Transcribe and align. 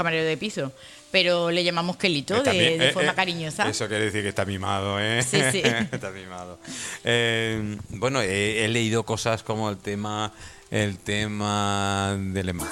camarero 0.00 0.24
de 0.24 0.38
piso, 0.38 0.72
pero 1.10 1.50
le 1.50 1.62
llamamos 1.62 1.96
Kelito 1.96 2.42
de, 2.42 2.88
eh, 2.88 2.92
forma 2.92 3.10
eh, 3.10 3.14
cariñosa. 3.14 3.68
Eso 3.68 3.86
quiere 3.86 4.06
decir 4.06 4.22
que 4.22 4.30
está 4.30 4.46
mimado, 4.46 4.98
¿eh? 4.98 5.22
Sí, 5.22 5.42
sí. 5.52 5.60
está 5.92 6.10
mimado. 6.10 6.58
Eh, 7.04 7.76
bueno, 7.90 8.22
he, 8.22 8.64
he 8.64 8.68
leído 8.68 9.02
cosas 9.04 9.42
como 9.42 9.68
el 9.68 9.76
tema, 9.76 10.32
el 10.70 10.96
tema 10.96 12.16
del 12.18 12.48
EMA. 12.48 12.66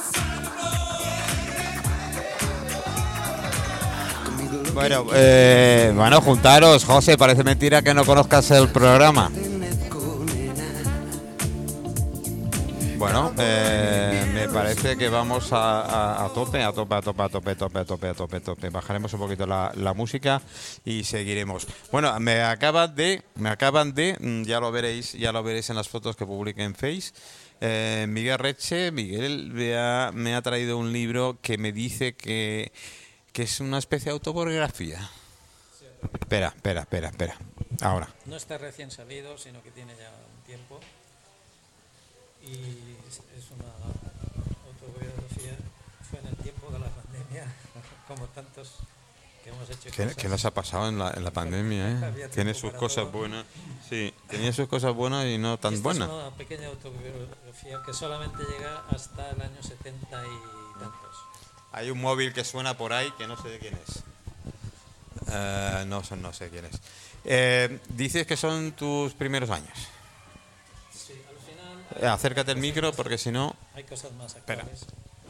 Bueno, 4.72 5.04
bueno, 5.04 6.21
juntaros, 6.22 6.85
José, 6.85 7.19
parece 7.19 7.45
mentira 7.45 7.83
que 7.83 7.92
no 7.92 8.06
conozcas 8.06 8.51
el 8.53 8.69
programa. 8.69 9.31
Bueno, 12.99 13.33
eh, 13.38 13.78
parece 14.63 14.97
que 14.97 15.09
vamos 15.09 15.49
a, 15.53 16.30
tope, 16.34 16.62
a 16.62 16.73
tope, 16.73 16.95
a 16.95 17.02
tope, 17.02 17.23
a 17.23 17.29
tope, 17.29 17.51
a 17.51 17.56
tope, 17.56 17.79
a 17.79 17.84
tope, 17.84 18.09
a 18.09 18.15
tope, 18.15 18.37
a 18.37 18.41
tope. 18.41 18.70
Bajaremos 18.70 19.12
un 19.12 19.20
poquito 19.20 19.46
la, 19.46 19.95
música 19.95 20.42
y 20.84 21.05
seguiremos. 21.05 21.66
Bueno, 21.92 22.19
me 22.20 22.42
acaban 22.42 22.95
de, 22.95 23.23
me 23.37 23.48
acaban 23.48 23.95
de, 23.95 24.16
mm, 24.20 24.42
ya 24.42 24.60
lo 24.60 24.70
veréis, 24.73 25.12
ya 25.12 25.32
lo 25.32 25.42
veréis 25.42 25.70
en 25.70 25.77
las 25.77 25.88
fotos 25.88 26.16
que 26.16 26.27
publique 26.27 26.62
en 26.62 26.74
Face. 26.74 27.12
eh, 27.60 28.06
Miguel 28.09 28.38
Reche, 28.38 28.91
Miguel 28.92 29.51
me 29.52 30.34
ha, 30.34 30.42
traído 30.42 30.79
un 30.79 30.93
libro 30.93 31.38
que 31.40 31.59
me 31.59 31.73
dice 31.73 32.15
que, 32.15 32.73
que 33.32 33.43
es 33.43 33.60
una 33.60 33.79
especie 33.79 34.06
de 34.06 34.12
autobiografía. 34.12 35.10
Espera, 36.20 36.48
espera, 36.54 36.82
espera, 36.82 37.09
espera. 37.09 37.37
Ahora. 37.80 38.09
No 38.27 38.37
está 38.37 38.59
recién 38.59 38.90
salido, 38.90 39.38
sino 39.38 39.62
que 39.62 39.70
tiene 39.70 39.95
ya 39.96 40.10
un 40.10 40.45
tiempo. 40.46 40.80
Y 42.43 42.96
es 43.37 43.51
una. 43.51 44.07
Fue 46.10 46.18
en 46.20 46.26
el 46.28 46.36
tiempo 46.36 46.70
de 46.70 46.78
la 46.78 46.88
pandemia, 46.88 47.44
como 48.08 48.26
tantos 48.28 48.74
que 49.44 49.50
hemos 49.50 49.68
hecho. 49.70 49.90
¿Qué, 49.94 50.14
qué 50.16 50.28
les 50.28 50.44
ha 50.44 50.50
pasado 50.52 50.88
en 50.88 50.98
la, 50.98 51.10
en 51.10 51.22
la 51.24 51.30
pandemia? 51.30 51.90
¿eh? 51.90 52.28
Tiene 52.32 52.54
sus 52.54 52.73
cosas 52.74 53.04
todo. 53.04 53.18
buenas. 53.18 53.45
Sí, 53.88 54.12
tenía 54.28 54.52
sus 54.52 54.68
cosas 54.68 54.95
buenas 54.95 55.26
y 55.26 55.38
no 55.38 55.59
tan 55.59 55.74
Esta 55.74 55.84
buenas. 55.84 56.09
Es 56.09 56.15
una 56.15 56.30
pequeña 56.30 56.68
autobiografía 56.68 57.82
que 57.84 57.92
solamente 57.92 58.42
llega 58.45 58.84
hasta 58.90 59.30
el 59.30 59.40
año 59.42 59.62
70 59.62 60.06
y 60.24 60.78
tantos. 60.80 61.16
Hay 61.73 61.90
un 61.90 62.00
móvil 62.00 62.32
que 62.32 62.45
suena 62.45 62.76
por 62.78 62.93
ahí 62.93 63.10
que 63.18 63.26
no 63.26 63.40
sé 63.40 63.48
de 63.50 63.59
quién 63.59 63.74
es. 63.74 64.03
Eh, 65.31 65.84
no, 65.87 66.03
sé- 66.03 66.17
no 66.17 66.33
sé 66.33 66.48
quién 66.48 66.65
es. 66.65 66.81
Eh, 67.25 67.81
dices 67.91 68.27
que 68.27 68.37
son 68.37 68.72
tus 68.72 69.12
primeros 69.12 69.50
años. 69.50 69.77
Sí, 70.91 71.12
al 71.28 71.37
final 71.45 72.03
Eh, 72.03 72.06
acércate 72.06 72.53
al 72.53 72.56
micro 72.56 72.93
porque 72.93 73.19
si 73.19 73.31
no... 73.31 73.55
hay 73.75 73.84
cosas 73.84 74.12
más 74.12 74.34
Espera. 74.34 74.62
actuales. 74.62 74.87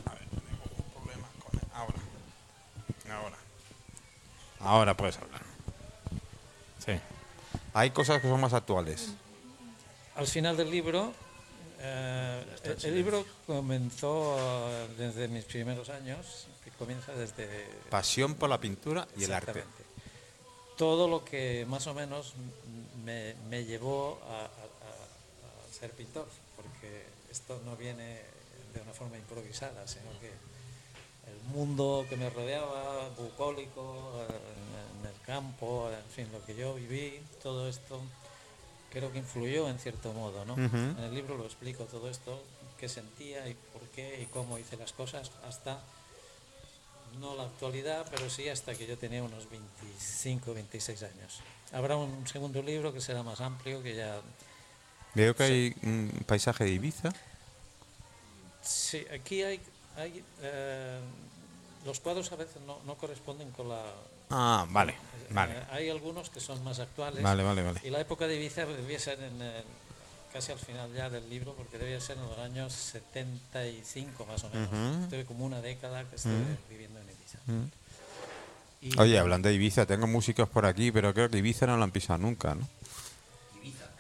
A 0.06 0.10
ver, 0.10 0.20
tengo 0.28 0.62
un 0.86 0.92
problema 0.92 1.28
con 1.42 1.60
Ahora. 1.74 1.94
Ahora. 3.10 3.36
Ahora 4.60 4.96
puedes 4.96 5.16
hablar. 5.18 5.40
Sí. 6.84 6.92
Hay 7.74 7.90
cosas 7.90 8.20
que 8.20 8.28
son 8.28 8.40
más 8.40 8.52
actuales. 8.52 9.10
Al 10.16 10.26
final 10.26 10.56
del 10.56 10.70
libro, 10.70 11.12
eh, 11.80 12.44
el, 12.64 12.84
el 12.84 12.94
libro 12.94 13.24
comenzó 13.46 14.36
eh, 14.38 14.88
desde 14.98 15.28
mis 15.28 15.44
primeros 15.44 15.88
años, 15.90 16.46
que 16.64 16.70
comienza 16.72 17.12
desde 17.12 17.68
Pasión 17.90 18.34
por 18.34 18.48
la 18.48 18.58
pintura 18.60 19.06
y 19.16 19.24
el 19.24 19.32
arte. 19.32 19.50
Exactamente. 19.52 19.84
Todo 20.76 21.08
lo 21.08 21.24
que 21.24 21.64
más 21.68 21.86
o 21.86 21.94
menos 21.94 22.34
me, 23.04 23.34
me 23.48 23.64
llevó 23.64 24.20
a, 24.28 24.34
a- 24.34 24.42
a- 24.42 24.44
a 24.44 25.72
ser 25.78 25.90
pintor, 25.92 26.26
porque 26.56 27.04
esto 27.30 27.60
no 27.64 27.76
viene 27.76 28.22
de 28.74 28.80
una 28.80 28.92
forma 28.92 29.16
improvisada, 29.16 29.86
sino 29.86 30.10
que 30.20 30.32
el 31.30 31.54
mundo 31.54 32.06
que 32.08 32.16
me 32.16 32.30
rodeaba, 32.30 33.08
bucólico, 33.16 34.24
en, 34.28 35.00
en 35.00 35.14
el 35.14 35.20
campo, 35.26 35.90
en 35.90 36.10
fin, 36.10 36.28
lo 36.32 36.44
que 36.44 36.54
yo 36.54 36.74
viví, 36.74 37.20
todo 37.42 37.68
esto 37.68 38.00
creo 38.90 39.12
que 39.12 39.18
influyó 39.18 39.68
en 39.68 39.78
cierto 39.78 40.12
modo, 40.12 40.44
¿no? 40.44 40.54
En 40.56 40.98
el 40.98 41.14
libro 41.14 41.36
lo 41.36 41.44
explico 41.44 41.84
todo 41.84 42.08
esto, 42.08 42.42
qué 42.78 42.88
sentía 42.88 43.48
y 43.48 43.54
por 43.72 43.82
qué 43.94 44.22
y 44.22 44.26
cómo 44.26 44.58
hice 44.58 44.76
las 44.76 44.92
cosas 44.92 45.30
hasta 45.47 45.80
no 47.20 47.34
la 47.34 47.44
actualidad, 47.44 48.06
pero 48.10 48.30
sí 48.30 48.48
hasta 48.48 48.74
que 48.74 48.86
yo 48.86 48.97
tenía 48.97 49.22
unos 49.22 49.48
25, 49.50 50.54
26 50.54 51.03
años. 51.03 51.41
Habrá 51.72 51.97
un 51.97 52.26
segundo 52.26 52.62
libro 52.62 52.92
que 52.92 53.00
será 53.00 53.22
más 53.22 53.41
amplio, 53.41 53.82
que 53.82 53.94
ya... 53.94 54.20
Veo 55.14 55.34
que 55.34 55.42
hay 55.42 55.74
un 55.82 56.24
paisaje 56.26 56.64
de 56.64 56.70
Ibiza. 56.70 57.12
Sí, 58.62 59.04
aquí 59.12 59.42
hay... 59.42 59.60
hay 59.98 60.22
eh, 60.42 60.98
los 61.84 62.00
cuadros 62.00 62.31
a 62.32 62.36
veces 62.36 62.56
no, 62.66 62.78
no 62.86 62.94
corresponden 62.97 63.50
con 63.50 63.69
la... 63.69 63.82
Ah, 64.31 64.66
vale, 64.70 64.92
eh, 64.92 64.97
vale. 65.31 65.54
hay 65.70 65.88
algunos 65.91 66.31
que 66.31 66.41
son 66.41 66.62
más 66.64 66.78
actuales. 66.81 67.22
Vale, 67.22 67.42
vale, 67.42 67.62
vale. 67.62 67.81
Y 67.84 67.91
la 67.91 68.00
época 68.00 68.26
de 68.26 68.36
Ibiza 68.36 68.66
debía 68.66 68.98
ser 68.98 69.20
en 69.22 69.41
el- 69.41 69.64
casi 70.32 70.53
al 70.53 70.59
final 70.59 70.92
ya 70.94 71.09
del 71.09 71.28
libro, 71.31 71.54
porque 71.54 71.78
debía 71.78 72.00
ser 72.00 72.19
en 72.19 72.25
los 72.25 72.38
años 72.38 72.72
75 72.72 74.26
más 74.26 74.44
o 74.44 74.50
menos. 74.50 74.69
Ujú. 74.69 75.04
Estuve 75.04 75.25
como 75.25 75.44
una 75.47 75.60
década 75.62 76.04
que 76.04 76.16
estuve 76.16 76.34
viviendo 76.69 77.00
en 77.00 77.06
Ibiza. 77.06 77.38
Y-. 78.82 79.00
Oye, 79.00 79.19
hablando 79.19 79.48
de 79.48 79.54
Ibiza, 79.54 79.86
tengo 79.86 80.06
músicos 80.06 80.48
por 80.48 80.66
aquí, 80.66 80.92
pero 80.92 81.15
creo 81.15 81.30
que 81.30 81.38
Ibiza 81.38 81.66
no 81.66 81.76
lo 81.78 81.84
han 81.84 81.91
pisado 81.91 82.19
nunca, 82.19 82.54
¿no? 82.54 82.69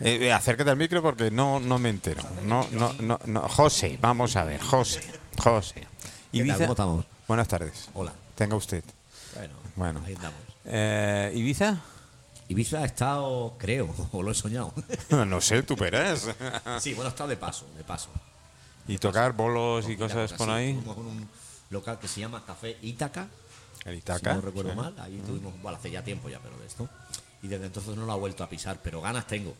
Eh, 0.00 0.26
eh, 0.26 0.32
acércate 0.32 0.70
al 0.70 0.76
micro 0.76 1.02
porque 1.02 1.30
no, 1.30 1.58
no 1.58 1.78
me 1.80 1.88
entero. 1.88 2.22
No, 2.44 2.68
no, 2.70 2.92
no, 3.00 3.18
no. 3.24 3.48
José, 3.48 3.98
vamos 4.00 4.36
a 4.36 4.44
ver, 4.44 4.60
José, 4.60 5.00
José. 5.38 5.86
Ibiza. 6.32 6.58
¿Cómo 6.58 6.72
estamos? 6.72 7.04
Buenas 7.26 7.48
tardes. 7.48 7.88
Hola. 7.94 8.12
Tenga 8.34 8.56
usted. 8.56 8.84
Bueno, 9.34 9.54
Bueno. 9.76 10.02
ahí 10.06 10.14
andamos. 10.14 10.40
Eh, 10.64 11.32
¿Ibiza? 11.34 11.78
Ibiza 12.48 12.78
ha 12.80 12.84
estado, 12.84 13.54
creo, 13.58 13.94
o 14.12 14.22
lo 14.22 14.30
he 14.30 14.34
soñado. 14.34 14.72
no 15.26 15.40
sé, 15.40 15.62
tú 15.62 15.76
verás. 15.76 16.28
sí, 16.80 16.94
bueno, 16.94 17.08
ha 17.08 17.10
estado 17.10 17.28
de 17.30 17.36
paso, 17.36 17.66
de 17.76 17.84
paso. 17.84 18.08
y 18.86 18.98
tocar 18.98 19.32
bolos 19.34 19.88
y 19.88 19.96
cosas 19.96 20.32
por 20.32 20.48
ahí. 20.50 20.74
Con 20.84 20.98
un 21.06 21.28
local 21.70 21.98
que 21.98 22.08
se 22.08 22.20
llama 22.20 22.42
Café 22.46 22.76
Ítaca, 22.82 23.28
El 23.84 23.94
si 23.94 23.98
Itaca. 23.98 24.34
no 24.34 24.40
recuerdo 24.40 24.70
sí. 24.70 24.76
mal. 24.76 24.94
Ahí 25.00 25.22
tuvimos, 25.26 25.52
bueno, 25.62 25.76
hace 25.78 25.90
ya 25.90 26.02
tiempo 26.02 26.28
ya, 26.28 26.38
pero 26.40 26.56
de 26.58 26.66
esto. 26.66 26.88
Y 27.42 27.48
desde 27.48 27.66
entonces 27.66 27.94
no 27.96 28.04
lo 28.06 28.12
ha 28.12 28.16
vuelto 28.16 28.42
a 28.42 28.48
pisar, 28.48 28.80
pero 28.82 29.00
ganas 29.00 29.26
tengo. 29.26 29.54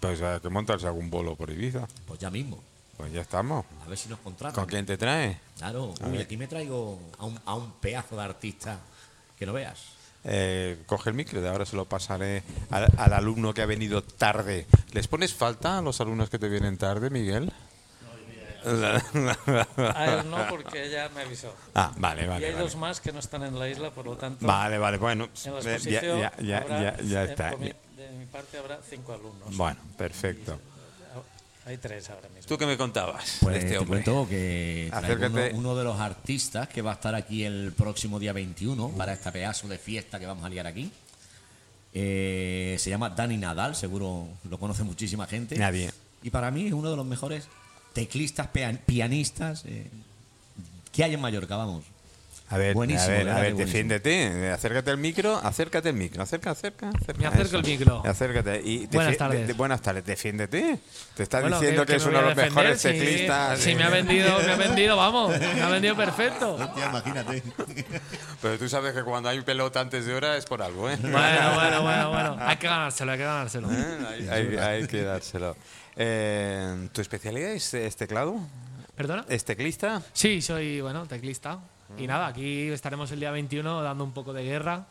Pues 0.00 0.20
hay 0.22 0.40
que 0.40 0.48
montarse 0.48 0.86
algún 0.86 1.08
bolo 1.10 1.36
por 1.36 1.50
Ibiza. 1.50 1.86
Pues 2.06 2.18
ya 2.18 2.30
mismo. 2.30 2.62
Pues 2.96 3.12
ya 3.12 3.22
estamos. 3.22 3.64
A 3.84 3.88
ver 3.88 3.98
si 3.98 4.08
nos 4.08 4.18
contratan. 4.20 4.54
¿Con 4.54 4.66
quién 4.66 4.86
te 4.86 4.96
trae? 4.96 5.38
Claro, 5.58 5.92
uy, 6.06 6.18
aquí 6.18 6.36
me 6.36 6.46
traigo 6.46 7.00
a 7.18 7.24
un, 7.26 7.40
a 7.44 7.54
un 7.54 7.72
pedazo 7.72 8.16
de 8.16 8.22
artista 8.22 8.78
que 9.36 9.46
no 9.46 9.52
veas. 9.52 9.80
Eh, 10.26 10.82
coge 10.86 11.10
el 11.10 11.16
micro, 11.16 11.40
de 11.42 11.48
ahora 11.48 11.66
se 11.66 11.76
lo 11.76 11.84
pasaré 11.84 12.42
al, 12.70 12.88
al 12.96 13.12
alumno 13.12 13.52
que 13.52 13.62
ha 13.62 13.66
venido 13.66 14.02
tarde. 14.02 14.66
¿Les 14.92 15.06
pones 15.08 15.34
falta 15.34 15.78
a 15.78 15.82
los 15.82 16.00
alumnos 16.00 16.30
que 16.30 16.38
te 16.38 16.48
vienen 16.48 16.78
tarde, 16.78 17.10
Miguel? 17.10 17.52
A 18.64 20.06
él 20.06 20.30
no, 20.30 20.46
porque 20.48 20.88
ya 20.90 21.10
me 21.10 21.20
avisó. 21.22 21.54
ah, 21.74 21.92
vale, 21.98 22.24
y 22.24 22.26
vale. 22.26 22.46
hay 22.46 22.52
Vale, 22.52 22.64
dos 22.64 22.76
más 22.76 22.98
que 23.00 23.12
no 23.12 23.18
están 23.18 23.42
en 23.42 23.58
la 23.58 23.68
isla, 23.68 23.90
por 23.90 24.06
lo 24.06 24.16
tanto, 24.16 24.46
vale, 24.46 24.78
vale, 24.78 24.96
bueno. 24.96 25.28
en 25.44 25.54
la 25.54 25.60
eh, 25.60 25.78
Ya, 25.82 26.00
ya, 26.00 26.32
ya, 26.40 26.58
habrá, 26.58 26.80
ya, 26.82 26.96
ya 27.02 27.24
eh, 27.24 27.26
está. 27.30 27.56
mi- 27.58 27.72
de 27.94 28.08
mi 28.18 28.24
parte 28.26 28.56
habrá 28.56 28.80
cinco 28.88 29.12
alumnos. 29.12 29.54
Bueno, 29.54 29.78
perfecto. 29.98 30.58
Hay 31.66 31.78
tres 31.78 32.10
ahora 32.10 32.28
mismo. 32.28 32.46
¿Tú 32.46 32.58
qué 32.58 32.66
me 32.66 32.76
contabas 32.76 33.38
Pues 33.40 33.54
de 33.54 33.58
este 33.60 33.70
te 33.72 33.78
hombre? 33.78 34.02
cuento 34.02 34.28
que 34.28 34.90
uno, 34.92 35.42
uno 35.54 35.76
de 35.76 35.84
los 35.84 35.98
artistas 35.98 36.68
que 36.68 36.82
va 36.82 36.90
a 36.90 36.94
estar 36.94 37.14
aquí 37.14 37.44
el 37.44 37.72
próximo 37.72 38.18
día 38.18 38.32
21 38.34 38.90
para 38.90 39.14
esta 39.14 39.32
pedazo 39.32 39.66
de 39.68 39.78
fiesta 39.78 40.18
que 40.18 40.26
vamos 40.26 40.44
a 40.44 40.48
liar 40.50 40.66
aquí. 40.66 40.90
Eh, 41.94 42.76
se 42.78 42.90
llama 42.90 43.10
Dani 43.10 43.36
Nadal, 43.36 43.76
seguro 43.76 44.26
lo 44.50 44.58
conoce 44.58 44.82
muchísima 44.82 45.26
gente. 45.26 45.56
Nadie. 45.56 45.90
Y 46.22 46.30
para 46.30 46.50
mí 46.50 46.66
es 46.66 46.72
uno 46.72 46.90
de 46.90 46.96
los 46.96 47.06
mejores 47.06 47.48
teclistas, 47.92 48.48
pianistas 48.84 49.64
eh, 49.64 49.88
que 50.92 51.04
hay 51.04 51.14
en 51.14 51.20
Mallorca, 51.20 51.56
vamos. 51.56 51.84
A 52.50 52.58
ver, 52.58 52.74
Buenísimo, 52.74 53.04
a 53.06 53.08
ver, 53.08 53.28
a 53.30 53.40
defiéndete. 53.42 54.26
eh, 54.48 54.50
Acércate 54.52 54.90
al 54.90 54.98
micro, 54.98 55.34
acércate 55.42 55.88
al 55.88 55.94
micro. 55.94 56.22
Acerca, 56.22 56.50
acerca, 56.50 56.90
acerca. 56.90 57.18
Me 57.18 57.26
acerco 57.26 57.56
el 57.56 57.64
micro. 57.64 58.02
Acércate. 58.04 58.60
Y 58.62 58.86
Buenas 58.86 59.16
tardes. 59.16 59.40
de- 59.40 59.46
de- 59.48 59.52
buenas 59.54 59.80
tardes. 59.80 60.04
Defiéndete. 60.04 60.78
Te 61.16 61.22
estás 61.22 61.40
Bueno, 61.40 61.58
diciendo 61.58 61.86
que, 61.86 61.96
es 61.96 62.04
uno 62.04 62.18
de 62.20 62.24
los 62.26 62.36
mejores 62.36 62.80
sí. 62.82 62.88
teclistas. 62.88 63.58
Sí, 63.58 63.74
me 63.74 63.84
ha 63.84 63.88
vendido, 63.88 64.38
me 64.40 64.52
ha 64.52 64.56
vendido, 64.56 64.96
vamos. 64.96 65.36
Me 65.40 65.62
ha 65.62 65.68
vendido 65.70 65.96
perfecto. 65.96 66.58
imagínate. 66.76 67.42
Pero 68.42 68.58
tú 68.58 68.68
sabes 68.68 68.92
que 68.92 69.02
cuando 69.02 69.30
hay 69.30 69.40
pelota 69.40 69.80
antes 69.80 70.04
de 70.04 70.14
hora 70.14 70.36
es 70.36 70.44
por 70.44 70.60
algo, 70.62 70.88
¿eh? 70.90 70.98
Bueno, 71.00 71.54
bueno, 71.54 71.82
bueno, 71.82 72.10
bueno. 72.10 72.36
Hay 72.40 72.58
que 72.58 72.68
ganárselo, 72.68 73.12
hay 73.12 73.18
que 73.18 73.24
ganárselo. 73.24 73.72
¿Eh? 73.72 73.98
Hay, 74.10 74.28
hay- 74.28 74.56
hay 74.58 74.86
que 74.86 75.02
dárselo. 75.02 75.56
Eh, 75.96 76.88
¿Tu 76.92 77.00
especialidad 77.00 77.50
es, 77.52 77.72
es 77.72 77.96
teclado? 77.96 78.36
¿Perdona? 78.96 79.24
¿Es 79.28 79.44
teclista? 79.44 80.02
Sí, 80.12 80.42
soy, 80.42 80.80
bueno, 80.82 81.06
teclista. 81.06 81.58
Mm. 81.90 82.02
Y 82.02 82.06
nada, 82.06 82.26
aquí 82.26 82.68
estaremos 82.68 83.10
el 83.12 83.20
día 83.20 83.30
21 83.30 83.82
dando 83.82 84.04
un 84.04 84.12
poco 84.12 84.32
de 84.32 84.42
guerra 84.44 84.86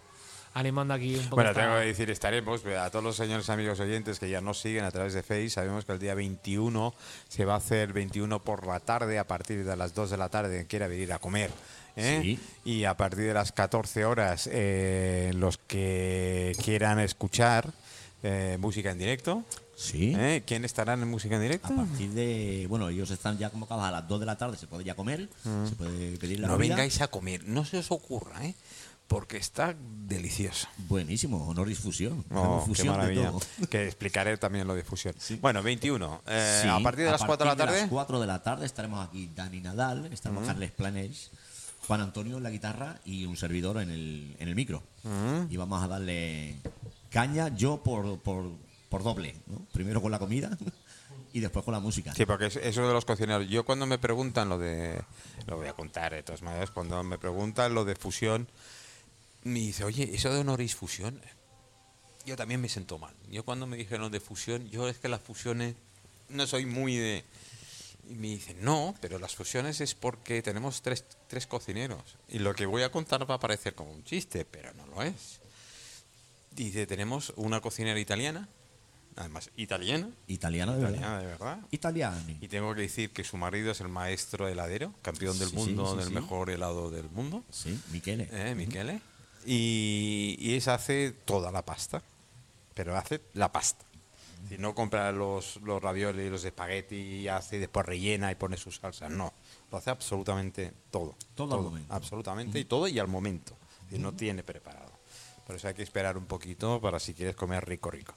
animando 0.56 0.94
aquí 0.94 1.16
un 1.16 1.24
poco. 1.24 1.38
Bueno, 1.38 1.50
esta- 1.50 1.64
tengo 1.64 1.80
que 1.80 1.86
decir, 1.86 2.12
estaremos 2.12 2.64
a 2.66 2.90
todos 2.92 3.04
los 3.04 3.16
señores 3.16 3.50
amigos 3.50 3.80
oyentes 3.80 4.20
que 4.20 4.30
ya 4.30 4.40
nos 4.40 4.60
siguen 4.60 4.84
a 4.86 4.92
través 4.92 5.14
de 5.14 5.24
Face. 5.24 5.50
Sabemos 5.50 5.84
que 5.86 5.94
el 5.94 6.00
día 6.00 6.14
21 6.14 6.94
se 7.28 7.44
va 7.46 7.56
a 7.56 7.58
hacer 7.58 7.92
21 7.92 8.40
por 8.44 8.68
la 8.68 8.80
tarde, 8.80 9.18
a 9.18 9.26
partir 9.26 9.66
de 9.66 9.76
las 9.76 9.96
2 9.96 10.12
de 10.12 10.18
la 10.18 10.30
tarde, 10.30 10.54
quien 10.56 10.66
quiera 10.68 10.88
venir 10.88 11.12
a 11.12 11.18
comer. 11.18 11.50
¿eh? 11.96 12.20
Sí. 12.22 12.40
Y 12.66 12.84
a 12.84 12.96
partir 12.96 13.26
de 13.26 13.34
las 13.34 13.52
14 13.52 14.06
horas, 14.06 14.48
eh, 14.52 15.32
los 15.36 15.58
que 15.58 16.52
quieran 16.64 17.00
escuchar 17.00 17.72
eh, 18.22 18.58
música 18.60 18.92
en 18.92 19.00
directo. 19.00 19.44
Sí. 19.76 20.14
¿eh? 20.16 20.44
¿Quién 20.46 20.66
estará 20.66 20.94
en 20.94 21.08
música 21.08 21.36
en 21.36 21.42
directo? 21.42 21.68
A 21.74 21.76
partir 21.76 22.12
de. 22.12 22.66
Bueno, 22.70 22.90
ellos 22.90 23.10
están 23.12 23.38
ya 23.38 23.50
convocados 23.50 23.84
a 23.84 23.92
las 23.92 24.08
2 24.08 24.20
de 24.20 24.26
la 24.26 24.38
tarde, 24.38 24.58
se 24.58 24.68
puede 24.68 24.84
ya 24.84 24.96
comer, 24.96 25.30
se 25.44 25.76
puede 25.76 26.18
pedir 26.18 26.40
la 26.40 26.48
Mm. 26.48 26.52
No 26.52 26.56
comida. 26.58 26.76
vengáis 26.76 27.02
a 27.02 27.08
comer, 27.08 27.44
no 27.48 27.66
se 27.66 27.78
os 27.80 27.92
ocurra, 27.92 28.46
¿eh? 28.46 28.56
porque 29.08 29.38
está 29.38 29.76
delicioso. 30.08 30.68
Buenísimo, 30.88 31.46
honor 31.48 31.70
y 31.70 31.76
fusión. 31.76 32.24
Oh, 32.32 32.60
qué 32.62 32.66
fusión 32.68 32.88
de 32.94 32.98
maravilla. 32.98 33.28
todo. 33.32 33.68
Que 33.70 33.86
explicaré 33.86 34.38
también 34.38 34.66
lo 34.68 34.74
de 34.76 34.84
fusión. 34.84 35.14
Bueno, 35.42 35.62
21. 35.62 36.22
eh, 36.26 36.60
Sí, 36.64 36.68
a 36.68 36.80
partir 36.80 37.06
de 37.06 37.12
las 37.12 37.24
4 37.24 37.46
de 37.46 37.52
la 37.52 37.56
tarde. 37.56 37.82
las 37.82 37.90
4 37.90 38.20
de 38.22 38.28
la 38.28 38.42
tarde 38.42 38.66
estaremos 38.66 39.06
aquí 39.08 39.30
Dani 39.36 39.60
Nadal, 39.62 40.06
estaremos 40.12 40.48
Carles 40.48 40.72
Planels, 40.72 41.32
Juan 41.88 42.02
Antonio 42.02 42.38
en 42.38 42.44
la 42.44 42.50
guitarra 42.50 43.00
y 43.06 43.26
un 43.26 43.36
servidor 43.38 43.82
en 43.82 43.92
el, 43.92 44.36
en 44.40 44.48
el 44.48 44.56
micro. 44.56 44.82
Y 45.50 45.58
vamos 45.58 45.84
a 45.84 45.88
darle 45.88 46.56
caña 47.12 47.50
yo 47.56 47.84
por, 47.84 48.20
por, 48.20 48.46
por 48.94 49.02
doble. 49.04 49.34
¿no? 49.48 49.66
Primero 49.74 50.04
con 50.04 50.12
la 50.12 50.20
comida 50.20 50.56
y 51.34 51.40
después 51.40 51.66
con 51.66 51.72
la 51.74 51.80
música. 51.80 52.14
Sí, 52.14 52.28
porque 52.28 52.46
es- 52.46 52.58
eso 52.58 52.88
de 52.88 52.94
los 52.94 53.06
cocineros. 53.06 53.50
Yo 53.50 53.66
cuando 53.66 53.88
me 53.88 53.98
preguntan 53.98 54.50
lo 54.50 54.60
de. 54.60 55.02
Lo 55.48 55.58
voy 55.58 55.68
a 55.68 55.74
contar 55.74 56.14
de 56.14 56.22
todas 56.22 56.44
maneras. 56.44 56.70
Cuando 56.70 57.04
me 57.04 57.18
preguntan 57.18 57.74
lo 57.74 57.86
de 57.86 57.96
fusión, 57.96 58.48
me 59.44 59.60
dice, 59.62 59.84
oye, 59.84 60.14
eso 60.14 60.32
de 60.32 60.42
honoris 60.42 60.76
fusión. 60.76 61.20
Yo 62.26 62.36
también 62.36 62.62
me 62.62 62.70
siento 62.70 63.00
mal. 63.00 63.16
Yo 63.32 63.44
cuando 63.44 63.66
me 63.66 63.78
dijeron 63.78 64.12
de 64.12 64.20
fusión, 64.20 64.70
yo 64.70 64.88
es 64.88 65.00
que 65.00 65.08
las 65.10 65.22
fusiones 65.22 65.74
no 66.30 66.46
soy 66.46 66.68
muy 66.68 66.96
de. 66.98 67.24
Y 68.08 68.14
me 68.14 68.28
dicen, 68.28 68.58
no, 68.62 68.94
pero 69.02 69.18
las 69.18 69.34
fusiones 69.36 69.82
es 69.82 69.96
porque 69.96 70.42
tenemos 70.44 70.84
tres, 70.84 71.04
tres 71.28 71.48
cocineros. 71.48 72.18
Y 72.30 72.40
lo 72.40 72.54
que 72.54 72.68
voy 72.68 72.84
a 72.84 72.92
contar 72.92 73.28
va 73.28 73.36
a 73.36 73.40
parecer 73.40 73.74
como 73.74 73.92
un 73.92 74.04
chiste, 74.04 74.46
pero 74.46 74.72
no 74.76 74.86
lo 74.86 75.02
es. 75.02 75.40
Dice, 76.52 76.86
tenemos 76.86 77.34
una 77.38 77.60
cocinera 77.62 78.00
italiana, 78.00 78.48
además 79.16 79.50
italiana, 79.58 80.10
Italiano 80.28 80.74
de 80.74 80.80
verdad. 80.80 80.92
italiana 80.96 81.20
de 81.20 81.26
verdad, 81.28 81.60
Italiani. 81.72 82.38
y 82.42 82.48
tengo 82.48 82.74
que 82.76 82.82
decir 82.82 83.12
que 83.12 83.24
su 83.24 83.38
marido 83.38 83.72
es 83.72 83.82
el 83.82 83.90
maestro 83.90 84.48
heladero, 84.48 84.94
campeón 85.02 85.38
del 85.40 85.50
Sí, 85.50 85.56
mundo, 85.56 85.86
sí, 85.86 85.92
sí, 85.98 86.04
del 86.04 86.14
mejor 86.22 86.50
helado 86.50 86.90
del 86.90 87.10
mundo, 87.10 87.44
Sí, 87.50 87.80
Michele. 87.92 88.30
¿eh, 88.32 88.56
Michele. 88.56 89.02
Y, 89.46 90.36
y 90.40 90.56
esa 90.56 90.76
hace 90.76 91.12
toda 91.26 91.52
la 91.52 91.64
pasta, 91.66 92.02
pero 92.74 92.98
hace 92.98 93.22
la 93.34 93.52
pasta. 93.52 93.86
Si 94.50 94.58
no 94.58 94.76
compra 94.76 95.12
los, 95.14 95.58
los 95.64 95.82
raviolis, 95.82 96.30
los 96.30 96.44
espagueti 96.44 96.96
y 96.96 97.28
hace 97.30 97.56
y 97.56 97.60
después 97.60 97.86
rellena 97.86 98.30
y 98.32 98.36
pone 98.36 98.58
su 98.58 98.72
salsa, 98.72 99.08
no. 99.08 99.32
Lo 99.72 99.78
hace 99.78 99.90
absolutamente 99.90 100.74
todo. 100.92 101.16
Todo 101.34 101.56
al 101.56 101.62
momento. 101.62 101.94
Absolutamente 101.94 102.60
y 102.60 102.66
todo 102.66 102.88
y 102.90 103.00
al 103.00 103.08
momento. 103.08 103.56
Y 103.92 104.00
no 104.00 104.12
tiene 104.14 104.44
preparado. 104.44 104.92
Por 105.48 105.56
eso 105.56 105.68
hay 105.70 105.74
que 105.74 105.84
esperar 105.84 106.18
un 106.18 106.26
poquito 106.26 106.82
para 106.82 107.00
si 107.00 107.14
quieres 107.14 107.36
comer 107.36 107.66
rico, 107.66 107.90
rico. 107.90 108.14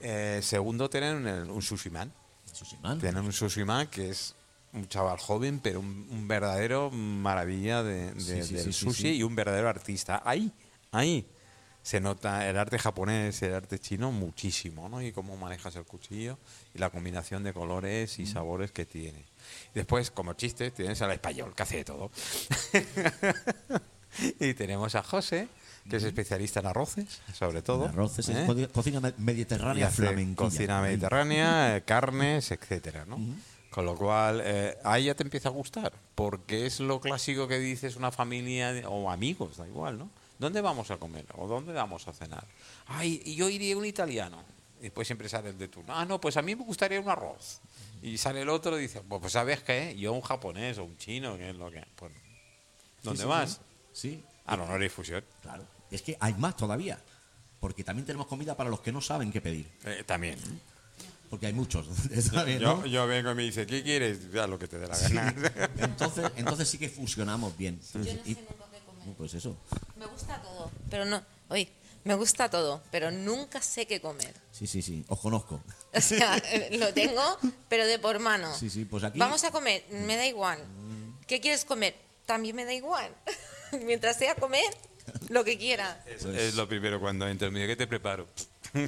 Eh, 0.00 0.40
segundo, 0.42 0.88
tienen 0.88 1.26
el- 1.26 1.50
un 1.50 1.62
sushi 1.62 1.90
man. 1.90 2.12
Sushi 2.52 2.76
Man. 2.82 2.98
Tienen 2.98 3.24
un 3.24 3.32
sushi 3.32 3.64
man 3.64 3.86
que 3.88 4.10
es 4.10 4.34
un 4.72 4.88
chaval 4.88 5.18
joven, 5.18 5.60
pero 5.60 5.80
un, 5.80 6.06
un 6.10 6.26
verdadero 6.28 6.90
maravilla 6.90 7.82
de, 7.82 8.12
de- 8.12 8.20
Sí, 8.20 8.42
sí, 8.42 8.54
del 8.54 8.64
sí, 8.64 8.72
sushi 8.72 9.08
y 9.16 9.22
un 9.22 9.34
verdadero 9.34 9.68
artista. 9.68 10.22
Ahí, 10.24 10.50
ahí 10.92 11.26
se 11.82 12.00
nota 12.00 12.48
el 12.48 12.58
arte 12.58 12.78
japonés, 12.78 13.40
el 13.42 13.54
arte 13.54 13.78
chino 13.78 14.12
muchísimo, 14.12 14.88
¿no? 14.88 15.00
Y 15.02 15.12
cómo 15.12 15.36
manejas 15.36 15.76
el 15.76 15.84
cuchillo 15.84 16.38
y 16.74 16.78
la 16.78 16.90
combinación 16.90 17.42
de 17.42 17.52
colores 17.52 18.18
Mm. 18.18 18.22
y 18.22 18.26
sabores 18.26 18.70
que 18.72 18.84
tiene. 18.86 19.24
Después, 19.74 20.10
como 20.10 20.34
chiste, 20.34 20.70
tienes 20.72 21.00
al 21.02 21.12
español 21.12 21.54
que 21.54 21.62
hace 21.62 21.76
de 21.78 21.84
todo. 21.84 22.10
y 24.40 24.54
tenemos 24.54 24.94
a 24.94 25.02
José, 25.02 25.48
que 25.88 25.96
es 25.96 26.02
especialista 26.04 26.60
en 26.60 26.66
arroces, 26.66 27.20
sobre 27.32 27.62
todo. 27.62 27.86
Arroces, 27.86 28.28
es 28.28 28.36
¿eh? 28.36 28.44
co- 28.46 28.72
cocina 28.72 29.00
mediterránea 29.18 29.90
flamenquilla. 29.90 30.36
cocina 30.36 30.80
mediterránea, 30.82 31.76
eh, 31.76 31.82
carnes, 31.82 32.50
etcétera, 32.50 33.04
¿no? 33.06 33.18
Con 33.70 33.84
lo 33.86 33.96
cual, 33.96 34.40
eh, 34.44 34.76
ahí 34.84 35.04
ya 35.04 35.14
te 35.14 35.22
empieza 35.22 35.48
a 35.48 35.52
gustar, 35.52 35.92
porque 36.14 36.66
es 36.66 36.80
lo 36.80 37.00
clásico 37.00 37.46
que 37.48 37.58
dices 37.58 37.96
una 37.96 38.10
familia 38.10 38.72
o 38.88 39.10
amigos, 39.10 39.56
da 39.56 39.66
igual, 39.66 39.98
¿no? 39.98 40.10
¿Dónde 40.38 40.60
vamos 40.60 40.90
a 40.90 40.96
comer? 40.96 41.26
¿O 41.36 41.46
dónde 41.46 41.72
vamos 41.72 42.08
a 42.08 42.12
cenar? 42.12 42.44
Ay, 42.86 43.22
yo 43.36 43.48
iría 43.48 43.76
un 43.76 43.84
italiano. 43.84 44.42
Y 44.80 44.84
después 44.84 45.06
siempre 45.06 45.28
sale 45.28 45.50
el 45.50 45.58
de 45.58 45.68
turno. 45.68 45.92
Ah, 45.94 46.06
no, 46.06 46.18
pues 46.18 46.38
a 46.38 46.42
mí 46.42 46.56
me 46.56 46.64
gustaría 46.64 46.98
un 46.98 47.08
arroz. 47.10 47.60
Y 48.02 48.16
sale 48.16 48.40
el 48.40 48.48
otro 48.48 48.78
y 48.78 48.82
dice, 48.82 49.02
pues, 49.06 49.20
pues, 49.20 49.34
¿sabes 49.34 49.60
qué? 49.62 49.94
Yo 49.98 50.14
un 50.14 50.22
japonés 50.22 50.78
o 50.78 50.84
un 50.84 50.96
chino, 50.96 51.36
que 51.36 51.50
es 51.50 51.56
lo 51.56 51.70
que... 51.70 51.84
Pues, 51.96 52.10
¿Dónde 53.02 53.22
sí, 53.22 53.28
vas? 53.28 53.60
Sí, 53.92 54.24
A 54.39 54.39
la 54.56 54.64
honor 54.64 54.82
y 54.82 54.88
fusión. 54.88 55.24
claro. 55.42 55.64
Es 55.90 56.02
que 56.02 56.16
hay 56.20 56.34
más 56.34 56.56
todavía. 56.56 56.98
Porque 57.58 57.84
también 57.84 58.06
tenemos 58.06 58.26
comida 58.26 58.56
para 58.56 58.70
los 58.70 58.80
que 58.80 58.90
no 58.92 59.00
saben 59.00 59.30
qué 59.32 59.40
pedir. 59.40 59.70
Eh, 59.84 60.04
también. 60.06 60.38
Porque 61.28 61.46
hay 61.46 61.52
muchos. 61.52 61.86
Bien, 62.46 62.58
Yo, 62.58 62.76
¿no? 62.76 62.86
yo 62.86 63.06
vengo 63.06 63.32
y 63.32 63.34
me 63.34 63.42
dice, 63.42 63.66
¿qué 63.66 63.82
quieres? 63.82 64.30
Ya 64.32 64.46
lo 64.46 64.58
que 64.58 64.66
te 64.68 64.78
dé 64.78 64.86
la 64.88 64.96
gana. 64.98 65.34
Entonces, 65.78 66.30
entonces 66.36 66.68
sí 66.68 66.78
que 66.78 66.88
fusionamos 66.88 67.56
bien. 67.56 67.78
Yo 67.92 67.98
no 68.00 68.04
Y- 68.04 68.08
sé 68.08 68.16
nunca 68.40 68.66
qué 68.72 68.78
comer. 68.86 69.14
pues 69.16 69.34
eso. 69.34 69.56
Me 69.96 70.06
gusta 70.06 70.40
todo, 70.40 70.70
pero 70.88 71.04
no. 71.04 71.22
Oye, 71.48 71.70
me 72.04 72.14
gusta 72.14 72.48
todo, 72.48 72.82
pero 72.90 73.10
nunca 73.10 73.60
sé 73.60 73.86
qué 73.86 74.00
comer. 74.00 74.34
Sí, 74.52 74.66
sí, 74.66 74.80
sí. 74.82 75.04
Os 75.08 75.18
conozco. 75.20 75.60
O 75.92 76.00
sea, 76.00 76.40
lo 76.70 76.94
tengo, 76.94 77.20
pero 77.68 77.84
de 77.84 77.98
por 77.98 78.20
mano. 78.20 78.54
Sí, 78.56 78.70
sí, 78.70 78.84
pues 78.84 79.02
aquí- 79.04 79.18
Vamos 79.18 79.42
a 79.44 79.50
comer, 79.50 79.84
me 79.90 80.16
da 80.16 80.24
igual. 80.26 80.58
¿Qué 81.26 81.40
quieres 81.40 81.64
comer? 81.64 81.96
También 82.26 82.54
me 82.56 82.64
da 82.64 82.72
igual. 82.72 83.12
Mientras 83.86 84.16
sea 84.16 84.34
comer, 84.34 84.64
lo 85.28 85.44
que 85.44 85.58
quiera. 85.58 86.02
Es, 86.06 86.24
es 86.24 86.54
lo 86.54 86.68
primero 86.68 87.00
cuando 87.00 87.26
entro. 87.28 87.50
Me 87.50 87.60
dice, 87.60 87.68
¿qué 87.68 87.76
te 87.76 87.86
preparo? 87.86 88.26
Tú 88.72 88.80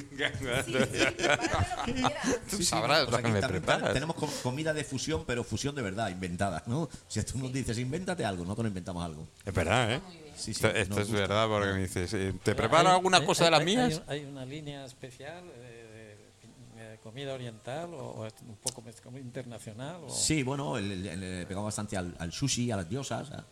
Sí, 2.48 2.56
sí, 2.58 2.64
sabrás 2.64 3.10
lo 3.10 3.18
que 3.18 3.28
me 3.28 3.42
preparas. 3.42 3.92
Tenemos 3.92 4.16
com- 4.16 4.30
comida 4.42 4.72
de 4.72 4.84
fusión, 4.84 5.24
pero 5.26 5.42
fusión 5.44 5.74
de 5.74 5.82
verdad, 5.82 6.08
inventada. 6.08 6.62
¿no? 6.66 6.88
Si 7.08 7.22
tú 7.24 7.38
nos 7.38 7.52
dices, 7.52 7.78
invéntate 7.78 8.24
algo, 8.24 8.44
nosotros 8.44 8.68
inventamos 8.68 9.04
algo. 9.04 9.26
Es 9.44 9.52
verdad, 9.54 9.92
¿eh? 9.94 10.00
Sí, 10.36 10.54
sí, 10.54 10.64
esto 10.66 10.68
esto 10.68 11.00
es 11.00 11.08
gusta. 11.08 11.20
verdad 11.20 11.48
porque 11.48 11.72
me 11.72 11.80
dices, 11.82 12.12
eh, 12.14 12.32
¿te 12.42 12.52
Hay- 12.52 12.56
preparo 12.56 12.88
alguna 12.90 13.18
hay- 13.18 13.26
cosa 13.26 13.44
de 13.46 13.50
las 13.50 13.60
hay- 13.60 13.66
hay 13.68 13.76
mías? 13.76 14.02
Hay, 14.06 14.24
una 14.24 14.44
línea 14.44 14.84
especial 14.84 15.44
de, 15.46 15.82
de- 16.78 16.90
de 16.90 16.98
comida 16.98 17.34
oriental 17.34 17.92
o, 17.94 17.98
o 17.98 18.22
un 18.24 18.56
poco 18.56 18.82
internacional. 19.18 20.00
O, 20.04 20.10
Sí, 20.10 20.42
bueno, 20.42 20.78
le, 20.78 20.96
le- 20.96 21.16
le 21.16 21.46
pegamos 21.46 21.66
bastante 21.68 21.96
al, 21.96 22.14
al 22.18 22.32
sushi, 22.32 22.70
a 22.70 22.76
las 22.76 22.88
diosas. 22.88 23.30
a- 23.30 23.44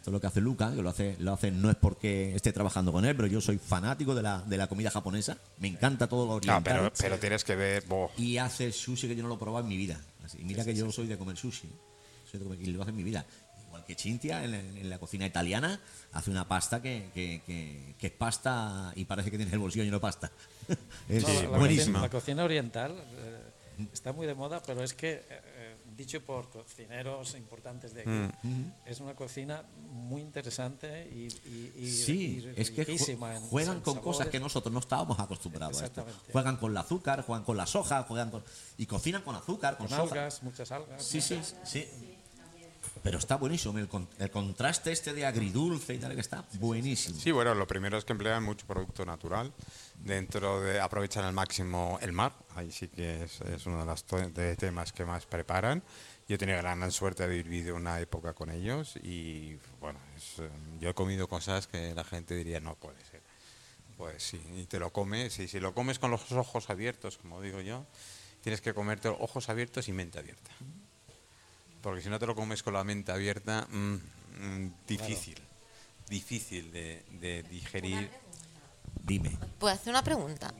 esto 0.00 0.10
es 0.10 0.12
lo 0.14 0.20
que 0.20 0.26
hace 0.28 0.40
Luca, 0.40 0.74
que 0.74 0.80
lo 0.82 0.88
hace, 0.88 1.14
lo 1.18 1.34
hace 1.34 1.50
no 1.50 1.68
es 1.70 1.76
porque 1.76 2.34
esté 2.34 2.52
trabajando 2.54 2.90
con 2.90 3.04
él, 3.04 3.14
pero 3.14 3.28
yo 3.28 3.38
soy 3.42 3.58
fanático 3.58 4.14
de 4.14 4.22
la, 4.22 4.40
de 4.40 4.56
la 4.56 4.66
comida 4.66 4.90
japonesa. 4.90 5.36
Me 5.58 5.68
encanta 5.68 6.06
todo 6.06 6.22
lo 6.24 6.30
No, 6.30 6.36
oriental. 6.36 6.62
pero, 6.64 6.92
pero 6.98 7.18
tienes 7.18 7.44
que 7.44 7.54
ver. 7.54 7.84
Y 8.16 8.38
hace 8.38 8.72
sushi 8.72 9.08
que 9.08 9.14
yo 9.14 9.22
no 9.22 9.28
lo 9.28 9.34
he 9.34 9.38
probado 9.38 9.62
en 9.64 9.68
mi 9.68 9.76
vida. 9.76 10.00
Así, 10.24 10.38
mira 10.42 10.64
que 10.64 10.74
yo 10.74 10.90
soy 10.90 11.06
de 11.06 11.18
comer 11.18 11.36
sushi. 11.36 11.68
Soy 12.30 12.40
de 12.40 12.46
comer- 12.46 12.62
y 12.62 12.66
lo 12.72 12.80
hace 12.80 12.90
en 12.92 12.96
mi 12.96 13.02
vida. 13.02 13.26
Igual 13.66 13.84
que 13.84 13.94
Cintia, 13.94 14.42
en, 14.42 14.50
la- 14.52 14.58
en 14.60 14.88
la 14.88 14.98
cocina 14.98 15.26
italiana, 15.26 15.78
hace 16.12 16.30
una 16.30 16.48
pasta 16.48 16.80
que, 16.80 17.10
que- 17.12 17.42
que- 17.44 17.94
que 17.98 18.06
es 18.06 18.12
pasta 18.14 18.92
y 18.96 19.04
parece 19.04 19.30
que 19.30 19.36
tiene 19.36 19.52
el 19.52 19.58
bolsillo 19.58 19.84
lleno 19.84 19.98
de 19.98 20.00
pasta. 20.00 20.30
es 21.10 21.22
No, 21.22 21.28
la- 21.28 21.42
la, 21.42 21.58
cocina, 21.68 22.00
la 22.00 22.08
cocina 22.08 22.44
oriental 22.44 22.92
eh, 23.18 23.38
está 23.92 24.12
muy 24.14 24.26
de 24.26 24.34
moda, 24.34 24.62
pero 24.66 24.82
es 24.82 24.94
que, 24.94 25.10
eh, 25.12 25.22
eh, 25.28 25.40
dicho 26.00 26.20
por 26.24 26.48
cocineros 26.50 27.34
importantes 27.34 27.92
de 27.94 28.00
aquí, 28.02 28.46
Mm. 28.46 28.72
es 28.86 29.00
una 29.00 29.14
cocina 29.14 29.62
muy 29.92 30.20
interesante 30.22 31.08
y, 31.12 31.28
y- 31.48 31.72
y- 31.76 31.90
Sí, 31.90 32.42
y 32.56 32.60
es 32.60 32.70
que 32.70 32.82
ju- 32.82 32.86
riquísima 32.86 33.36
en- 33.36 33.42
juegan 33.42 33.80
con 33.80 33.98
cosas 34.00 34.28
que 34.28 34.40
nosotros 34.40 34.72
no 34.72 34.80
estábamos 34.80 35.18
acostumbrados 35.20 35.80
a 35.82 35.86
esto. 35.86 36.04
Juegan 36.32 36.56
con 36.56 36.70
el 36.72 36.76
azúcar, 36.78 37.22
juegan 37.24 37.44
con 37.44 37.56
la 37.56 37.66
soja, 37.66 38.02
juegan 38.04 38.30
con... 38.30 38.42
Y 38.78 38.86
cocinan 38.86 39.22
con 39.22 39.36
azúcar, 39.36 39.76
con, 39.76 39.86
Con 39.88 39.96
soja. 39.98 40.14
algas, 40.14 40.42
muchas 40.42 40.70
algas. 40.72 41.04
Sí, 41.04 41.20
sí, 41.20 41.38
sí. 41.64 41.86
Pero 43.02 43.18
está 43.18 43.36
buenísimo. 43.36 43.78
El, 43.78 43.88
con- 43.88 44.08
el 44.18 44.30
contraste 44.30 44.92
este 44.92 45.12
de 45.14 45.24
agridulce 45.24 45.94
y 45.94 45.98
tal 45.98 46.14
que 46.14 46.20
está 46.20 46.44
buenísimo. 46.54 47.18
Sí, 47.18 47.30
bueno, 47.30 47.54
lo 47.54 47.66
primero 47.66 47.96
es 47.96 48.04
que 48.04 48.12
emplean 48.12 48.42
mucho 48.42 48.66
producto 48.66 49.04
natural. 49.06 49.52
Dentro 49.94 50.60
de 50.60 50.80
aprovechan 50.80 51.24
al 51.24 51.32
máximo 51.32 51.98
el 52.02 52.12
mar. 52.12 52.32
Ahí 52.60 52.70
sí 52.70 52.88
que 52.88 53.24
es, 53.24 53.40
es 53.40 53.64
uno 53.64 53.80
de 53.80 53.86
los 53.86 54.34
de 54.34 54.54
temas 54.54 54.92
que 54.92 55.06
más 55.06 55.24
preparan. 55.24 55.82
Yo 56.28 56.34
he 56.34 56.38
tenido 56.38 56.58
gran 56.58 56.92
suerte 56.92 57.26
de 57.26 57.42
vivido 57.42 57.74
una 57.74 57.98
época 58.00 58.34
con 58.34 58.50
ellos 58.50 58.96
y 59.02 59.56
bueno, 59.80 59.98
es, 60.14 60.42
yo 60.78 60.90
he 60.90 60.94
comido 60.94 61.26
cosas 61.26 61.66
que 61.66 61.94
la 61.94 62.04
gente 62.04 62.34
diría 62.34 62.60
no 62.60 62.74
puede 62.74 63.02
ser. 63.06 63.22
Pues 63.96 64.22
sí, 64.22 64.42
y 64.56 64.66
te 64.66 64.78
lo 64.78 64.92
comes, 64.92 65.38
y 65.38 65.48
si 65.48 65.58
lo 65.58 65.72
comes 65.72 65.98
con 65.98 66.10
los 66.10 66.30
ojos 66.32 66.68
abiertos, 66.68 67.16
como 67.16 67.40
digo 67.40 67.62
yo, 67.62 67.86
tienes 68.42 68.60
que 68.60 68.74
comerte 68.74 69.08
ojos 69.08 69.48
abiertos 69.48 69.88
y 69.88 69.92
mente 69.92 70.18
abierta. 70.18 70.50
Porque 71.80 72.02
si 72.02 72.10
no 72.10 72.18
te 72.18 72.26
lo 72.26 72.34
comes 72.34 72.62
con 72.62 72.74
la 72.74 72.84
mente 72.84 73.10
abierta, 73.10 73.66
mm, 73.70 73.94
mm, 73.94 74.72
difícil, 74.86 75.40
difícil 76.10 76.70
de, 76.72 77.06
de 77.12 77.42
digerir. 77.44 78.10
Dime. 79.02 79.38
¿Puedo 79.58 79.72
hacer 79.72 79.90
una 79.90 80.04
pregunta? 80.04 80.52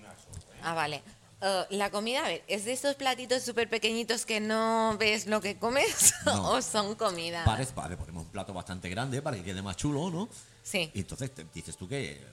Ah, 0.62 0.72
vale. 0.72 1.02
Eh, 1.42 1.66
la 1.70 1.90
comida, 1.90 2.20
a 2.24 2.28
ver, 2.28 2.44
¿es 2.48 2.64
de 2.66 2.72
estos 2.72 2.96
platitos 2.96 3.42
súper 3.42 3.68
pequeñitos 3.70 4.26
que 4.26 4.40
no 4.40 4.96
ves 4.98 5.26
lo 5.26 5.40
que 5.40 5.58
comes? 5.58 6.14
No. 6.26 6.50
¿O 6.52 6.62
son 6.62 6.94
comida? 6.96 7.44
Parece, 7.44 7.72
vale, 7.74 7.96
ponemos 7.96 8.24
un 8.24 8.30
plato 8.30 8.52
bastante 8.52 8.88
grande 8.90 9.22
para 9.22 9.36
que 9.36 9.42
quede 9.42 9.62
más 9.62 9.76
chulo, 9.76 10.10
¿no? 10.10 10.28
Sí. 10.62 10.90
Y 10.92 11.00
entonces 11.00 11.34
te- 11.34 11.46
dices 11.54 11.76
tú 11.78 11.88
que 11.88 12.12
eh, 12.12 12.24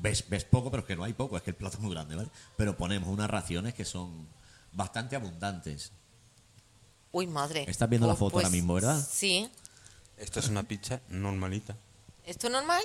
ves, 0.00 0.24
ves 0.28 0.44
poco, 0.44 0.70
pero 0.70 0.82
es 0.82 0.86
que 0.86 0.96
no 0.96 1.04
hay 1.04 1.14
poco, 1.14 1.36
es 1.36 1.42
que 1.42 1.50
el 1.50 1.56
plato 1.56 1.78
es 1.78 1.82
muy 1.82 1.92
grande, 1.94 2.14
¿vale? 2.14 2.28
Pero 2.58 2.76
ponemos 2.76 3.08
unas 3.08 3.30
raciones 3.30 3.72
que 3.72 3.84
son 3.86 4.28
bastante 4.72 5.16
abundantes. 5.16 5.92
Uy, 7.12 7.26
madre. 7.26 7.64
Estás 7.66 7.88
viendo 7.88 8.06
la 8.06 8.12
Pues- 8.12 8.18
foto 8.20 8.36
ahora 8.36 8.50
mismo, 8.50 8.74
¿verdad? 8.74 9.02
Sí. 9.10 9.50
Esto 10.18 10.40
es 10.40 10.48
una 10.48 10.62
pizza 10.62 11.00
normalita. 11.08 11.74
¿Esto 12.26 12.48
es 12.48 12.52
normal? 12.52 12.82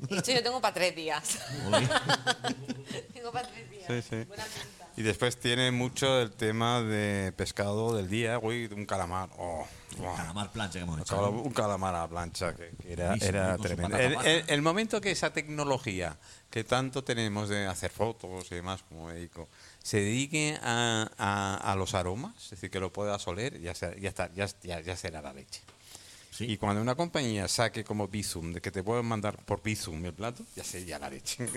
Esto 0.10 0.32
yo 0.32 0.42
tengo 0.42 0.60
para 0.60 0.74
tres 0.74 0.94
días. 0.94 1.38
Tengo 3.12 3.32
para 3.32 3.48
tres 3.48 3.70
días. 3.70 3.84
Sí, 3.88 4.02
sí. 4.02 4.24
Buena 4.24 4.44
pinta. 4.44 4.86
Y 4.98 5.02
después 5.02 5.36
tiene 5.38 5.70
mucho 5.72 6.20
el 6.22 6.32
tema 6.32 6.80
de 6.82 7.32
pescado 7.36 7.94
del 7.96 8.08
día, 8.08 8.36
güey, 8.36 8.64
un 8.72 8.86
calamar. 8.86 9.28
Oh, 9.36 9.66
wow. 9.98 10.16
Calamar 10.16 10.50
plancha 10.52 10.78
que 10.78 10.84
hemos 10.84 10.96
Un 10.96 11.02
hecho. 11.02 11.30
Un 11.30 11.52
calamar 11.52 11.94
a 11.94 12.00
la 12.02 12.08
plancha 12.08 12.54
que, 12.54 12.70
que 12.82 12.92
era, 12.94 13.14
tremendo. 13.58 13.96
El, 13.98 14.14
pasa. 14.14 14.30
el- 14.30 14.44
el 14.48 14.62
momento 14.62 15.00
que 15.00 15.10
esa 15.10 15.32
tecnología 15.32 16.16
que 16.50 16.64
tanto 16.64 17.04
tenemos 17.04 17.48
de 17.50 17.66
hacer 17.66 17.90
fotos 17.90 18.50
y 18.50 18.54
demás 18.54 18.82
como 18.88 19.08
médico 19.08 19.48
se 19.82 19.98
dedique 19.98 20.58
a, 20.62 21.10
a- 21.18 21.72
a 21.72 21.76
los 21.76 21.94
aromas, 21.94 22.32
es 22.44 22.50
decir, 22.50 22.70
que 22.70 22.80
lo 22.80 22.90
puedas 22.92 23.26
oler, 23.28 23.60
ya, 23.60 23.74
sea- 23.74 23.94
ya, 23.96 24.08
está, 24.08 24.32
ya, 24.34 24.46
ya, 24.62 24.80
ya 24.80 24.96
será 24.96 25.20
la 25.20 25.34
leche. 25.34 25.60
Sí. 26.36 26.44
Y 26.50 26.56
cuando 26.58 26.82
una 26.82 26.94
compañía 26.94 27.48
saque 27.48 27.82
como 27.84 28.08
Bizum, 28.08 28.52
de 28.52 28.60
que 28.60 28.70
te 28.70 28.82
pueden 28.82 29.06
mandar 29.06 29.42
por 29.44 29.62
Bizum 29.62 30.04
el 30.04 30.12
plato, 30.12 30.44
ya 30.54 30.64
sería 30.64 30.98
la 30.98 31.08
leche. 31.08 31.48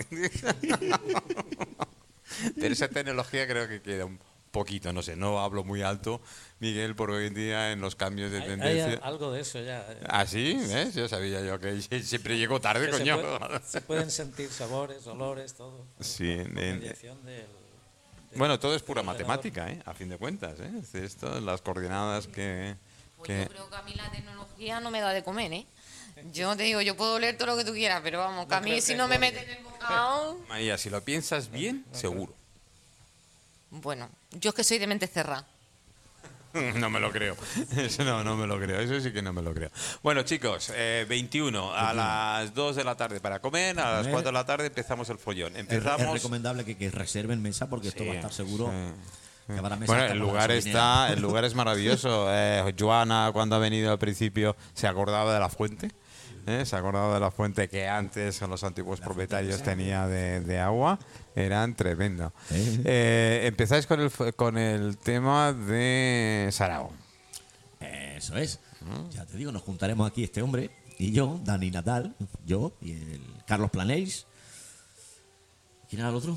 Pero 2.58 2.72
esa 2.72 2.88
tecnología 2.88 3.46
creo 3.46 3.68
que 3.68 3.82
queda 3.82 4.04
un 4.06 4.18
poquito, 4.50 4.92
no 4.92 5.02
sé, 5.02 5.16
no 5.16 5.40
hablo 5.40 5.64
muy 5.64 5.82
alto, 5.82 6.20
Miguel, 6.60 6.94
por 6.96 7.10
hoy 7.10 7.26
en 7.26 7.34
día 7.34 7.72
en 7.72 7.80
los 7.80 7.94
cambios 7.94 8.30
de 8.30 8.38
Hay, 8.38 8.42
hay 8.44 8.48
tendencia. 8.48 9.00
algo 9.02 9.32
de 9.32 9.40
eso 9.42 9.60
ya. 9.60 9.80
eh, 9.90 10.00
¿Ah, 10.08 10.26
sí? 10.26 10.54
¿Ves? 10.68 10.94
Yo 10.94 11.08
sabía 11.08 11.40
yo 11.44 11.58
que 11.60 11.80
siempre 12.02 12.38
llego 12.38 12.60
tarde, 12.60 12.86
que 12.86 12.92
se, 12.92 12.98
coño. 12.98 13.20
puede- 13.20 13.60
se 13.64 13.80
pueden 13.82 14.10
sentir 14.10 14.48
sabores, 14.50 15.06
olores, 15.06 15.54
todo. 15.54 15.84
Sí, 16.00 16.30
en- 16.30 16.54
mediación 16.54 17.22
del- 17.24 17.46
bueno, 18.36 18.58
todo 18.60 18.76
es 18.76 18.82
pura 18.82 19.00
del 19.02 19.06
matemática, 19.06 19.68
¿eh? 19.70 19.82
A 19.84 19.92
fin 19.92 20.08
de 20.08 20.16
cuentas, 20.16 20.58
¿eh? 20.60 20.70
Es 20.80 20.94
Esto, 20.94 21.40
las 21.40 21.60
coordenadas 21.62 22.28
que... 22.28 22.76
Pues 23.20 23.28
que- 23.28 23.42
yo 23.44 23.48
creo 23.50 23.70
que 23.70 23.76
a 23.76 23.82
mí 23.82 23.94
la 23.94 24.10
tecnología 24.10 24.80
no 24.80 24.90
me 24.90 25.00
da 25.00 25.12
de 25.12 25.22
comer, 25.22 25.52
¿eh? 25.52 25.66
Yo 26.32 26.54
te 26.56 26.64
digo, 26.64 26.80
yo 26.82 26.96
puedo 26.96 27.14
oler 27.14 27.36
todo 27.38 27.46
lo 27.46 27.56
que 27.56 27.64
tú 27.64 27.72
quieras, 27.72 28.00
pero 28.02 28.18
vamos, 28.18 28.46
que 28.46 28.54
a 28.54 28.60
mí 28.60 28.70
creo 28.72 28.82
si 28.82 28.94
no 28.94 29.08
me 29.08 29.18
meten 29.18 29.44
en 29.48 29.56
el 29.58 29.62
bocado... 29.64 30.38
María, 30.48 30.76
si 30.76 30.90
lo 30.90 31.02
piensas 31.02 31.50
bien, 31.50 31.84
seguro. 31.92 32.34
Bueno, 33.70 34.10
yo 34.32 34.50
es 34.50 34.54
que 34.54 34.64
soy 34.64 34.78
de 34.78 34.86
mente 34.86 35.06
cerrada. 35.06 35.46
No 36.52 36.90
me 36.90 36.98
lo 36.98 37.12
creo. 37.12 37.36
Eso 37.76 38.02
no, 38.02 38.24
no 38.24 38.36
me 38.36 38.44
lo 38.46 38.58
creo. 38.58 38.80
Eso 38.80 38.98
sí 39.00 39.12
que 39.12 39.22
no 39.22 39.32
me 39.32 39.40
lo 39.40 39.54
creo. 39.54 39.70
Bueno, 40.02 40.22
chicos, 40.24 40.72
eh, 40.74 41.06
21 41.08 41.72
a 41.72 41.94
las 41.94 42.52
2 42.54 42.74
de 42.74 42.82
la 42.82 42.96
tarde 42.96 43.20
para 43.20 43.38
comer. 43.38 43.78
A 43.78 43.92
las 43.92 43.98
Comer. 44.00 44.12
4 44.14 44.28
de 44.30 44.32
la 44.32 44.44
tarde 44.44 44.66
empezamos 44.66 45.08
el 45.10 45.18
follón. 45.18 45.52
Es, 45.52 45.62
es 45.62 45.70
Empezamos. 45.72 46.12
recomendable 46.12 46.64
que, 46.64 46.76
que 46.76 46.90
reserven 46.90 47.40
mesa 47.40 47.68
porque 47.70 47.88
esto 47.88 48.04
va 48.04 48.12
a 48.12 48.16
estar 48.16 48.32
seguro. 48.32 48.66
sí. 48.66 48.72
Que 49.54 49.60
Bueno, 49.60 50.04
el 50.04 50.18
lugar 50.18 50.50
está, 50.50 51.12
el 51.12 51.20
lugar 51.20 51.44
es 51.44 51.54
maravilloso. 51.54 52.28
Eh, 52.32 52.74
Joana, 52.78 53.30
cuando 53.32 53.56
ha 53.56 53.58
venido 53.58 53.90
al 53.90 53.98
principio, 53.98 54.56
se 54.74 54.86
acordaba 54.86 55.32
de 55.32 55.40
la 55.40 55.48
fuente. 55.48 55.90
¿eh? 56.46 56.64
Se 56.64 56.76
acordaba 56.76 57.14
de 57.14 57.20
la 57.20 57.30
fuente 57.30 57.68
que 57.68 57.88
antes 57.88 58.40
los 58.42 58.62
antiguos 58.64 59.00
propietarios 59.00 59.62
tenía 59.62 60.06
de, 60.06 60.40
de 60.40 60.58
agua. 60.58 60.98
Eran 61.34 61.74
tremendo. 61.74 62.32
Sí. 62.48 62.80
Eh, 62.84 63.42
empezáis 63.44 63.86
con 63.86 64.00
el, 64.00 64.10
con 64.34 64.58
el 64.58 64.96
tema 64.98 65.52
de 65.52 66.48
Sarao. 66.52 66.92
Eso 67.80 68.36
es. 68.36 68.60
Ya 69.10 69.26
te 69.26 69.36
digo, 69.36 69.52
nos 69.52 69.62
juntaremos 69.62 70.10
aquí 70.10 70.24
este 70.24 70.42
hombre 70.42 70.70
y 70.98 71.12
yo, 71.12 71.40
Dani 71.44 71.70
Natal, 71.70 72.14
yo 72.44 72.72
y 72.80 72.92
el 72.92 73.22
Carlos 73.46 73.70
Planells. 73.70 74.26
¿Quién 75.88 76.00
era 76.00 76.10
el 76.10 76.16
otro? 76.16 76.36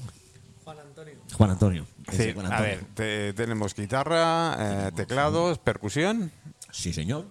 Juan 1.04 1.16
Antonio. 1.20 1.36
Juan 1.38 1.50
Antonio. 1.52 1.88
Ese 2.08 2.24
Sí, 2.30 2.34
Juan 2.34 2.46
a 2.46 2.50
Antonio. 2.58 2.76
ver, 2.78 2.86
te- 2.96 3.34
tenemos 3.34 3.74
guitarra, 3.76 4.88
eh, 4.88 4.92
teclados, 4.96 5.60
percusión. 5.60 6.32
Sí, 6.72 6.94
señor. 6.94 7.26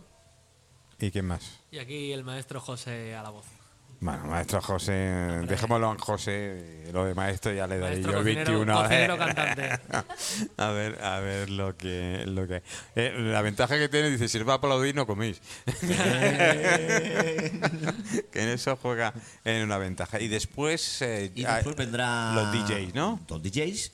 ¿Y 0.98 1.10
quién 1.10 1.26
más? 1.26 1.60
Y 1.70 1.78
aquí 1.78 2.12
el 2.12 2.22
maestro 2.24 2.60
José 2.60 3.14
a 3.14 3.22
la 3.22 3.30
voz. 3.30 3.46
Bueno, 4.02 4.24
maestro 4.24 4.60
José, 4.60 4.92
dejémoslo 5.46 5.92
en 5.92 5.98
José, 5.98 6.90
lo 6.92 7.04
de 7.04 7.14
maestro 7.14 7.52
ya 7.52 7.68
le 7.68 7.78
daré 7.78 8.00
Maestro 8.00 8.12
yo 8.12 8.18
el 8.18 8.24
cocinero- 8.24 8.66
21. 8.66 8.82
cocinero 8.82 9.16
cantante. 9.16 9.70
a 10.56 10.70
ver, 10.70 10.98
a 11.04 11.20
ver 11.20 11.50
lo 11.50 11.76
que, 11.76 12.24
lo 12.26 12.48
que. 12.48 12.64
Eh, 12.96 13.14
la 13.16 13.42
ventaja 13.42 13.78
que 13.78 13.88
tiene, 13.88 14.10
dice, 14.10 14.28
si 14.28 14.38
os 14.38 14.48
va 14.48 14.54
a 14.54 14.56
aplaudir 14.56 14.96
no 14.96 15.06
coméis. 15.06 15.40
que 18.32 18.42
en 18.42 18.48
eso 18.48 18.74
juega 18.74 19.14
en 19.44 19.62
una 19.62 19.78
ventaja. 19.78 20.18
Y 20.20 20.26
después, 20.26 21.00
eh, 21.02 21.30
Y 21.36 21.44
ah, 21.44 21.54
después 21.54 21.76
vendrá 21.76 22.32
los 22.32 22.50
DJs, 22.52 22.96
¿no? 22.96 23.20
Los 23.28 23.40
DJs, 23.40 23.92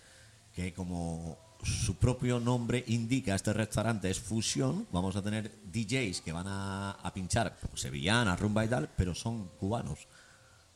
que 0.57 0.73
como 0.73 1.38
su 1.62 1.97
propio 1.97 2.38
nombre 2.41 2.85
indica, 2.87 3.35
este 3.35 3.53
restaurante 3.53 4.11
es 4.11 4.21
fusión. 4.21 4.87
Vamos 4.93 5.17
a 5.17 5.23
tener 5.23 5.50
DJs 5.73 6.21
que 6.21 6.33
van 6.33 6.47
a, 6.47 6.93
a 6.93 7.12
pinchar 7.12 7.57
pues, 7.69 7.83
sevillana, 7.83 8.37
rumba 8.37 8.65
y 8.65 8.69
tal, 8.69 8.88
pero 8.97 9.15
son 9.15 9.49
cubanos. 9.59 10.07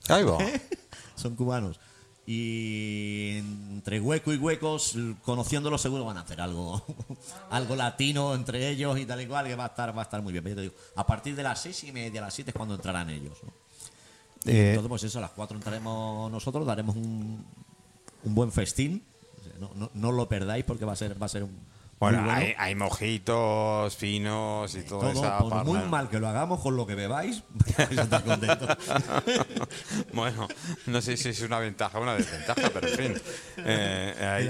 Ahí 0.08 0.24
va. 0.24 0.38
son 1.14 1.36
cubanos. 1.36 1.78
Y 2.24 3.38
entre 3.38 4.00
hueco 4.00 4.32
y 4.32 4.36
huecos, 4.36 4.96
conociéndolos 5.22 5.82
seguro 5.82 6.04
van 6.04 6.18
a 6.18 6.20
hacer 6.20 6.40
algo, 6.40 6.84
algo 7.50 7.74
latino 7.74 8.34
entre 8.34 8.68
ellos 8.68 8.98
y 8.98 9.06
tal 9.06 9.20
y 9.20 9.26
cual, 9.26 9.46
que 9.46 9.56
va 9.56 9.64
a 9.64 9.68
estar, 9.68 9.96
va 9.96 10.02
a 10.02 10.04
estar 10.04 10.22
muy 10.22 10.32
bien. 10.32 10.44
Pero 10.44 10.54
yo 10.54 10.56
te 10.56 10.62
digo, 10.62 10.74
a 10.96 11.06
partir 11.06 11.34
de 11.34 11.42
las 11.42 11.60
seis 11.60 11.82
y 11.84 11.92
media, 11.92 12.20
a 12.20 12.24
las 12.24 12.34
siete 12.34 12.50
es 12.50 12.56
cuando 12.56 12.74
entrarán 12.74 13.10
ellos. 13.10 13.38
¿no? 13.42 13.52
Eh, 14.46 14.70
Entonces, 14.70 14.88
pues 14.88 15.02
eso, 15.04 15.18
a 15.18 15.22
las 15.22 15.30
cuatro 15.32 15.56
entraremos 15.56 16.30
nosotros, 16.30 16.66
daremos 16.66 16.94
un, 16.96 17.44
un 18.24 18.34
buen 18.34 18.52
festín. 18.52 19.04
No, 19.62 19.70
no, 19.74 19.90
no 19.94 20.12
lo 20.12 20.28
perdáis 20.28 20.64
porque 20.64 20.84
va 20.84 20.92
a 20.92 20.96
ser, 20.96 21.20
va 21.20 21.26
a 21.26 21.28
ser 21.28 21.44
un 21.44 21.72
bueno, 22.00 22.18
bueno. 22.24 22.32
hay, 22.36 22.52
hay 22.58 22.74
mojitos 22.74 23.94
finos 23.94 24.74
y 24.74 24.82
toda 24.82 25.12
Todo, 25.12 25.22
esa 25.24 25.38
por 25.38 25.64
muy 25.64 25.78
mal 25.88 26.08
que 26.08 26.18
lo 26.18 26.26
hagamos 26.26 26.58
con 26.60 26.74
lo 26.76 26.84
que 26.84 26.96
bebáis, 26.96 27.44
vais 27.78 27.96
a 27.96 28.02
estar 28.02 28.24
contentos. 28.24 28.68
bueno, 30.12 30.48
no 30.86 31.00
sé 31.00 31.16
si 31.16 31.28
es 31.28 31.40
una 31.42 31.60
ventaja 31.60 31.98
o 31.98 32.02
una 32.02 32.14
desventaja, 32.14 32.70
pero 32.74 32.88
en 32.88 32.96
fin. 32.96 33.14
eh, 33.58 34.14
ahí, 34.18 34.48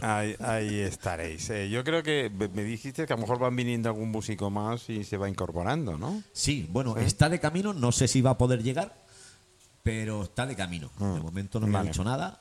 ahí- 0.00 0.36
ahí- 0.40 0.80
estaréis. 0.80 1.50
Eh, 1.50 1.68
yo 1.68 1.82
creo 1.82 2.02
que 2.04 2.30
me 2.54 2.62
dijiste 2.62 3.06
que 3.06 3.12
a 3.12 3.16
lo 3.16 3.22
mejor 3.22 3.40
van 3.40 3.56
viniendo 3.56 3.88
algún 3.88 4.10
músico 4.12 4.48
más 4.48 4.88
y 4.88 5.02
se 5.02 5.16
va 5.16 5.28
incorporando, 5.28 5.98
¿no? 5.98 6.22
Sí, 6.32 6.68
bueno, 6.70 6.96
está 6.96 7.28
de 7.28 7.40
camino, 7.40 7.72
no 7.72 7.90
sé 7.92 8.06
si 8.06 8.20
va 8.20 8.30
a 8.30 8.38
poder 8.38 8.62
llegar, 8.62 8.94
pero 9.82 10.22
está 10.22 10.46
de 10.46 10.54
camino. 10.54 10.90
De 10.98 11.20
momento 11.20 11.58
no 11.58 11.66
me. 11.66 11.72
Vale. 11.72 11.88
ha 11.88 11.90
dicho 11.92 12.04
nada. 12.04 12.38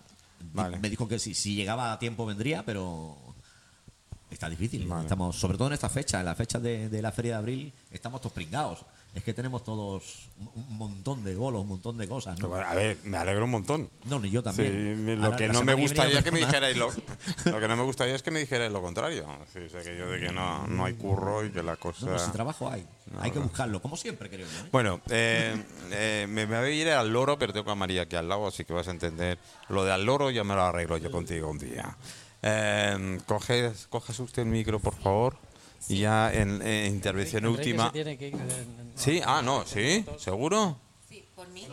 Vale. 0.54 0.80
Me 0.80 0.90
dijo 0.90 1.08
que 1.08 1.20
si, 1.20 1.34
si 1.34 1.56
llegaba 1.56 1.94
a 1.94 2.00
tiempo 2.00 2.26
vendría, 2.26 2.64
pero 2.66 3.18
está 4.30 4.50
difícil. 4.50 4.88
Vale. 4.88 5.04
Estamos, 5.04 5.36
sobre 5.36 5.58
todo 5.58 5.68
en 5.68 5.74
esta 5.74 5.90
fecha, 5.90 6.20
en 6.20 6.26
la 6.26 6.36
fecha 6.36 6.60
de, 6.60 6.90
de 6.90 7.02
la 7.02 7.12
feria 7.12 7.34
de 7.34 7.38
abril, 7.38 7.74
estamos 7.92 8.22
todos 8.22 8.34
pringados. 8.34 8.86
Es 9.14 9.24
que 9.26 9.34
tenemos 9.34 9.62
todos 9.66 10.30
un 10.56 10.78
montón 10.78 11.26
de 11.26 11.36
bolos, 11.36 11.64
un 11.64 11.68
montón 11.68 11.98
de 11.98 12.08
cosas. 12.08 12.40
¿no? 12.40 12.56
A 12.56 12.74
ver, 12.74 12.98
me 13.04 13.18
alegro 13.18 13.44
un 13.44 13.52
montón. 13.52 13.90
No, 14.06 14.20
ni 14.20 14.30
yo 14.30 14.42
también. 14.42 15.20
lo 15.20 15.26
Ahora, 15.26 15.36
que 15.38 15.50
no 15.50 15.64
me 15.64 15.74
gustaría 15.74 16.20
otra 16.20 16.24
que 16.24 16.32
me 16.32 16.40
dijerais 16.40 16.78
lo, 16.78 16.90
lo 17.46 17.60
que 17.60 17.68
no 17.68 17.76
me 17.76 17.84
gustaría 17.84 18.16
es 18.16 18.24
que 18.24 18.32
me 18.32 18.40
dijerais 18.40 18.72
lo 18.72 18.82
contrario. 18.82 19.28
Sí, 19.52 19.60
o 19.60 19.70
sea, 19.70 19.82
que 19.82 19.98
yo 19.98 20.08
de 20.08 20.22
que 20.22 20.32
no, 20.32 20.66
no 20.68 20.86
hay 20.86 20.94
curro 20.94 21.46
y 21.46 21.52
que 21.52 21.62
la 21.62 21.76
cosa. 21.76 22.06
No, 22.06 22.14
no, 22.14 22.20
si 22.20 22.32
trabajo 22.32 22.70
hay. 22.70 22.88
hay 23.20 23.32
que 23.32 23.40
buscarlo, 23.40 23.82
como 23.82 23.98
siempre, 23.98 24.30
creo 24.30 24.48
yo. 24.48 24.60
¿eh? 24.60 24.70
Bueno, 24.72 25.02
eh, 25.10 25.62
eh, 25.92 26.26
me, 26.30 26.48
me 26.48 26.60
voy 26.60 26.70
a 26.70 26.74
ir 26.74 26.90
al 26.92 27.12
loro, 27.12 27.38
pero 27.38 27.52
tengo 27.52 27.70
a 27.70 27.76
María 27.76 28.04
aquí 28.04 28.16
al 28.16 28.30
lado, 28.30 28.48
así 28.48 28.64
que 28.64 28.72
vas 28.72 28.88
a 28.88 28.92
entender. 28.92 29.38
Lo 29.68 29.84
de 29.84 29.92
al 29.92 30.06
loro 30.06 30.30
ya 30.30 30.46
me 30.46 30.56
lo 30.56 30.62
arreglo 30.62 30.96
yo 30.96 31.12
contigo 31.12 31.50
un 31.50 31.60
día. 31.60 31.98
Coges, 33.26 33.88
coges 33.88 34.20
usted 34.20 34.44
el 34.44 34.48
micro, 34.48 34.80
por 34.80 34.96
favor. 34.96 35.51
Y 35.90 36.00
ya 36.00 36.32
en, 36.34 36.62
en 36.62 36.94
intervención 36.94 37.46
Enrique 37.46 37.70
última. 37.70 37.86
se 37.88 37.92
tiene 37.92 38.18
que 38.18 38.28
ir 38.30 38.34
en- 38.36 38.42
en- 38.42 38.92
Sí, 38.96 39.22
ah, 39.26 39.42
no, 39.44 39.66
sí, 39.66 40.06
seguro. 40.18 40.78
Sí, 41.10 41.26
por 41.36 41.48
mí. 41.50 41.68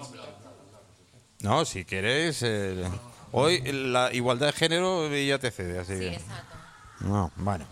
No, 1.40 1.64
si 1.64 1.84
quieres. 1.84 2.42
eh, 2.42 2.84
hoy 3.32 3.60
la 3.72 4.12
igualdad 4.12 4.46
de 4.48 4.52
género 4.54 5.14
ya 5.16 5.38
te 5.38 5.50
cede, 5.50 5.78
así 5.78 5.92
Sí, 5.94 5.98
que. 6.00 6.14
exacto. 6.14 6.56
No, 7.00 7.30
bueno. 7.36 7.64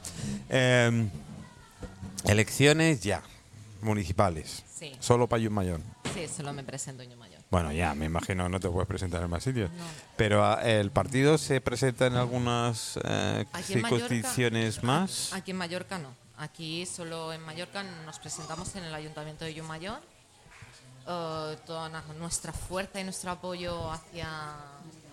Eh, 0.48 1.08
elecciones 2.24 3.00
ya, 3.00 3.22
municipales. 3.82 4.62
Sí. 4.72 4.92
Solo 5.00 5.26
para 5.26 5.48
Mayón. 5.50 5.82
Sí, 6.14 6.26
solo 6.28 6.52
me 6.52 6.62
presento 6.62 7.02
yo 7.02 7.16
mayor. 7.16 7.40
Bueno, 7.50 7.72
ya, 7.72 7.94
me 7.94 8.06
imagino 8.06 8.48
no 8.48 8.58
te 8.60 8.68
puedes 8.68 8.86
presentar 8.88 9.22
en 9.22 9.30
más 9.30 9.42
sitios. 9.44 9.70
Pero 10.16 10.44
ah, 10.44 10.60
el 10.62 10.90
partido 10.90 11.38
se 11.38 11.60
presenta 11.60 12.06
en 12.06 12.14
algunas 12.16 12.98
eh, 13.04 13.44
en 13.54 13.62
circunscripciones 13.64 14.82
más. 14.82 15.32
Aquí 15.32 15.52
en 15.52 15.56
Mallorca 15.58 15.98
no. 15.98 16.10
Aquí 16.38 16.84
solo 16.84 17.32
en 17.32 17.40
Mallorca 17.42 17.82
nos 17.82 18.18
presentamos 18.18 18.74
en 18.76 18.84
el 18.84 18.94
Ayuntamiento 18.94 19.44
de 19.44 19.54
Yumayor 19.54 20.00
eh, 21.06 21.56
toda 21.64 21.88
nuestra 22.18 22.52
fuerza 22.52 23.00
y 23.00 23.04
nuestro 23.04 23.30
apoyo 23.30 23.90
hacia, 23.90 24.28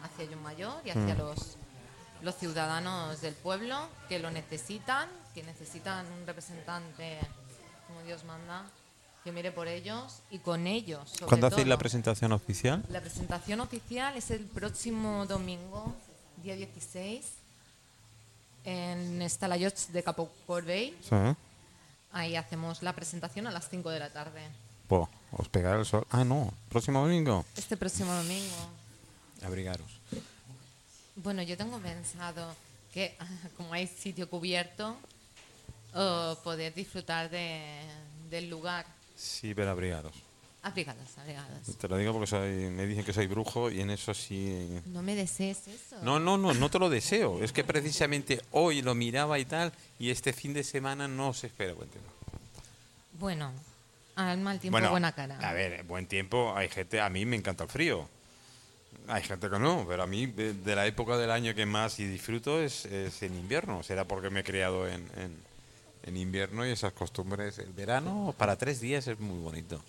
hacia 0.04 0.26
Yumayor 0.30 0.82
y 0.84 0.90
hacia 0.90 1.16
los, 1.16 1.58
los 2.22 2.36
ciudadanos 2.36 3.22
del 3.22 3.36
pueblo 3.36 3.78
que 4.10 4.20
lo 4.20 4.32
necesitan, 4.32 5.08
que 5.34 5.44
necesitan 5.44 6.06
un 6.12 6.28
representante 6.28 7.20
como 7.88 8.02
Dios 8.02 8.24
manda, 8.26 8.66
que 9.24 9.32
mire 9.32 9.52
por 9.52 9.68
ellos 9.68 10.24
y 10.30 10.40
con 10.40 10.68
ellos. 10.68 11.10
sobre 11.10 11.28
¿Cuándo 11.28 11.48
hacéis 11.48 11.68
la 11.68 11.78
presentación 11.78 12.34
oficial? 12.34 12.84
La 12.90 13.00
presentación 13.00 13.62
oficial 13.62 14.18
es 14.18 14.32
el 14.32 14.46
próximo 14.46 15.26
domingo, 15.26 15.96
día 16.44 16.56
16, 16.56 17.43
en 18.66 19.22
Estalayots 19.22 19.92
de 19.92 20.04
Capo 20.04 20.32
Corbey. 20.48 20.96
Sí. 21.02 21.16
Ahí 22.12 22.36
hacemos 22.36 22.84
la 22.84 22.94
presentación 22.94 23.48
a 23.48 23.52
las 23.52 23.70
5 23.70 23.90
de 23.90 24.00
la 24.00 24.10
tarde. 24.10 24.42
Po, 24.88 25.10
os 25.32 25.50
pegará 25.50 25.80
el 25.80 25.86
sol. 25.86 26.06
Ah, 26.12 26.24
no. 26.24 26.54
Próximo 26.70 27.02
domingo. 27.02 27.46
Este 27.58 27.76
próximo 27.78 28.14
domingo. 28.14 28.70
Abrigaros. 29.44 29.88
Bueno, 31.16 31.42
yo 31.42 31.58
tengo 31.58 31.80
pensado 31.80 32.56
que 32.94 33.18
como 33.58 33.74
hay 33.74 33.88
sitio 33.88 34.30
cubierto, 34.30 34.96
eh, 35.96 36.36
poder 36.44 36.74
disfrutar 36.74 37.30
de, 37.30 37.82
del 38.30 38.50
lugar. 38.50 38.86
Sí, 39.16 39.54
pero 39.54 39.72
abrigaros. 39.72 40.14
Abrigados, 40.64 41.18
abrigados. 41.18 41.78
Te 41.78 41.88
lo 41.90 41.98
digo 41.98 42.14
porque 42.14 42.28
soy, 42.28 42.70
me 42.70 42.86
dicen 42.88 43.04
que 43.04 43.12
soy 43.12 43.28
brujo 43.28 43.70
y 43.70 43.82
en 43.82 43.90
eso 43.90 44.14
sí. 44.14 44.82
No 44.86 45.02
me 45.04 45.14
desees 45.14 45.68
eso. 45.68 45.98
No, 46.04 46.20
no, 46.20 46.38
no, 46.38 46.54
no 46.54 46.70
te 46.70 46.80
lo 46.80 46.90
deseo. 46.90 47.44
Es 47.44 47.52
que 47.52 47.64
precisamente 47.66 48.42
hoy 48.52 48.82
lo 48.82 48.96
miraba 48.96 49.38
y 49.40 49.46
tal, 49.46 49.74
y 50.00 50.10
este 50.10 50.32
fin 50.32 50.54
de 50.54 50.64
semana 50.64 51.08
no 51.08 51.34
se 51.34 51.48
espera 51.48 51.74
buen 51.74 51.90
tiempo. 51.90 52.10
Bueno, 53.20 53.52
al 54.16 54.38
mal 54.40 54.60
tiempo 54.60 54.80
buena 54.90 55.12
cara. 55.12 55.38
A 55.38 55.52
ver, 55.54 55.84
buen 55.84 56.08
tiempo, 56.08 56.54
hay 56.56 56.70
gente, 56.70 57.02
a 57.02 57.10
mí 57.10 57.26
me 57.26 57.36
encanta 57.36 57.66
el 57.66 57.70
frío. 57.70 58.08
Hay 59.10 59.22
gente 59.24 59.50
que 59.50 59.60
no, 59.60 59.86
pero 59.88 60.04
a 60.04 60.08
mí 60.08 60.28
de, 60.28 60.54
de 60.54 60.76
la 60.78 60.86
época 60.88 61.18
del 61.18 61.30
año 61.32 61.54
que 61.54 61.66
más 61.66 62.00
y 62.00 62.06
disfruto 62.08 62.62
es, 62.62 62.86
es 62.86 63.22
en 63.22 63.36
invierno. 63.36 63.84
Será 63.84 64.06
porque 64.06 64.30
me 64.30 64.40
he 64.40 64.44
criado 64.46 64.88
en, 64.88 65.10
en- 65.18 65.54
en 66.06 66.18
invierno 66.18 66.66
y 66.66 66.72
esas 66.72 66.94
costumbres. 66.94 67.60
El 67.60 67.72
verano 67.74 68.34
para 68.38 68.58
tres 68.58 68.80
días 68.82 69.08
es 69.08 69.20
muy 69.20 69.40
bonito. 69.40 69.82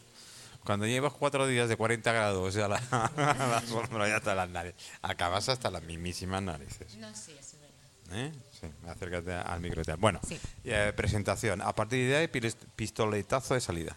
Cuando 0.64 0.86
llevas 0.86 1.12
cuatro 1.12 1.46
días 1.46 1.68
de 1.68 1.76
40 1.76 2.10
grados 2.12 2.56
a 2.56 2.68
la, 2.68 2.76
a 2.90 3.10
la 3.16 3.62
sombra 3.66 4.08
y 4.08 4.12
hasta 4.12 4.34
las 4.34 4.48
narices, 4.48 4.80
acabas 5.02 5.48
hasta 5.48 5.70
las 5.70 5.82
mismísimas 5.82 6.42
narices. 6.42 6.96
No, 6.96 7.08
sí, 7.14 7.32
eso 7.38 7.56
es 7.56 7.60
verdad. 7.60 8.26
¿Eh? 8.26 8.32
Sí, 8.60 8.66
acércate 8.88 9.32
al 9.34 9.60
micro. 9.60 9.82
Bueno, 9.98 10.20
Sí. 10.26 10.38
eh, 10.64 10.92
presentación. 10.96 11.60
A 11.60 11.74
partir 11.74 12.08
de 12.08 12.16
ahí, 12.16 12.28
pistoletazo 12.76 13.54
de 13.54 13.60
salida. 13.60 13.94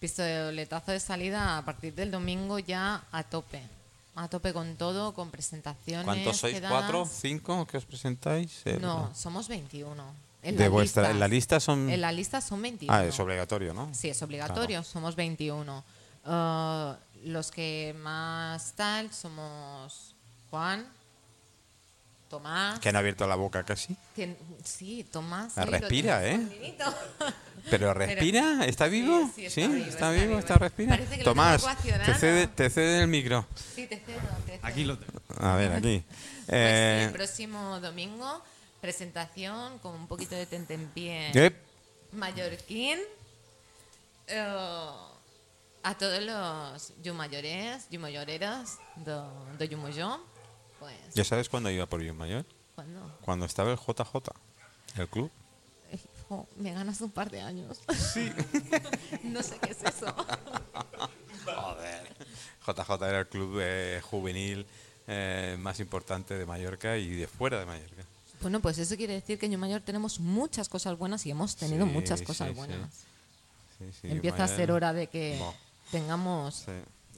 Pistoletazo 0.00 0.92
de 0.92 1.00
salida 1.00 1.58
a 1.58 1.64
partir 1.64 1.94
del 1.94 2.10
domingo 2.10 2.58
ya 2.58 3.02
a 3.12 3.22
tope. 3.24 3.60
A 4.14 4.26
tope 4.28 4.52
con 4.52 4.76
todo, 4.76 5.14
con 5.14 5.30
presentaciones. 5.30 6.04
¿Cuántos 6.04 6.36
sois? 6.38 6.54
quedadas. 6.54 6.76
¿Cuatro? 6.78 7.06
¿Cinco 7.06 7.66
que 7.66 7.76
os 7.76 7.84
presentáis? 7.84 8.62
Eh, 8.64 8.78
No, 8.80 9.12
somos 9.14 9.46
21. 9.48 10.02
En 10.42 10.56
De 10.56 10.64
la 10.64 10.70
vuestra, 10.70 11.02
lista. 11.02 11.12
en 11.14 11.20
la 11.20 11.28
lista 11.28 11.60
son... 11.60 11.90
En 11.90 12.00
la 12.00 12.12
lista 12.12 12.40
son 12.40 12.62
21. 12.62 12.92
Ah, 12.96 13.04
es 13.04 13.18
obligatorio, 13.20 13.74
¿no? 13.74 13.88
Sí, 13.92 14.08
es 14.08 14.20
obligatorio, 14.22 14.82
somos 14.84 15.14
21. 15.16 15.84
Uh, 16.30 16.94
los 17.24 17.50
que 17.50 17.94
más 18.00 18.74
tal 18.74 19.10
somos 19.12 20.14
Juan, 20.50 20.86
Tomás. 22.28 22.78
Que 22.80 22.90
han 22.90 22.96
abierto 22.96 23.26
la 23.26 23.34
boca 23.36 23.64
casi. 23.64 23.96
que- 24.14 24.36
sí, 24.62 25.06
Tomás. 25.10 25.56
Ah, 25.56 25.64
respira, 25.64 26.26
¿eh? 26.26 26.74
¿Pero 27.70 27.94
respira? 27.94 28.66
¿Está 28.66 28.86
vivo? 28.88 29.30
sí, 29.34 29.46
está 29.46 29.60
vivo, 29.68 29.76
¿Está 29.76 29.88
está 29.88 30.10
vivo? 30.10 30.26
vivo. 30.26 30.38
¿Está 30.38 30.54
respira? 30.56 30.98
Que 30.98 31.24
Tomás, 31.24 31.64
te 32.04 32.14
cede, 32.14 32.46
te 32.48 32.68
cede 32.70 33.00
el 33.02 33.08
micro. 33.08 33.46
Sí, 33.74 33.86
te 33.86 33.96
cedo, 33.98 34.20
te 34.44 34.52
cedo. 34.58 34.66
Aquí 34.66 34.84
lo 34.84 34.98
tengo. 34.98 35.20
A 35.38 35.56
ver, 35.56 35.72
aquí. 35.72 36.04
Pues 36.06 36.18
sí, 36.40 36.44
Eh, 36.48 37.04
el 37.06 37.12
próximo 37.12 37.80
domingo, 37.80 38.42
presentación 38.82 39.78
con 39.78 39.94
un 39.94 40.06
poquito 40.06 40.34
de 40.34 40.44
tentempié 40.46 41.30
¿qué? 41.32 41.56
mallorquín. 42.12 42.98
eh, 44.26 44.54
a 45.88 45.96
todos 45.96 46.22
los 46.22 46.92
yumayores, 47.02 47.88
yumayoreras 47.90 48.78
de, 48.96 49.18
de 49.58 49.68
Yumoyó. 49.68 50.20
Pues, 50.78 50.94
¿Ya 51.14 51.24
sabes 51.24 51.48
cuándo 51.48 51.70
iba 51.70 51.86
por 51.86 52.02
Mayor? 52.12 52.44
cuando 52.74 53.18
Cuando 53.22 53.46
estaba 53.46 53.72
el 53.72 53.78
JJ, 53.78 54.30
el 54.98 55.08
club. 55.08 55.30
Me 56.58 56.74
ganas 56.74 57.00
un 57.00 57.10
par 57.10 57.30
de 57.30 57.40
años. 57.40 57.80
Sí. 58.12 58.30
no 59.24 59.42
sé 59.42 59.58
qué 59.62 59.70
es 59.70 59.82
eso. 59.82 60.14
Joder. 61.46 62.16
JJ 62.66 62.92
era 63.08 63.20
el 63.20 63.26
club 63.28 63.58
eh, 63.62 64.02
juvenil 64.04 64.66
eh, 65.06 65.56
más 65.58 65.80
importante 65.80 66.34
de 66.36 66.44
Mallorca 66.44 66.98
y 66.98 67.08
de 67.14 67.26
fuera 67.26 67.58
de 67.60 67.64
Mallorca. 67.64 68.02
Bueno, 68.42 68.60
pues 68.60 68.76
eso 68.76 68.94
quiere 68.96 69.14
decir 69.14 69.38
que 69.38 69.46
en 69.46 69.52
Yumayor 69.52 69.80
tenemos 69.80 70.20
muchas 70.20 70.68
cosas 70.68 70.98
buenas 70.98 71.24
y 71.24 71.30
hemos 71.30 71.56
tenido 71.56 71.86
Sí, 71.86 71.92
muchas 71.92 72.20
cosas 72.20 72.48
sí. 72.48 72.54
buenas. 72.54 72.90
Sí, 73.78 73.84
sí, 74.02 74.08
Empieza 74.10 74.36
a 74.36 74.40
Mayor- 74.46 74.56
ser 74.56 74.70
hora 74.72 74.92
de 74.92 75.06
que 75.06 75.40
tengamos 75.90 76.64
sí. 76.66 76.72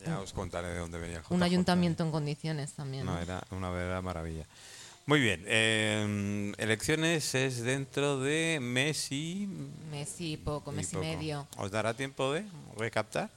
Ya 0.07 0.19
os 0.21 0.33
contaré 0.33 0.69
de 0.69 0.79
dónde 0.79 0.99
venía 0.99 1.21
JJ. 1.21 1.35
un 1.35 1.43
ayuntamiento 1.43 2.03
en 2.05 2.11
condiciones 2.11 2.73
también. 2.73 3.05
No, 3.05 3.19
era 3.19 3.43
una 3.51 3.71
verdadera 3.71 4.03
maravilla. 4.03 4.47
Muy 5.07 5.21
bien. 5.21 5.45
eh, 5.47 6.53
elecciones 6.59 7.35
es 7.35 7.63
dentro 7.63 8.21
de 8.21 8.59
mes 8.61 9.11
y. 9.13 9.49
Mes 9.91 10.21
y 10.21 10.37
poco, 10.37 10.73
mes 10.73 10.93
y, 10.93 10.95
poco. 10.95 11.05
medio. 11.05 11.47
¿Os 11.57 11.71
dará 11.71 11.95
tiempo 11.95 12.33
de 12.33 12.45
recaptar? 12.77 13.31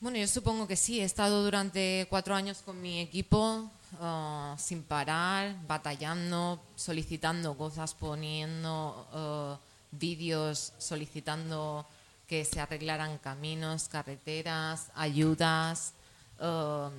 Bueno, 0.00 0.18
yo 0.18 0.26
supongo 0.26 0.66
que 0.66 0.76
sí. 0.76 1.00
He 1.00 1.04
estado 1.04 1.44
durante 1.44 2.06
cuatro 2.10 2.34
años 2.34 2.62
con 2.64 2.80
mi 2.80 3.00
equipo 3.00 3.70
ah, 4.00 4.56
sin 4.58 4.82
parar, 4.82 5.56
batallando, 5.66 6.62
solicitando 6.74 7.56
cosas, 7.56 7.94
poniendo 7.94 9.08
ah, 9.12 9.58
vídeos, 9.92 10.72
solicitando 10.78 11.86
que 12.26 12.44
se 12.44 12.60
arreglaran 12.60 13.18
caminos, 13.18 13.88
carreteras, 13.88 14.90
ayudas. 14.94 15.94
ah, 16.40 16.90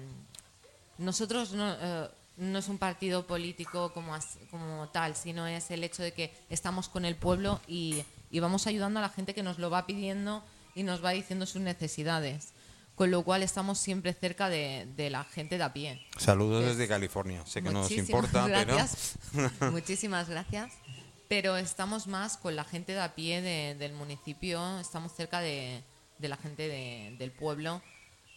nosotros 0.97 1.51
no, 1.51 1.73
eh, 1.79 2.09
no 2.37 2.59
es 2.59 2.67
un 2.69 2.77
partido 2.77 3.27
político 3.27 3.93
como, 3.93 4.15
as- 4.15 4.37
como 4.49 4.87
tal, 4.89 5.15
sino 5.15 5.45
es 5.47 5.69
el 5.71 5.83
hecho 5.83 6.01
de 6.03 6.11
que 6.13 6.33
estamos 6.49 6.89
con 6.89 7.05
el 7.05 7.15
pueblo 7.15 7.59
y, 7.67 8.03
y 8.31 8.39
vamos 8.39 8.65
ayudando 8.67 8.99
a 8.99 9.03
la 9.03 9.09
gente 9.09 9.33
que 9.35 9.43
nos 9.43 9.59
lo 9.59 9.69
va 9.69 9.85
pidiendo 9.85 10.43
y 10.75 10.83
nos 10.83 11.03
va 11.03 11.11
diciendo 11.11 11.45
sus 11.45 11.61
necesidades. 11.61 12.49
Con 12.95 13.11
lo 13.11 13.21
cual 13.23 13.43
estamos 13.43 13.77
siempre 13.77 14.11
cerca 14.13 14.49
de, 14.49 14.87
de 14.95 15.11
la 15.11 15.23
gente 15.23 15.59
de 15.59 15.63
a 15.63 15.71
pie. 15.71 16.01
Saludos 16.17 16.65
desde 16.65 16.87
California. 16.87 17.45
Sé 17.45 17.61
que 17.61 17.69
no 17.69 17.81
nos 17.81 17.91
importa, 17.91 18.47
gracias. 18.65 19.19
Muchísimas 19.71 20.27
gracias. 20.29 20.73
Pero 21.27 21.57
estamos 21.57 22.07
más 22.07 22.37
con 22.37 22.55
la 22.55 22.63
gente 22.63 22.93
de 22.93 23.01
a 23.01 23.13
pie 23.15 23.41
de- 23.41 23.75
del 23.75 23.93
municipio, 23.93 24.79
estamos 24.79 25.11
cerca 25.13 25.39
de, 25.41 25.83
de 26.19 26.27
la 26.29 26.37
gente 26.37 26.67
de- 26.67 27.15
del 27.19 27.31
pueblo, 27.31 27.81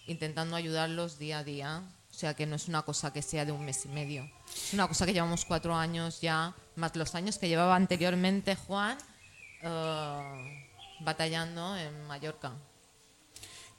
intentando 0.07 0.57
ayudarlos 0.57 1.19
día 1.19 1.39
a 1.39 1.45
día. 1.45 1.83
O 2.11 2.13
sea 2.13 2.35
que 2.35 2.45
no 2.47 2.57
es 2.57 2.67
una 2.67 2.83
cosa 2.83 3.13
que 3.13 3.23
sea 3.23 3.45
de 3.45 3.53
un 3.53 3.65
mes 3.65 3.85
y 3.85 3.89
medio. 3.89 4.29
Es 4.53 4.75
una 4.75 4.89
cosa 4.89 5.07
que 5.07 5.13
llevamos 5.13 5.45
cuatro 5.45 5.77
años 5.77 6.21
ya, 6.21 6.53
más 6.75 6.97
los 6.97 7.15
años 7.15 7.39
que 7.39 7.49
llevaba 7.49 7.77
anteriormente 7.77 8.57
Juan 8.57 8.99
eh, 9.63 10.67
batallando 11.01 11.77
en 11.77 12.07
Mallorca. 12.09 12.53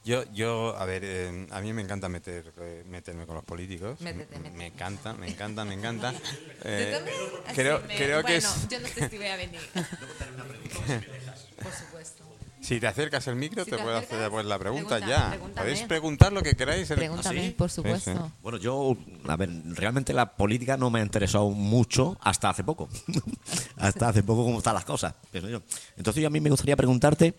Pero. 0.04 0.24
Yo, 0.24 0.32
yo 0.32 0.76
a 0.76 0.84
ver, 0.84 1.02
eh, 1.04 1.46
a 1.50 1.60
mí 1.60 1.72
me 1.72 1.82
encanta 1.82 2.08
meter, 2.08 2.52
eh, 2.60 2.84
meterme 2.88 3.26
con 3.26 3.34
los 3.36 3.44
políticos. 3.44 4.00
Métete, 4.00 4.34
Me- 4.36 4.42
métete. 4.42 4.56
Me 4.58 4.66
encanta, 4.66 5.14
me 5.14 5.28
encanta, 5.28 5.64
me 5.64 5.74
encanta. 5.74 6.12
¿Tú 6.12 6.18
Eh? 6.64 6.98
Así 7.46 7.54
creo 7.56 7.80
me- 7.86 7.96
creo 7.96 8.18
que 8.24 8.32
bueno, 8.32 8.48
es. 8.48 8.68
yo 8.68 8.80
no 8.80 8.88
sé 8.88 9.08
si 9.08 9.16
voy 9.16 9.26
a 9.26 9.36
venir. 9.36 9.60
Por 11.62 11.72
supuesto. 11.72 12.24
Si 12.60 12.78
te 12.78 12.86
acercas 12.86 13.26
el 13.26 13.34
micro, 13.34 13.64
Si 13.64 13.70
te 13.72 13.76
te 13.76 13.82
puedo 13.82 13.96
hacer 13.96 14.30
pues, 14.30 14.46
la 14.46 14.56
pregunta 14.56 15.00
ya. 15.00 15.30
pregúntame. 15.30 15.66
Podéis 15.68 15.86
preguntar 15.88 16.32
lo 16.32 16.42
que 16.42 16.54
queráis. 16.54 16.88
el- 16.92 16.96
Pregúntame, 16.96 17.40
¿Ah, 17.40 17.42
sí? 17.42 17.50
por 17.50 17.68
Sí, 17.70 17.74
supuesto. 17.76 18.12
sí. 18.12 18.32
Bueno, 18.40 18.58
yo, 18.58 18.96
a 19.26 19.36
ver, 19.36 19.50
realmente 19.74 20.12
la 20.12 20.36
política 20.36 20.76
no 20.76 20.88
me 20.88 21.00
ha 21.00 21.02
interesado 21.02 21.50
mucho 21.50 22.16
hasta 22.20 22.50
hace 22.50 22.62
poco. 22.62 22.88
hasta 23.78 24.08
hace 24.10 24.22
poco 24.22 24.44
cómo 24.44 24.58
están 24.58 24.74
las 24.74 24.84
cosas. 24.84 25.12
pienso 25.32 25.48
yo. 25.50 25.60
Entonces 25.96 26.20
yo 26.22 26.28
a 26.28 26.30
mí 26.30 26.40
me 26.40 26.50
gustaría 26.50 26.76
preguntarte, 26.76 27.34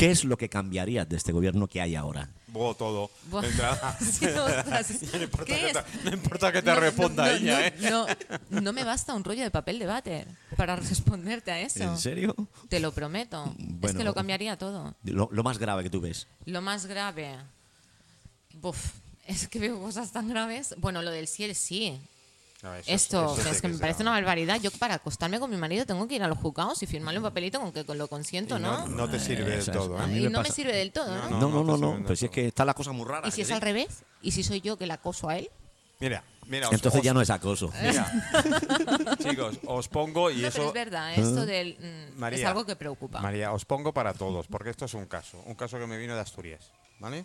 ¿qué 0.00 0.10
es 0.10 0.24
lo 0.24 0.36
que 0.38 0.48
cambiaría 0.48 1.04
de 1.04 1.16
este 1.16 1.30
gobierno 1.32 1.66
que 1.68 1.80
hay 1.80 1.94
ahora? 1.94 2.28
Todo. 2.52 3.10
Entra- 3.42 3.96
Sí, 4.00 4.26
no 5.12 5.22
importa 5.22 5.44
¿Qué 5.44 5.60
que 5.60 5.66
es? 5.68 5.72
te- 5.74 6.04
no 6.04 6.10
importa 6.12 6.50
que 6.52 6.62
te 6.62 6.70
No, 6.74 6.80
responda 6.80 7.24
no, 7.26 7.30
ella, 7.30 7.72
no, 7.90 8.08
¿eh? 8.08 8.16
No, 8.50 8.60
no 8.62 8.72
me 8.72 8.82
basta 8.84 9.14
un 9.14 9.22
rollo 9.22 9.42
de 9.42 9.50
papel 9.50 9.78
de 9.78 9.86
váter 9.86 10.26
para 10.56 10.74
responderte 10.90 11.52
a 11.52 11.60
eso. 11.60 11.82
¿En 11.84 11.98
serio? 11.98 12.34
Te 12.68 12.80
lo 12.80 12.92
prometo. 12.92 13.54
es 13.82 13.94
que 13.94 14.02
lo 14.04 14.14
cambiaría 14.14 14.56
todo. 14.56 14.94
Lo, 15.04 15.28
lo 15.30 15.42
más 15.44 15.58
grave 15.58 15.82
que 15.82 15.90
tú 15.90 16.00
ves. 16.00 16.26
Lo 16.46 16.60
más 16.62 16.86
grave. 16.86 17.36
Buf, 18.54 18.94
es 19.26 19.46
que 19.48 19.58
veo 19.58 19.78
cosas 19.80 20.10
tan 20.12 20.28
graves. 20.28 20.74
Bueno, 20.78 21.02
lo 21.02 21.10
del 21.10 21.28
cielo 21.28 21.54
sí. 21.54 22.00
No, 22.62 22.74
eso- 22.74 22.90
Esto, 22.90 23.32
eso 23.34 23.42
sí 23.42 23.48
es 23.50 23.62
que 23.62 23.68
me 23.68 23.78
parece 23.78 24.02
una 24.02 24.10
barbaridad. 24.10 24.60
Yo 24.60 24.70
para 24.72 24.94
acostarme 24.94 25.40
con 25.40 25.50
mi 25.50 25.56
marido 25.56 25.86
tengo 25.86 26.06
que 26.06 26.16
ir 26.16 26.22
a 26.22 26.28
los 26.28 26.36
juzgados 26.38 26.82
y 26.82 26.86
firmarle 26.86 27.18
un 27.20 27.24
papelito 27.24 27.58
con 27.60 27.72
que 27.72 27.84
lo 27.94 28.06
consiento, 28.08 28.58
¿no? 28.58 28.86
no, 28.86 28.88
no 28.88 29.08
te 29.10 29.18
sirve 29.18 29.44
del 29.50 29.60
es. 29.60 29.70
todo, 29.72 29.96
¿eh? 30.04 30.18
y 30.18 30.28
no 30.28 30.42
me 30.42 30.50
sirve 30.50 30.74
del 30.76 30.92
todo, 30.92 31.06
¿no? 31.14 31.30
No, 31.30 31.48
No, 31.48 31.64
no, 31.64 31.76
no, 31.76 32.02
Pero 32.02 32.16
si 32.16 32.26
es 32.26 32.30
que 32.30 32.46
está 32.48 32.64
la 32.64 32.74
cosa 32.74 32.92
muy 32.92 33.06
rara. 33.06 33.26
¿Y 33.28 33.30
si 33.30 33.40
es 33.42 33.50
al 33.50 33.60
revés? 33.62 34.02
¿Y 34.22 34.32
si 34.32 34.42
soy 34.42 34.60
yo 34.60 34.76
que 34.76 34.86
la 34.86 34.94
acoso 34.94 35.28
a 35.30 35.38
él? 35.38 35.48
Mira, 36.00 36.22
mira. 36.46 36.66
os- 36.68 36.72
Entonces 36.74 36.98
os- 37.00 37.04
ya 37.04 37.12
no 37.14 37.20
es 37.20 37.30
acoso. 37.30 37.70
Mira, 37.82 38.10
chicos, 39.22 39.58
os 39.66 39.88
pongo 39.88 40.30
y 40.30 40.36
No, 40.36 40.48
pero 40.50 40.62
eso. 40.62 40.66
es 40.68 40.72
verdad, 40.74 41.14
esto 41.14 41.46
del, 41.46 41.76
mm, 41.78 42.12
es 42.12 42.16
María, 42.16 42.48
algo 42.48 42.64
que 42.66 42.76
preocupa. 42.76 43.20
María, 43.20 43.52
os 43.52 43.64
pongo 43.64 43.92
para 43.92 44.14
todos, 44.14 44.46
porque 44.48 44.70
esto 44.70 44.84
es 44.86 44.94
un 44.94 45.06
caso, 45.06 45.42
un 45.46 45.54
caso 45.54 45.78
que 45.78 45.86
me 45.86 45.96
vino 45.98 46.14
de 46.14 46.20
Asturias, 46.20 46.70
¿vale? 46.98 47.24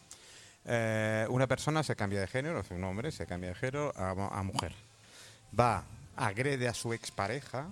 Eh, 0.65 1.25
una 1.29 1.47
persona 1.47 1.83
se 1.83 1.95
cambia 1.95 2.19
de 2.19 2.27
género, 2.27 2.59
es 2.59 2.71
un 2.71 2.83
hombre, 2.83 3.11
se 3.11 3.25
cambia 3.25 3.49
de 3.49 3.55
género 3.55 3.93
a, 3.95 4.09
a 4.11 4.43
mujer. 4.43 4.73
Va, 5.57 5.85
agrede 6.15 6.67
a 6.67 6.73
su 6.73 6.93
expareja, 6.93 7.67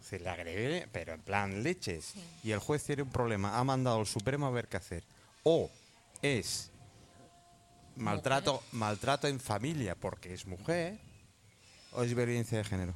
se 0.00 0.18
le 0.18 0.28
agrede, 0.28 0.88
pero 0.92 1.14
en 1.14 1.20
plan 1.20 1.62
leches. 1.62 2.14
Y 2.42 2.52
el 2.52 2.58
juez 2.58 2.84
tiene 2.84 3.02
un 3.02 3.10
problema, 3.10 3.58
ha 3.58 3.64
mandado 3.64 4.00
al 4.00 4.06
Supremo 4.06 4.46
a 4.46 4.50
ver 4.50 4.68
qué 4.68 4.76
hacer. 4.76 5.02
O 5.42 5.70
es 6.22 6.70
maltrato, 7.96 8.62
maltrato 8.72 9.26
en 9.26 9.40
familia 9.40 9.94
porque 9.94 10.34
es 10.34 10.46
mujer, 10.46 10.98
o 11.92 12.02
es 12.02 12.14
violencia 12.14 12.58
de 12.58 12.64
género. 12.64 12.94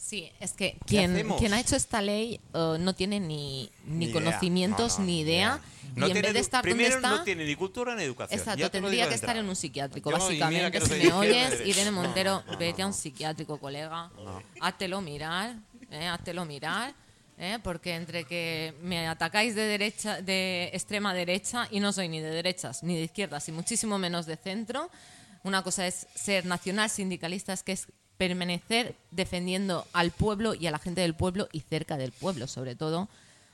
Sí, 0.00 0.32
es 0.40 0.52
que 0.52 0.78
quien, 0.86 1.28
quien 1.38 1.52
ha 1.52 1.60
hecho 1.60 1.76
esta 1.76 2.00
ley 2.00 2.40
eh, 2.54 2.76
no 2.80 2.94
tiene 2.94 3.20
ni, 3.20 3.70
ni, 3.84 4.06
idea. 4.06 4.14
conocimientos 4.14 4.94
No, 4.94 5.00
no, 5.00 5.04
ni 5.04 5.20
idea. 5.20 5.60
No 5.94 6.08
y 6.08 6.12
en 6.12 6.22
vez 6.22 6.32
de 6.32 6.40
estar 6.40 6.66
donde 6.66 6.86
está, 6.86 7.10
no 7.10 7.22
tiene 7.22 7.44
ni 7.44 7.54
cultura 7.54 7.94
ni 7.94 8.04
educación. 8.04 8.38
exacto, 8.40 8.60
Ya 8.60 8.70
tendría 8.70 9.08
que 9.10 9.14
estar 9.14 9.36
en 9.36 9.46
un 9.46 9.54
psiquiátrico, 9.54 10.10
Yo, 10.10 10.18
básicamente. 10.18 10.80
Si 10.80 10.94
me 10.94 11.12
oyes. 11.12 11.66
Irene 11.66 11.90
Montero, 11.90 12.42
vete 12.58 12.80
a 12.80 12.86
un 12.86 12.94
psiquiátrico, 12.94 13.58
colega. 13.58 14.10
Háztelo 14.60 15.02
mirar, 15.02 15.56
eh, 15.90 16.06
háztelo 16.06 16.46
mirar. 16.46 16.94
eh, 17.36 17.58
porque 17.62 17.94
entre 17.94 18.24
que 18.24 18.74
me 18.82 19.06
atacáis 19.06 19.54
de 19.54 19.62
derecha, 19.62 20.22
de 20.22 20.70
extrema 20.72 21.12
derecha 21.12 21.68
y 21.70 21.80
no 21.80 21.92
soy 21.92 22.08
ni 22.08 22.20
de 22.20 22.30
derechas 22.30 22.82
ni 22.82 22.96
de 22.96 23.02
izquierdas 23.04 23.48
y 23.48 23.52
muchísimo 23.52 23.98
menos 23.98 24.26
de 24.26 24.36
centro, 24.36 24.90
una 25.42 25.62
cosa 25.62 25.86
es 25.86 26.06
ser 26.14 26.44
nacional 26.46 26.90
sindicalista, 26.90 27.52
es 27.52 27.62
que 27.62 27.72
es 27.72 27.86
permanecer 28.24 28.94
defendiendo 29.10 29.86
al 29.94 30.10
pueblo 30.10 30.52
y 30.54 30.66
a 30.66 30.70
la 30.70 30.78
gente 30.78 31.00
del 31.00 31.14
pueblo 31.14 31.48
y 31.52 31.60
cerca 31.60 31.96
del 31.96 32.12
pueblo, 32.12 32.46
sobre 32.46 32.74
todo. 32.76 33.04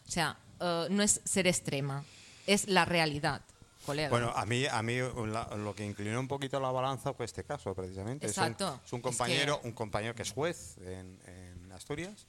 O 0.06 0.10
sea, 0.10 0.36
eh, 0.58 0.88
no 0.90 1.04
es 1.04 1.20
ser 1.24 1.46
extrema, 1.46 2.02
es 2.48 2.66
la 2.66 2.84
realidad, 2.84 3.42
colega. 3.84 4.08
Bueno, 4.08 4.32
a 4.34 4.44
mí, 4.44 4.66
a 4.66 4.82
mí 4.82 4.96
la- 5.28 5.54
lo 5.56 5.72
que 5.72 5.86
inclinó 5.86 6.18
un 6.18 6.26
poquito 6.26 6.58
la 6.58 6.72
balanza 6.72 7.14
fue 7.14 7.26
este 7.26 7.44
caso, 7.44 7.72
precisamente. 7.76 8.26
Es 8.26 8.36
un- 8.36 8.42
Exacto. 8.42 8.80
Es 8.84 8.92
un, 8.92 8.98
Es 8.98 9.02
compañero, 9.04 9.60
que- 9.60 9.68
un 9.68 9.72
compañero 9.72 10.14
que 10.16 10.22
es 10.22 10.32
juez 10.32 10.78
en, 10.78 11.16
en 11.28 11.70
Asturias. 11.70 12.26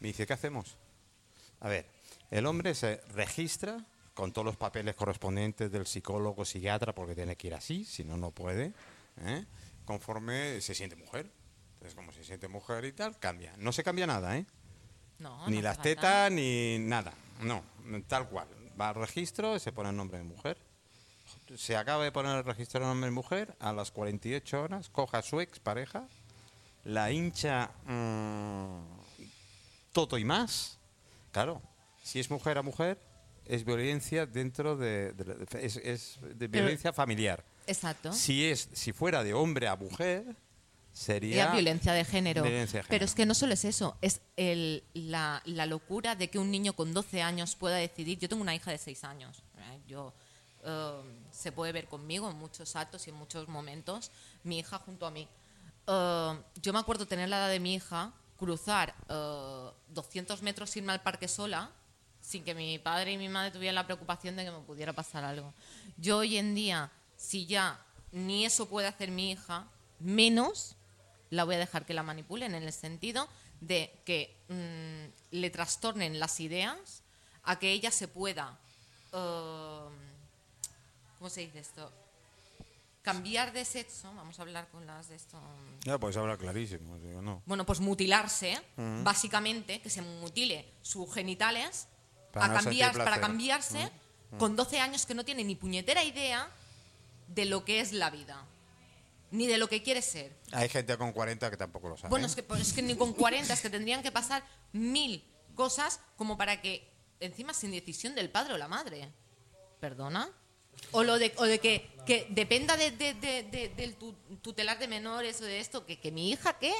Me 0.00 0.08
dice, 0.08 0.26
¿qué 0.26 0.34
hacemos? 0.34 0.76
A 1.60 1.68
ver, 1.70 1.86
el 2.30 2.44
hombre 2.44 2.74
se 2.74 3.00
registra 3.14 3.82
con 4.12 4.34
todos 4.34 4.44
los 4.44 4.56
papeles 4.58 4.94
correspondientes 4.94 5.72
del 5.72 5.86
psicólogo, 5.86 6.44
psiquiatra, 6.44 6.94
porque 6.94 7.14
tiene 7.14 7.34
que 7.36 7.46
ir 7.46 7.54
así, 7.54 7.86
si 7.86 8.04
no, 8.04 8.18
no 8.18 8.30
puede, 8.30 8.74
¿eh? 9.24 9.46
conforme 9.86 10.60
se 10.60 10.74
siente 10.74 10.94
mujer. 10.96 11.30
Entonces, 11.78 11.94
como 11.94 12.12
se 12.12 12.24
siente 12.24 12.48
mujer 12.48 12.84
y 12.84 12.92
tal, 12.92 13.18
cambia. 13.18 13.52
No 13.56 13.72
se 13.72 13.84
cambia 13.84 14.06
nada, 14.06 14.36
¿eh? 14.36 14.44
No, 15.20 15.48
ni 15.48 15.56
no 15.56 15.62
las 15.62 15.80
tetas, 15.80 16.30
ni 16.32 16.78
nada. 16.80 17.12
No, 17.40 17.62
tal 18.08 18.28
cual. 18.28 18.48
Va 18.80 18.88
al 18.90 18.94
registro 18.96 19.56
y 19.56 19.60
se 19.60 19.72
pone 19.72 19.90
el 19.90 19.96
nombre 19.96 20.18
de 20.18 20.24
mujer. 20.24 20.58
Se 21.56 21.76
acaba 21.76 22.04
de 22.04 22.12
poner 22.12 22.36
el 22.38 22.44
registro 22.44 22.80
de 22.80 22.86
nombre 22.86 23.06
de 23.06 23.12
mujer, 23.14 23.56
a 23.60 23.72
las 23.72 23.90
48 23.92 24.62
horas 24.62 24.88
coja 24.90 25.18
a 25.18 25.22
su 25.22 25.40
expareja, 25.40 26.06
la 26.84 27.10
hincha 27.12 27.70
mm, 27.86 28.82
todo 29.92 30.18
y 30.18 30.24
más. 30.24 30.78
Claro, 31.32 31.62
si 32.02 32.18
es 32.20 32.30
mujer 32.30 32.58
a 32.58 32.62
mujer, 32.62 33.00
es 33.46 33.64
violencia 33.64 34.26
dentro 34.26 34.76
de, 34.76 35.12
de 35.12 35.24
la- 35.24 35.60
es, 35.60 35.76
es 35.76 36.18
de 36.34 36.48
violencia 36.48 36.92
familiar. 36.92 37.44
Exacto. 37.66 38.12
Si 38.12 38.44
es 38.44 38.68
si 38.72 38.92
fuera 38.92 39.22
de 39.22 39.34
hombre 39.34 39.68
a 39.68 39.76
mujer, 39.76 40.36
sería 40.92 41.44
Sería 41.44 41.52
violencia 41.52 41.92
de 41.92 42.04
género. 42.04 42.42
violencia 42.42 42.82
de 42.82 42.88
Pero 42.88 43.04
es 43.04 43.14
que 43.14 43.26
no 43.26 43.34
solo 43.34 43.54
es 43.54 43.64
eso, 43.64 43.96
es 44.02 44.20
el, 44.36 44.82
la, 44.94 45.42
la 45.44 45.66
locura 45.66 46.16
de 46.16 46.28
que 46.28 46.38
un 46.38 46.50
niño 46.50 46.72
con 46.74 46.92
12 46.92 47.22
años 47.22 47.54
pueda 47.56 47.76
decidir. 47.76 48.18
Yo 48.18 48.28
tengo 48.28 48.42
una 48.42 48.54
hija 48.54 48.70
de 48.70 48.78
6 48.78 49.04
años. 49.04 49.42
¿eh? 49.58 49.80
Yo, 49.86 50.12
eh, 50.64 51.00
se 51.30 51.52
puede 51.52 51.72
ver 51.72 51.86
conmigo 51.86 52.30
en 52.30 52.36
muchos 52.36 52.74
actos 52.76 53.06
y 53.06 53.10
en 53.10 53.16
muchos 53.16 53.48
momentos. 53.48 54.10
Mi 54.42 54.58
hija 54.58 54.78
junto 54.78 55.06
a 55.06 55.10
mí. 55.10 55.28
Eh, 55.86 56.38
yo 56.62 56.72
me 56.72 56.78
acuerdo 56.78 57.06
tener 57.06 57.28
la 57.28 57.38
edad 57.38 57.50
de 57.50 57.60
mi 57.60 57.74
hija, 57.74 58.12
cruzar 58.36 58.94
eh, 59.08 59.70
200 59.88 60.42
metros 60.42 60.76
irme 60.76 60.92
al 60.92 61.02
parque 61.02 61.28
sola, 61.28 61.70
sin 62.20 62.44
que 62.44 62.54
mi 62.54 62.78
padre 62.78 63.12
y 63.12 63.18
mi 63.18 63.28
madre 63.28 63.50
tuvieran 63.52 63.76
la 63.76 63.84
preocupación 63.84 64.36
de 64.36 64.44
que 64.44 64.50
me 64.50 64.60
pudiera 64.60 64.92
pasar 64.92 65.24
algo. 65.24 65.54
Yo 65.96 66.18
hoy 66.18 66.36
en 66.36 66.54
día, 66.54 66.90
si 67.16 67.46
ya 67.46 67.80
ni 68.10 68.44
eso 68.44 68.68
puede 68.68 68.88
hacer 68.88 69.10
mi 69.10 69.30
hija, 69.30 69.68
menos 70.00 70.76
la 71.30 71.44
voy 71.44 71.56
a 71.56 71.58
dejar 71.58 71.86
que 71.86 71.94
la 71.94 72.02
manipulen 72.02 72.54
en 72.54 72.62
el 72.62 72.72
sentido 72.72 73.28
de 73.60 73.92
que 74.04 74.36
mm, 74.48 75.36
le 75.36 75.50
trastornen 75.50 76.18
las 76.20 76.40
ideas 76.40 77.02
a 77.44 77.58
que 77.58 77.72
ella 77.72 77.90
se 77.90 78.08
pueda, 78.08 78.58
eh, 79.12 79.88
¿cómo 81.18 81.30
se 81.30 81.40
dice 81.42 81.60
esto? 81.60 81.92
Cambiar 83.02 83.52
de 83.52 83.64
sexo, 83.64 84.12
vamos 84.14 84.38
a 84.38 84.42
hablar 84.42 84.68
con 84.68 84.86
las 84.86 85.08
de 85.08 85.16
esto. 85.16 85.40
Ya, 85.84 85.98
pues 85.98 86.16
habla 86.16 86.36
clarísimo, 86.36 86.98
no. 87.22 87.42
Bueno, 87.46 87.64
pues 87.64 87.80
mutilarse, 87.80 88.60
básicamente, 89.02 89.80
que 89.80 89.88
se 89.88 90.02
mutile 90.02 90.70
sus 90.82 91.12
genitales 91.14 91.88
Para 92.32 92.44
a 92.44 92.48
no 92.48 92.54
cambiar, 92.56 92.92
para 92.92 93.18
cambiarse 93.18 93.90
con 94.38 94.56
12 94.56 94.80
años 94.80 95.06
que 95.06 95.14
no 95.14 95.24
tiene 95.24 95.42
ni 95.42 95.54
puñetera 95.54 96.04
idea 96.04 96.50
de 97.28 97.46
lo 97.46 97.64
que 97.64 97.80
es 97.80 97.92
la 97.92 98.10
vida, 98.10 98.44
ni 99.30 99.46
de 99.46 99.58
lo 99.58 99.68
que 99.68 99.82
quiere 99.82 100.02
ser. 100.02 100.34
Hay 100.52 100.68
gente 100.68 100.96
con 100.96 101.12
40 101.12 101.50
que 101.50 101.56
tampoco 101.56 101.88
lo 101.88 101.96
sabe. 101.96 102.08
Bueno, 102.10 102.26
es 102.26 102.34
que, 102.34 102.42
pues, 102.42 102.60
es 102.62 102.72
que 102.72 102.82
ni 102.82 102.96
con 102.96 103.12
40, 103.12 103.52
es 103.52 103.60
que 103.60 103.70
tendrían 103.70 104.02
que 104.02 104.10
pasar 104.12 104.42
mil 104.72 105.22
cosas 105.54 106.00
como 106.16 106.36
para 106.38 106.60
que, 106.62 106.88
encima 107.20 107.52
sin 107.52 107.72
decisión 107.72 108.14
del 108.14 108.30
padre 108.30 108.54
o 108.54 108.58
la 108.58 108.68
madre. 108.68 109.08
¿Perdona? 109.80 110.30
O, 110.92 111.02
lo 111.02 111.18
de, 111.18 111.32
o 111.38 111.44
de 111.44 111.58
que, 111.58 111.90
que 112.06 112.26
dependa 112.30 112.76
de, 112.76 112.92
de- 112.92 113.14
de- 113.14 113.42
de- 113.42 113.68
del 113.70 113.96
tu- 113.96 114.14
tutelar 114.40 114.78
de 114.78 114.86
menores 114.88 115.40
o 115.40 115.44
de 115.44 115.58
esto, 115.60 115.84
que, 115.84 115.98
que 115.98 116.12
mi 116.12 116.30
hija, 116.30 116.58
¿qué? 116.58 116.72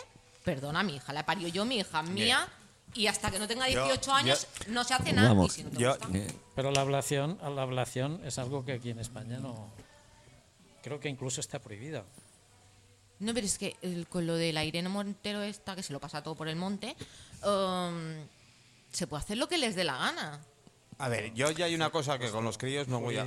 Perdona, 0.45 0.83
mi 0.85 0.97
hija, 0.97 1.13
la 1.13 1.27
parió 1.27 1.49
yo, 1.49 1.65
mi 1.65 1.79
hija 1.79 2.03
mía, 2.03 2.49
y 2.95 3.09
hasta 3.09 3.31
que 3.31 3.39
no 3.41 3.47
tenga 3.49 3.69
Yo- 3.69 3.85
18 3.85 4.13
años 4.13 4.47
no 4.69 4.85
se 4.85 4.95
hace 4.95 5.13
nada. 5.13 5.29
Vamos, 5.31 5.53
y 5.53 5.57
si 5.57 5.65
no 5.65 5.71
te 5.71 5.77
yo- 5.79 5.91
gusta- 5.99 6.09
Eh, 6.17 6.33
Pero 6.55 6.71
la 6.71 6.81
ablación, 6.81 7.39
la 7.43 7.63
ablación 7.63 8.21
es 8.25 8.39
algo 8.39 8.65
que 8.65 8.73
aquí 8.73 8.91
en 8.91 9.01
España 9.01 9.39
no. 9.39 9.69
Creo 10.83 11.01
que 11.01 11.09
incluso 11.09 11.41
está 11.41 11.59
prohibida. 11.59 12.05
No, 13.21 13.35
pero 13.35 13.47
es 13.47 13.59
que 13.59 13.77
el- 13.83 14.07
con 14.09 14.27
lo 14.27 14.35
de 14.37 14.53
la 14.53 14.65
Irene 14.65 14.89
Montero 14.89 15.43
esta, 15.43 15.75
que 15.75 15.83
se 15.83 15.93
lo 15.93 16.01
pasa 16.01 16.23
todo 16.23 16.35
por 16.37 16.49
el 16.49 16.57
monte, 16.57 16.95
um, 17.45 18.27
se 18.93 19.07
puede 19.07 19.23
hacer 19.23 19.37
lo 19.39 19.49
que 19.49 19.59
les 19.59 19.75
dé 19.75 19.85
la 19.85 19.97
gana. 19.99 20.41
A 21.01 21.09
ver, 21.09 21.33
yo 21.33 21.51
ya 21.53 21.67
hay 21.67 21.75
una 21.77 21.91
cosa 21.91 22.19
que 22.19 22.29
con 22.31 22.45
los 22.45 22.59
críos 22.59 22.89
no 22.89 23.01
voy 23.01 23.17
a... 23.17 23.25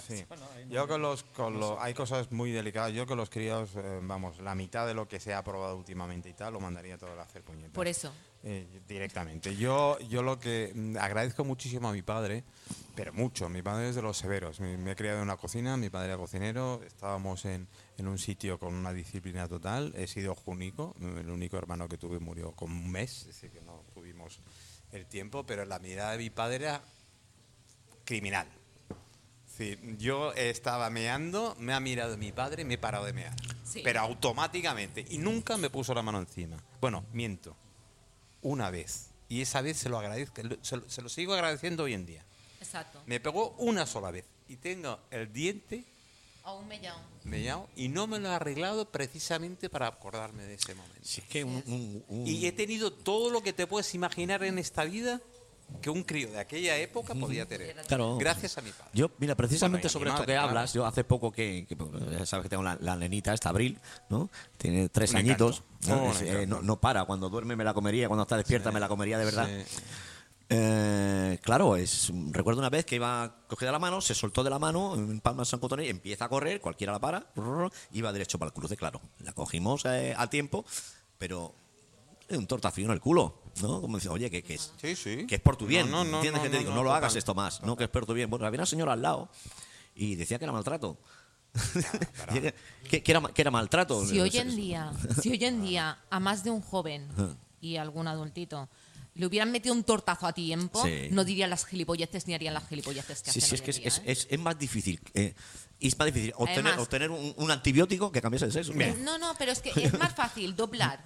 Sí. 0.00 0.24
Yo 0.68 0.88
con 0.88 1.02
los... 1.02 1.22
Con 1.22 1.60
los 1.60 1.78
hay 1.80 1.94
cosas 1.94 2.32
muy 2.32 2.50
delicadas. 2.50 2.92
Yo 2.92 3.06
con 3.06 3.16
los 3.16 3.30
críos, 3.30 3.70
eh, 3.76 4.00
vamos, 4.02 4.38
la 4.40 4.56
mitad 4.56 4.88
de 4.88 4.94
lo 4.94 5.06
que 5.06 5.20
se 5.20 5.32
ha 5.32 5.38
aprobado 5.38 5.76
últimamente 5.76 6.28
y 6.28 6.32
tal, 6.32 6.52
lo 6.52 6.60
mandaría 6.60 6.98
todo 6.98 7.18
a 7.18 7.22
hacer 7.22 7.42
puñetas. 7.42 7.70
Por 7.70 7.86
eso. 7.86 8.12
Eh, 8.42 8.66
directamente. 8.88 9.54
Yo, 9.54 10.00
yo 10.00 10.24
lo 10.24 10.40
que 10.40 10.72
mm, 10.74 10.96
agradezco 10.96 11.44
muchísimo 11.44 11.88
a 11.88 11.92
mi 11.92 12.02
padre, 12.02 12.42
pero 12.96 13.12
mucho. 13.12 13.48
Mi 13.48 13.62
padre 13.62 13.90
es 13.90 13.94
de 13.94 14.02
los 14.02 14.16
severos. 14.16 14.58
Me, 14.58 14.76
me 14.76 14.90
he 14.90 14.96
criado 14.96 15.18
en 15.18 15.22
una 15.22 15.36
cocina, 15.36 15.76
mi 15.76 15.90
padre 15.90 16.08
era 16.08 16.16
cocinero. 16.16 16.80
Estábamos 16.84 17.44
en, 17.44 17.68
en 17.98 18.08
un 18.08 18.18
sitio 18.18 18.58
con 18.58 18.74
una 18.74 18.92
disciplina 18.92 19.46
total. 19.46 19.92
He 19.96 20.08
sido 20.08 20.36
único. 20.46 20.96
El 21.00 21.30
único 21.30 21.56
hermano 21.56 21.88
que 21.88 21.98
tuve 21.98 22.18
murió 22.18 22.50
con 22.50 22.72
un 22.72 22.90
mes, 22.90 23.20
es 23.20 23.26
decir, 23.28 23.52
que 23.52 23.60
no 23.60 23.84
tuvimos 23.94 24.40
el 24.90 25.06
tiempo. 25.06 25.46
Pero 25.46 25.64
la 25.64 25.78
mirada 25.78 26.10
de 26.10 26.18
mi 26.18 26.30
padre 26.30 26.56
era 26.56 26.82
criminal. 28.04 28.46
Yo 29.98 30.32
estaba 30.32 30.90
meando, 30.90 31.54
me 31.58 31.72
ha 31.72 31.78
mirado 31.78 32.16
mi 32.16 32.32
padre 32.32 32.62
y 32.62 32.64
me 32.64 32.74
he 32.74 32.78
parado 32.78 33.04
de 33.04 33.12
mear. 33.12 33.32
Sí. 33.64 33.80
Pero 33.84 34.00
automáticamente. 34.00 35.04
Y 35.10 35.18
nunca 35.18 35.56
me 35.56 35.70
puso 35.70 35.94
la 35.94 36.02
mano 36.02 36.18
encima. 36.18 36.56
Bueno, 36.80 37.04
miento. 37.12 37.54
Una 38.42 38.70
vez. 38.70 39.10
Y 39.28 39.40
esa 39.40 39.60
vez 39.62 39.76
se 39.76 39.88
lo 39.88 39.98
agradezco, 39.98 40.42
se 40.62 40.76
lo, 40.76 40.88
se 40.90 41.00
lo 41.02 41.08
sigo 41.08 41.32
agradeciendo 41.34 41.84
hoy 41.84 41.94
en 41.94 42.06
día. 42.06 42.24
Exacto. 42.60 43.02
Me 43.06 43.20
pegó 43.20 43.50
una 43.58 43.86
sola 43.86 44.10
vez. 44.10 44.24
Y 44.48 44.56
tengo 44.56 44.98
el 45.10 45.32
diente 45.32 45.84
Aún 46.44 46.66
me 46.66 46.80
llamo. 46.80 47.00
mellado 47.24 47.68
y 47.76 47.88
no 47.88 48.08
me 48.08 48.18
lo 48.18 48.28
he 48.28 48.34
arreglado 48.34 48.90
precisamente 48.90 49.70
para 49.70 49.86
acordarme 49.86 50.42
de 50.42 50.54
ese 50.54 50.74
momento. 50.74 50.98
es 51.04 51.22
que 51.30 51.44
un, 51.44 51.62
un- 51.66 52.04
un- 52.08 52.26
Y 52.26 52.44
he 52.46 52.52
tenido 52.52 52.92
todo 52.92 53.30
lo 53.30 53.42
que 53.42 53.52
te 53.52 53.66
puedes 53.68 53.94
imaginar 53.94 54.42
en 54.42 54.58
esta 54.58 54.82
vida 54.84 55.20
que 55.80 55.90
un 55.90 56.02
crío 56.02 56.30
de 56.30 56.38
aquella 56.38 56.76
época 56.76 57.14
podía 57.14 57.46
tener. 57.46 57.76
Claro. 57.86 58.16
Gracias 58.18 58.56
a 58.58 58.62
mi 58.62 58.70
padre. 58.70 58.90
Yo, 58.94 59.10
mira, 59.18 59.34
precisamente 59.34 59.88
Bueno, 59.88 59.90
sobre 59.90 60.04
mi 60.04 60.10
esto 60.10 60.22
madre, 60.22 60.34
que 60.34 60.38
hablas, 60.38 60.72
yo 60.72 60.86
hace 60.86 61.04
poco 61.04 61.32
que, 61.32 61.66
que, 61.68 61.76
pues, 61.76 61.90
ya 62.10 62.26
sabes 62.26 62.44
que 62.44 62.48
tengo 62.48 62.62
la, 62.62 62.76
la 62.80 62.96
nenita, 62.96 63.34
esta 63.34 63.50
Abril, 63.50 63.78
¿no? 64.08 64.30
Tiene 64.56 64.88
tres 64.88 65.10
Un 65.12 65.18
añitos. 65.18 65.62
¿no? 65.86 66.04
Un 66.04 66.10
Es, 66.10 66.22
eh, 66.22 66.46
no, 66.46 66.62
no 66.62 66.80
para, 66.80 67.04
cuando 67.04 67.28
duerme 67.28 67.56
me 67.56 67.64
la 67.64 67.74
comería, 67.74 68.08
cuando 68.08 68.22
está 68.22 68.36
despierta 68.36 68.70
me 68.70 68.80
la 68.80 68.88
comería 68.88 69.18
de 69.18 69.24
verdad. 69.24 69.48
Sí. 69.48 69.82
Eh, 70.54 71.38
claro, 71.40 71.76
es 71.76 72.12
recuerdo 72.30 72.60
una 72.60 72.68
vez 72.68 72.84
que 72.84 72.96
iba 72.96 73.36
cogida 73.48 73.72
la 73.72 73.78
mano, 73.78 74.02
se 74.02 74.14
soltó 74.14 74.44
de 74.44 74.50
la 74.50 74.58
mano 74.58 74.94
en 74.94 75.20
Palma 75.20 75.42
de 75.42 75.46
San 75.46 75.60
Cotonel, 75.60 75.88
empieza 75.88 76.26
a 76.26 76.28
correr, 76.28 76.60
cualquiera 76.60 76.92
la 76.92 76.98
para, 76.98 77.24
iba 77.92 78.12
derecho 78.12 78.38
para 78.38 78.50
el 78.50 78.52
cruce, 78.52 78.76
claro. 78.76 79.00
La 79.20 79.32
cogimos 79.32 79.86
eh, 79.86 80.14
a 80.14 80.28
tiempo, 80.28 80.66
pero 81.16 81.54
eh, 82.28 82.36
un 82.36 82.46
tortazo 82.46 82.82
en 82.82 82.90
el 82.90 83.00
culo, 83.00 83.41
¿no? 83.60 83.80
Como 83.80 83.98
dice, 83.98 84.08
oye, 84.08 84.30
que, 84.30 84.42
que 84.42 84.54
es, 84.54 84.72
Sí, 84.80 84.96
sí. 84.96 85.26
que 85.26 85.34
es 85.36 85.40
por 85.40 85.56
tu 85.56 85.66
bien, 85.66 85.90
No, 85.90 86.04
no, 86.04 86.10
no, 86.10 86.16
¿entiendes 86.18 86.40
no, 86.40 86.44
que 86.44 86.50
te 86.50 86.58
digo? 86.58 86.70
no, 86.70 86.76
No, 86.76 86.82
lo 86.84 86.94
hagas 86.94 87.14
esto 87.16 87.34
más, 87.34 87.62
no, 87.62 87.76
que 87.76 87.84
es 87.84 87.90
por 87.90 88.06
tu 88.06 88.14
bien. 88.14 88.30
Bueno, 88.30 88.46
había 88.46 88.58
una 88.60 88.66
señora 88.66 88.92
al 88.94 89.02
lado 89.02 89.28
y 89.94 90.14
decía 90.16 90.38
que 90.38 90.44
era 90.44 90.52
maltrato. 90.52 90.98
Que, 92.90 93.02
era, 93.06 93.20
que 93.22 93.42
era 93.42 93.50
maltrato. 93.50 94.04
Si 94.06 94.18
hoy 94.20 94.36
en 94.36 94.54
día, 94.56 94.92
si 95.20 95.30
hoy 95.30 95.44
en 95.44 95.62
día 95.62 95.98
a 96.10 96.20
más 96.20 96.44
de 96.44 96.50
un 96.50 96.60
joven 96.60 97.08
y 97.60 97.76
algún 97.76 98.08
adultito 98.08 98.68
le 99.14 99.26
hubieran 99.26 99.52
metido 99.52 99.74
un 99.74 99.84
tortazo 99.84 100.26
a 100.26 100.32
tiempo, 100.32 100.82
Sí. 100.84 101.08
no 101.10 101.22
dirían 101.24 101.50
las 101.50 101.66
gilipolleces 101.66 102.26
ni 102.26 102.32
harían 102.34 102.54
las 102.54 102.66
gilipolleces 102.68 103.22
que 103.22 103.30
Sí, 103.30 103.38
hacen 103.40 103.48
sí, 103.50 103.54
es 103.56 103.60
que 103.62 103.70
en 103.70 103.76
es, 103.76 103.76
día, 103.78 103.88
es, 103.88 103.98
¿eh? 103.98 104.02
es- 104.06 104.26
es 104.30 104.38
más 104.40 104.58
difícil. 104.58 105.00
eh, 105.14 105.34
es 105.78 105.98
más 105.98 106.06
difícil 106.06 106.32
obtener, 106.36 106.58
Además- 106.68 106.78
obtener 106.82 107.10
un, 107.10 107.34
un 107.36 107.50
antibiótico 107.50 108.10
que 108.10 108.22
cambiarse 108.22 108.46
de 108.46 108.52
sexo. 108.52 108.72
No, 109.04 109.18
no, 109.18 109.34
pero 109.38 109.52
es 109.52 109.60
que 109.60 109.70
es 109.76 109.92
más 109.98 110.14
fácil 110.14 110.56
doblar. 110.56 111.04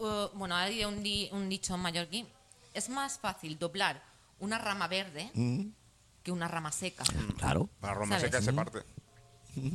Uh, 0.00 0.28
bueno, 0.34 0.56
hay 0.56 0.82
un, 0.86 1.02
di- 1.02 1.28
un 1.30 1.48
dicho 1.50 1.74
en 1.74 1.80
mallorquín. 1.80 2.26
Es 2.72 2.88
más 2.88 3.18
fácil 3.18 3.58
doblar 3.58 4.02
una 4.38 4.56
rama 4.58 4.88
verde 4.88 5.30
que 6.22 6.32
una 6.32 6.48
rama 6.48 6.72
seca. 6.72 7.04
Claro. 7.36 7.68
La 7.82 7.94
¿Sabes? 7.94 8.22
seca 8.22 8.40
se 8.40 8.52
parte. 8.52 8.78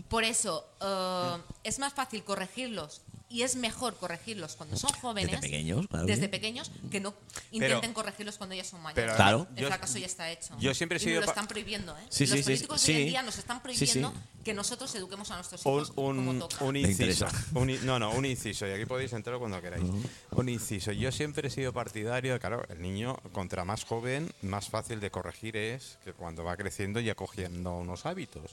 Por 0.09 0.23
eso 0.23 0.67
uh, 0.81 1.38
es 1.63 1.77
más 1.79 1.93
fácil 1.93 2.23
corregirlos 2.23 3.01
y 3.29 3.41
es 3.41 3.55
mejor 3.55 3.95
corregirlos 3.97 4.55
cuando 4.55 4.77
son 4.77 4.91
jóvenes. 5.01 5.31
Desde 5.31 5.41
pequeños, 5.41 5.88
claro. 5.88 6.05
desde 6.05 6.29
pequeños, 6.29 6.71
que 6.91 6.99
no 6.99 7.13
intenten 7.51 7.93
corregirlos 7.93 8.38
cuando 8.38 8.55
ya 8.55 8.63
son 8.63 8.81
mayores. 8.81 9.03
pero 9.05 9.15
Claro. 9.15 9.47
El 9.55 9.63
yo- 9.63 9.67
fracaso 9.67 9.97
ya 9.97 10.05
está 10.05 10.29
hecho. 10.31 10.55
yo 10.59 10.73
siempre 10.73 10.97
he 10.97 11.01
Y 11.01 11.03
sido 11.03 11.15
nos 11.17 11.25
lo 11.25 11.31
están 11.31 11.47
prohibiendo, 11.47 11.97
¿eh? 11.97 12.01
Sí, 12.09 12.25
Los 12.27 12.38
sí, 12.38 12.43
políticos 12.43 12.81
sí. 12.81 12.91
hoy 12.93 13.01
en 13.01 13.07
día 13.09 13.23
nos 13.23 13.38
están 13.38 13.57
Sí, 13.65 13.73
sí. 13.75 13.85
prohibiendo 13.85 14.13
que 14.43 14.53
nosotros 14.53 14.93
eduquemos 14.95 15.31
a 15.31 15.35
nuestros 15.35 15.65
Un, 15.65 15.73
hijos 15.73 15.91
como 15.91 16.29
un, 16.31 16.39
toca. 16.39 16.63
un 16.63 16.75
inciso. 16.75 17.25
Un 17.55 17.85
no, 17.85 17.97
no, 17.99 18.11
un 18.11 18.25
inciso. 18.25 18.67
Y 18.67 18.71
aquí 18.71 18.85
podéis 18.85 19.11
entrar 19.13 19.39
cuando 19.39 19.59
queráis. 19.61 19.83
Un 20.31 20.49
inciso. 20.49 20.91
Yo 20.91 21.11
siempre 21.11 21.47
he 21.47 21.51
sido 21.51 21.73
partidario, 21.73 22.39
claro, 22.39 22.63
el 22.69 22.81
niño, 22.81 23.17
contra 23.31 23.65
más 23.65 23.85
joven, 23.85 24.31
más 24.43 24.69
fácil 24.69 24.99
de 24.99 25.09
corregir 25.09 25.57
es 25.57 25.97
que 26.03 26.13
cuando 26.13 26.43
va 26.43 26.55
creciendo 26.57 26.99
y 26.99 27.09
acogiendo 27.09 27.73
unos 27.75 28.05
hábitos. 28.05 28.51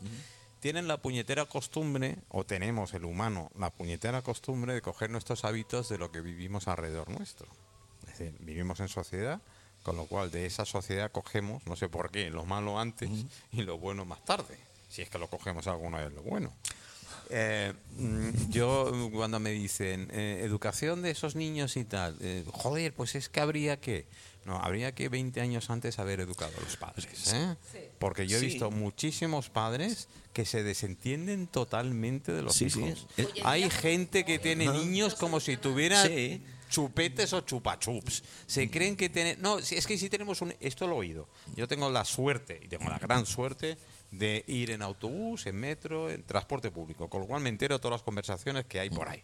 Tienen 0.63 0.87
la 0.87 0.99
puñetera 0.99 1.45
costumbre, 1.47 2.19
o 2.29 2.45
tenemos 2.45 2.95
el 2.95 3.05
humano, 3.05 3.51
la 3.59 3.71
puñetera 3.71 4.23
costumbre 4.23 4.73
de 4.73 4.81
coger 4.81 5.11
nuestros 5.11 5.45
hábitos 5.45 5.89
de 5.89 5.99
lo 5.99 6.13
que 6.13 6.21
vivimos 6.21 6.69
alrededor 6.69 7.11
nuestro. 7.11 7.49
Es 8.05 8.17
decir, 8.17 8.37
vivimos 8.39 8.79
en 8.79 8.87
sociedad, 8.87 9.43
con 9.83 9.97
lo 9.97 10.07
cual 10.07 10.31
de 10.31 10.47
esa 10.47 10.65
sociedad 10.65 11.11
cogemos, 11.11 11.67
no 11.67 11.75
sé 11.75 11.89
por 11.89 12.13
qué, 12.13 12.31
lo 12.31 12.45
malo 12.45 12.79
antes 12.79 13.11
y 13.51 13.63
lo 13.63 13.79
bueno 13.79 14.05
más 14.05 14.25
tarde, 14.25 14.57
si 14.89 15.03
es 15.03 15.11
que 15.11 15.19
lo 15.19 15.27
cogemos 15.27 15.67
alguna 15.67 15.99
vez 15.99 16.13
lo 16.13 16.23
bueno. 16.23 16.53
Eh, 17.31 17.73
mm, 17.97 18.51
yo 18.51 19.11
cuando 19.13 19.41
me 19.41 19.51
dicen 19.51 20.11
eh, 20.13 20.43
educación 20.45 21.03
de 21.03 21.11
esos 21.11 21.35
niños 21.35 21.77
y 21.77 21.85
tal, 21.85 22.17
eh, 22.21 22.45
joder, 22.53 22.95
pues 22.95 23.17
es 23.17 23.29
que 23.29 23.41
habría 23.41 23.81
que, 23.81 24.07
no, 24.45 24.57
habría 24.57 24.95
que 24.95 25.09
20 25.09 25.41
años 25.41 25.71
antes 25.71 25.99
haber 25.99 26.21
educado 26.21 26.53
a 26.59 26.61
los 26.61 26.77
padres, 26.77 27.33
¿eh? 27.33 27.57
porque 27.99 28.27
yo 28.27 28.37
he 28.37 28.41
Sí. 28.41 28.47
visto 28.47 28.71
muchísimos 28.71 29.51
padres 29.51 30.09
que 30.33 30.45
se 30.45 30.63
desentienden 30.63 31.47
totalmente 31.47 32.33
de 32.33 32.43
los 32.43 32.55
Sí, 32.57 32.67
hijos. 32.67 33.07
Eh, 33.17 33.29
Hay 33.45 33.69
gente 33.71 34.25
que 34.25 34.39
tiene 34.39 34.67
niños 34.69 35.15
como 35.15 35.41
si 35.41 35.57
tuviera 35.57 36.03
Sí. 36.07 36.43
chupetes 36.71 37.33
o 37.35 37.43
chupachups. 37.43 38.23
Se 38.47 38.71
creen 38.71 38.97
que 38.97 39.09
tienen... 39.11 39.41
No, 39.43 39.61
si- 39.61 39.77
es 39.77 39.87
que 39.87 39.99
si 39.99 40.09
tenemos 40.09 40.41
un... 40.41 40.55
Esto 40.59 40.87
lo 40.87 40.95
he 40.97 40.99
oído. 41.01 41.29
Yo 41.55 41.69
tengo 41.69 41.91
la 41.91 42.05
suerte, 42.05 42.61
y 42.65 42.69
tengo 42.69 42.89
la 42.89 42.99
gran 42.99 43.27
suerte, 43.27 43.77
de 44.11 44.43
ir 44.47 44.71
en 44.71 44.81
autobús, 44.83 45.47
en 45.47 45.57
metro, 45.57 46.11
en 46.11 46.23
transporte 46.25 46.71
público. 46.71 47.09
Con 47.11 47.21
lo 47.23 47.27
cual 47.27 47.43
me 47.43 47.51
entero 47.51 47.77
de 47.77 47.79
todas 47.81 47.97
las 47.97 48.03
conversaciones 48.03 48.65
que 48.65 48.81
hay 48.81 48.89
por 48.91 49.09
ahí. 49.09 49.23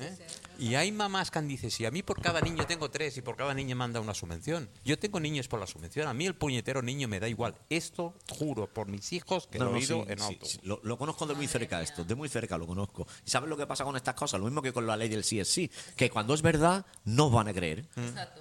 ¿Eh? 0.00 0.16
Y 0.58 0.74
hay 0.74 0.92
mamás 0.92 1.30
que 1.30 1.38
han 1.38 1.56
si 1.56 1.84
a 1.84 1.90
mí 1.90 2.02
por 2.02 2.20
cada 2.20 2.40
niño 2.40 2.66
tengo 2.66 2.90
tres 2.90 3.16
y 3.16 3.22
por 3.22 3.36
cada 3.36 3.54
niño 3.54 3.76
manda 3.76 4.00
una 4.00 4.14
subvención. 4.14 4.68
Yo 4.84 4.98
tengo 4.98 5.20
niños 5.20 5.48
por 5.48 5.60
la 5.60 5.66
subvención. 5.66 6.08
A 6.08 6.14
mí 6.14 6.26
el 6.26 6.34
puñetero 6.34 6.82
niño 6.82 7.08
me 7.08 7.20
da 7.20 7.28
igual. 7.28 7.54
Esto, 7.70 8.14
juro, 8.30 8.66
por 8.72 8.88
mis 8.88 9.12
hijos, 9.12 9.46
que 9.46 9.58
No, 9.58 9.66
lo 9.66 9.70
he 9.72 9.74
oído 9.74 10.04
sí, 10.04 10.12
en 10.12 10.18
sí, 10.18 10.38
sí. 10.42 10.60
Lo, 10.62 10.80
lo 10.82 10.98
conozco 10.98 11.26
de 11.26 11.34
muy 11.34 11.46
cerca 11.46 11.82
esto, 11.82 12.04
de 12.04 12.14
muy 12.14 12.28
cerca 12.28 12.58
lo 12.58 12.66
conozco. 12.66 13.06
¿Y 13.24 13.30
sabes 13.30 13.48
lo 13.48 13.56
que 13.56 13.66
pasa 13.66 13.84
con 13.84 13.96
estas 13.96 14.14
cosas? 14.14 14.40
Lo 14.40 14.46
mismo 14.46 14.62
que 14.62 14.72
con 14.72 14.86
la 14.86 14.96
ley 14.96 15.08
del 15.08 15.24
sí 15.24 15.40
es 15.40 15.48
sí, 15.48 15.70
que 15.96 16.10
cuando 16.10 16.34
es 16.34 16.42
verdad 16.42 16.84
no 17.04 17.30
van 17.30 17.48
a 17.48 17.52
creer. 17.54 17.86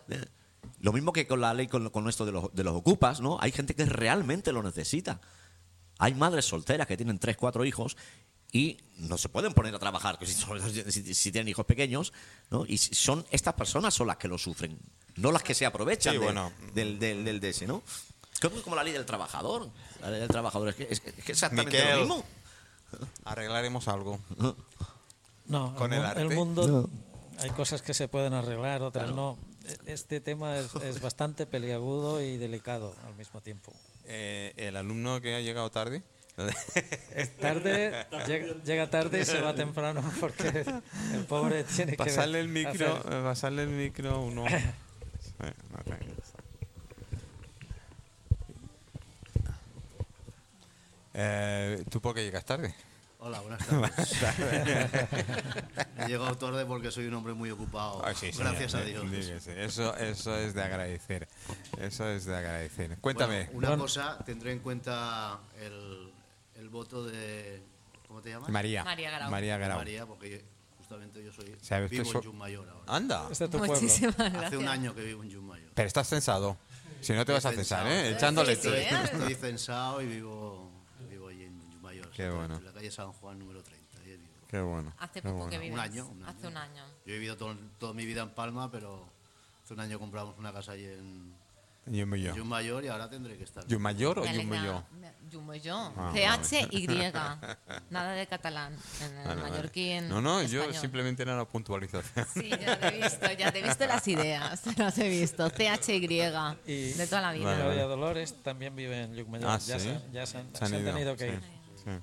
Eh, 0.10 0.26
Lo 0.80 0.94
mismo 0.94 1.14
que 1.14 1.28
con 1.28 1.42
la 1.42 1.54
ley 1.54 1.68
con, 1.68 1.90
con 1.90 2.10
esto 2.10 2.26
de 2.26 2.32
los, 2.32 2.54
de 2.54 2.64
los 2.64 2.76
ocupas, 2.76 3.22
¿no? 3.22 3.38
Hay 3.42 3.52
gente 3.52 3.76
que 3.76 3.86
realmente 3.86 4.52
lo 4.52 4.64
necesita. 4.64 5.22
Hay 5.98 6.14
madres 6.14 6.46
solteras 6.46 6.88
que 6.88 6.98
tienen 6.98 7.20
tres, 7.20 7.38
cuatro 7.38 7.64
hijos 7.64 7.96
y 8.56 8.78
no 9.00 9.18
se 9.18 9.28
pueden 9.28 9.54
poner 9.54 9.76
a 9.76 9.80
trabajar 9.80 10.18
si, 10.26 10.34
si- 10.92 11.14
si 11.14 11.32
tienen 11.32 11.50
hijos 11.50 11.66
pequeños, 11.66 12.14
¿no? 12.50 12.66
Y 12.66 12.78
son 12.78 13.26
estas 13.32 13.54
personas 13.56 13.94
son 13.94 14.08
las 14.08 14.16
que 14.16 14.30
lo 14.30 14.38
sufren, 14.38 14.80
no 15.18 15.32
las 15.34 15.44
que 15.44 15.54
se 15.54 15.66
aprovechan 15.66 16.14
Sí, 16.14 16.20
de- 16.20 16.26
bueno. 16.26 16.54
del, 16.74 16.98
del, 16.98 17.26
del 17.26 17.40
de 17.42 17.50
ese, 17.50 17.68
¿no? 17.68 17.84
Como, 18.42 18.62
como 18.62 18.76
la 18.78 18.84
ley 18.84 18.94
del 18.94 19.06
trabajador. 19.06 19.70
La 20.02 20.10
ley 20.10 20.20
del 20.22 20.30
trabajador 20.30 20.70
es 20.70 20.76
que 20.76 20.84
es, 20.90 21.02
es 21.06 21.30
exactamente 21.30 21.78
Miquel. 21.78 21.94
lo 21.96 22.00
mismo. 22.06 22.26
Arreglaremos 23.26 23.88
algo. 23.88 24.20
No, 25.48 25.76
Con 25.76 25.94
el, 25.94 26.00
el 26.00 26.06
arte. 26.06 26.22
el 26.22 26.30
mundo 26.30 26.90
hay 27.40 27.50
cosas 27.52 27.82
que 27.82 27.94
se 27.94 28.08
pueden 28.08 28.34
arreglar, 28.34 28.82
otras 28.84 29.12
no. 29.12 29.38
E- 29.66 29.94
Este 29.94 30.20
tema 30.22 30.58
es, 30.58 30.74
es 30.76 31.02
bastante 31.02 31.46
peliagudo 31.46 32.22
y 32.22 32.38
delicado 32.38 32.96
al 33.06 33.16
mismo 33.16 33.42
tiempo. 33.42 33.74
Eh, 34.06 34.54
el 34.58 34.78
alumno 34.78 35.20
que 35.22 35.36
ha 35.36 35.42
llegado 35.42 35.70
tarde. 35.72 36.04
Es 37.16 37.38
tarde, 37.38 38.06
llega, 38.28 38.54
llega 38.64 38.90
tarde 38.90 39.22
y 39.22 39.26
se 39.26 39.40
va 39.40 39.56
temprano 39.56 40.04
porque 40.20 40.66
el 41.14 41.24
pobre 41.26 41.64
tiene 41.64 41.94
que 41.94 41.98
Pasarle 41.98 42.42
el 42.42 42.50
micro, 42.50 42.72
hacer- 42.98 43.14
eh, 43.14 43.22
pasarle 43.24 43.64
el 43.64 43.70
micro 43.70 44.22
uno. 44.22 44.44
Eh, 51.14 51.84
¿Tú 51.90 52.02
por 52.02 52.14
qué 52.14 52.24
llegas 52.24 52.44
tarde? 52.46 52.74
Hola, 53.20 53.40
buenas 53.42 53.66
tardes. 53.68 54.90
He 55.98 56.08
llegado 56.08 56.38
tarde 56.38 56.66
porque 56.66 56.92
soy 56.92 57.06
un 57.08 57.14
hombre 57.16 57.34
muy 57.34 57.50
ocupado. 57.50 58.06
Ah, 58.06 58.14
sí, 58.14 58.30
Gracias 58.38 58.76
a 58.76 58.82
di- 58.82 58.92
Dios. 58.92 59.10
dígase. 59.10 59.64
Eso, 59.64 59.96
eso 59.98 60.38
es 60.38 60.54
de 60.54 60.62
agradecer. 60.62 61.28
Eso 61.80 62.08
es 62.10 62.26
de 62.26 62.36
agradecer. 62.36 62.98
Cuéntame. 63.00 63.46
Bueno, 63.46 63.58
una 63.58 63.68
Bueno. 63.70 63.84
cosa, 63.84 64.20
tendré 64.26 64.52
en 64.52 64.60
cuenta 64.60 65.40
el, 65.62 66.12
el 66.66 66.70
voto 66.70 67.06
de. 67.06 67.62
¿Cómo 68.08 68.22
te 68.22 68.30
llamas? 68.32 68.50
María. 68.50 68.84
María 68.84 69.12
Garau. 69.12 69.30
María 69.32 69.58
Garau. 69.58 69.78
María, 69.78 70.06
porque 70.06 70.30
yo- 70.32 70.38
justamente 70.78 71.24
yo 71.24 71.32
soy. 71.32 71.56
¿Sabes 71.62 71.90
que 71.92 71.98
vivo 72.00 72.12
so- 72.12 72.18
en 72.20 72.24
Junmayor 72.26 72.68
ahora. 72.70 72.84
Anda. 72.88 73.28
Es 73.32 73.40
de 73.40 73.48
tu 73.48 73.58
pueblo. 73.60 73.76
Muchísimas 73.76 74.16
gracias. 74.18 74.44
Hace 74.46 74.58
un 74.58 74.68
año 74.68 74.94
que 74.96 75.04
vivo 75.04 75.24
en 75.24 75.32
Junmayor. 75.34 75.72
Pero 75.76 75.88
estás 75.88 76.08
censado. 76.10 76.58
Si 77.02 77.14
no 77.14 77.24
te 77.24 77.34
vas 77.34 77.46
a 77.46 77.52
censar, 77.52 77.86
¿eh? 77.88 78.12
Echándole 78.12 78.56
Sí, 78.56 78.64
sí. 78.64 78.68
Estoy, 78.70 78.98
estoy 79.30 79.36
censado 79.36 80.02
y 80.02 80.08
vivo, 80.08 80.72
vivo 81.10 81.28
allí 81.28 81.44
en 81.44 81.62
Junmayor. 81.72 82.10
Qué 82.12 82.30
bueno. 82.30 82.56
En 82.58 82.66
la 82.66 82.72
calle 82.74 82.90
San 82.92 83.12
Juan 83.14 83.38
número 83.38 83.62
30. 83.62 84.00
ahí 84.00 84.18
vivo. 84.18 84.30
Qué 84.48 84.60
bueno. 84.62 84.94
Hace 84.98 85.22
poco 85.22 85.36
bueno. 85.36 85.50
que 85.52 85.58
vives. 85.60 85.74
Un 85.74 85.80
año, 85.80 86.06
un 86.08 86.24
año. 86.24 86.30
Hace 86.38 86.48
un 86.48 86.58
año. 86.58 86.84
Yo 87.06 87.14
he 87.14 87.18
vivido 87.18 87.38
todo- 87.38 87.56
toda 87.78 87.94
mi 87.94 88.06
vida 88.06 88.24
en 88.24 88.30
Palma, 88.34 88.72
pero 88.72 89.08
hace 89.64 89.74
un 89.76 89.80
año 89.82 90.00
compramos 90.00 90.36
una 90.40 90.52
casa 90.52 90.72
allí 90.72 90.86
en 90.86 91.36
Yumayo. 91.88 92.34
Junmayor 92.36 92.84
y 92.84 92.88
ahora 92.88 93.10
tendré 93.10 93.38
que 93.38 93.44
estar. 93.44 93.66
¿Yumayor 93.68 94.20
o 94.20 94.26
Yumayo? 94.26 94.84
me- 95.00 95.14
Yumayo. 95.30 95.76
Ah, 95.98 96.12
C-H-Y. 96.14 96.88
Nada 97.90 98.12
de 98.14 98.26
catalán. 98.28 98.76
En 99.02 99.18
el 99.18 99.28
Vale, 99.28 99.42
mallorquín. 99.42 100.04
Ah, 100.06 100.08
No, 100.10 100.22
no, 100.22 100.42
yo 100.44 100.62
español. 100.62 100.82
simplemente 100.82 101.24
era 101.24 101.34
una 101.34 101.46
puntualización. 101.46 102.26
Sí, 102.34 102.50
ya 102.50 102.80
te 102.80 102.88
he 102.88 103.02
visto, 103.02 103.32
ya 103.34 103.52
te 103.52 103.60
he 103.60 103.64
visto 103.64 103.86
las 103.86 104.08
ideas, 104.08 104.62
las 104.78 104.98
he 104.98 105.10
visto. 105.10 105.50
C-H-Y, 105.50 105.98
Y 106.66 106.94
de 106.94 107.08
toda 107.08 107.22
la 107.22 107.34
vida. 107.34 107.46
Vale, 107.52 107.64
vale. 107.66 107.82
Dolores 107.82 108.42
también 108.44 108.76
vive 108.76 109.02
en 109.04 109.16
Llucmayor. 109.16 109.50
Ah, 109.50 109.58
ya 109.60 109.80
¿sí? 109.80 109.90
se, 109.90 110.12
ya 110.12 110.26
se 110.26 110.38
han, 110.38 110.56
Se 110.56 110.64
han 110.64 110.70
se 110.70 110.76
han 110.78 110.82
ido, 110.82 110.92
tenido 110.94 111.16
que 111.18 111.30
sí, 111.30 111.34
ir. 111.36 111.42
sí. 111.78 111.84
Yo 111.86 112.02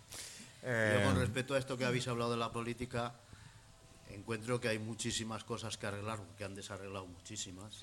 Eh, 0.64 1.02
con 1.04 1.18
respecto 1.18 1.54
a 1.54 1.58
esto 1.58 1.76
que 1.76 1.84
habéis 1.84 2.06
hablado 2.08 2.30
de 2.32 2.36
la 2.36 2.52
política, 2.52 3.14
encuentro 4.10 4.60
que 4.60 4.68
hay 4.68 4.78
muchísimas 4.78 5.42
cosas 5.44 5.76
que 5.78 5.86
arreglar, 5.86 6.18
porque 6.18 6.44
han 6.44 6.54
desarreglado 6.54 7.06
muchísimas. 7.06 7.78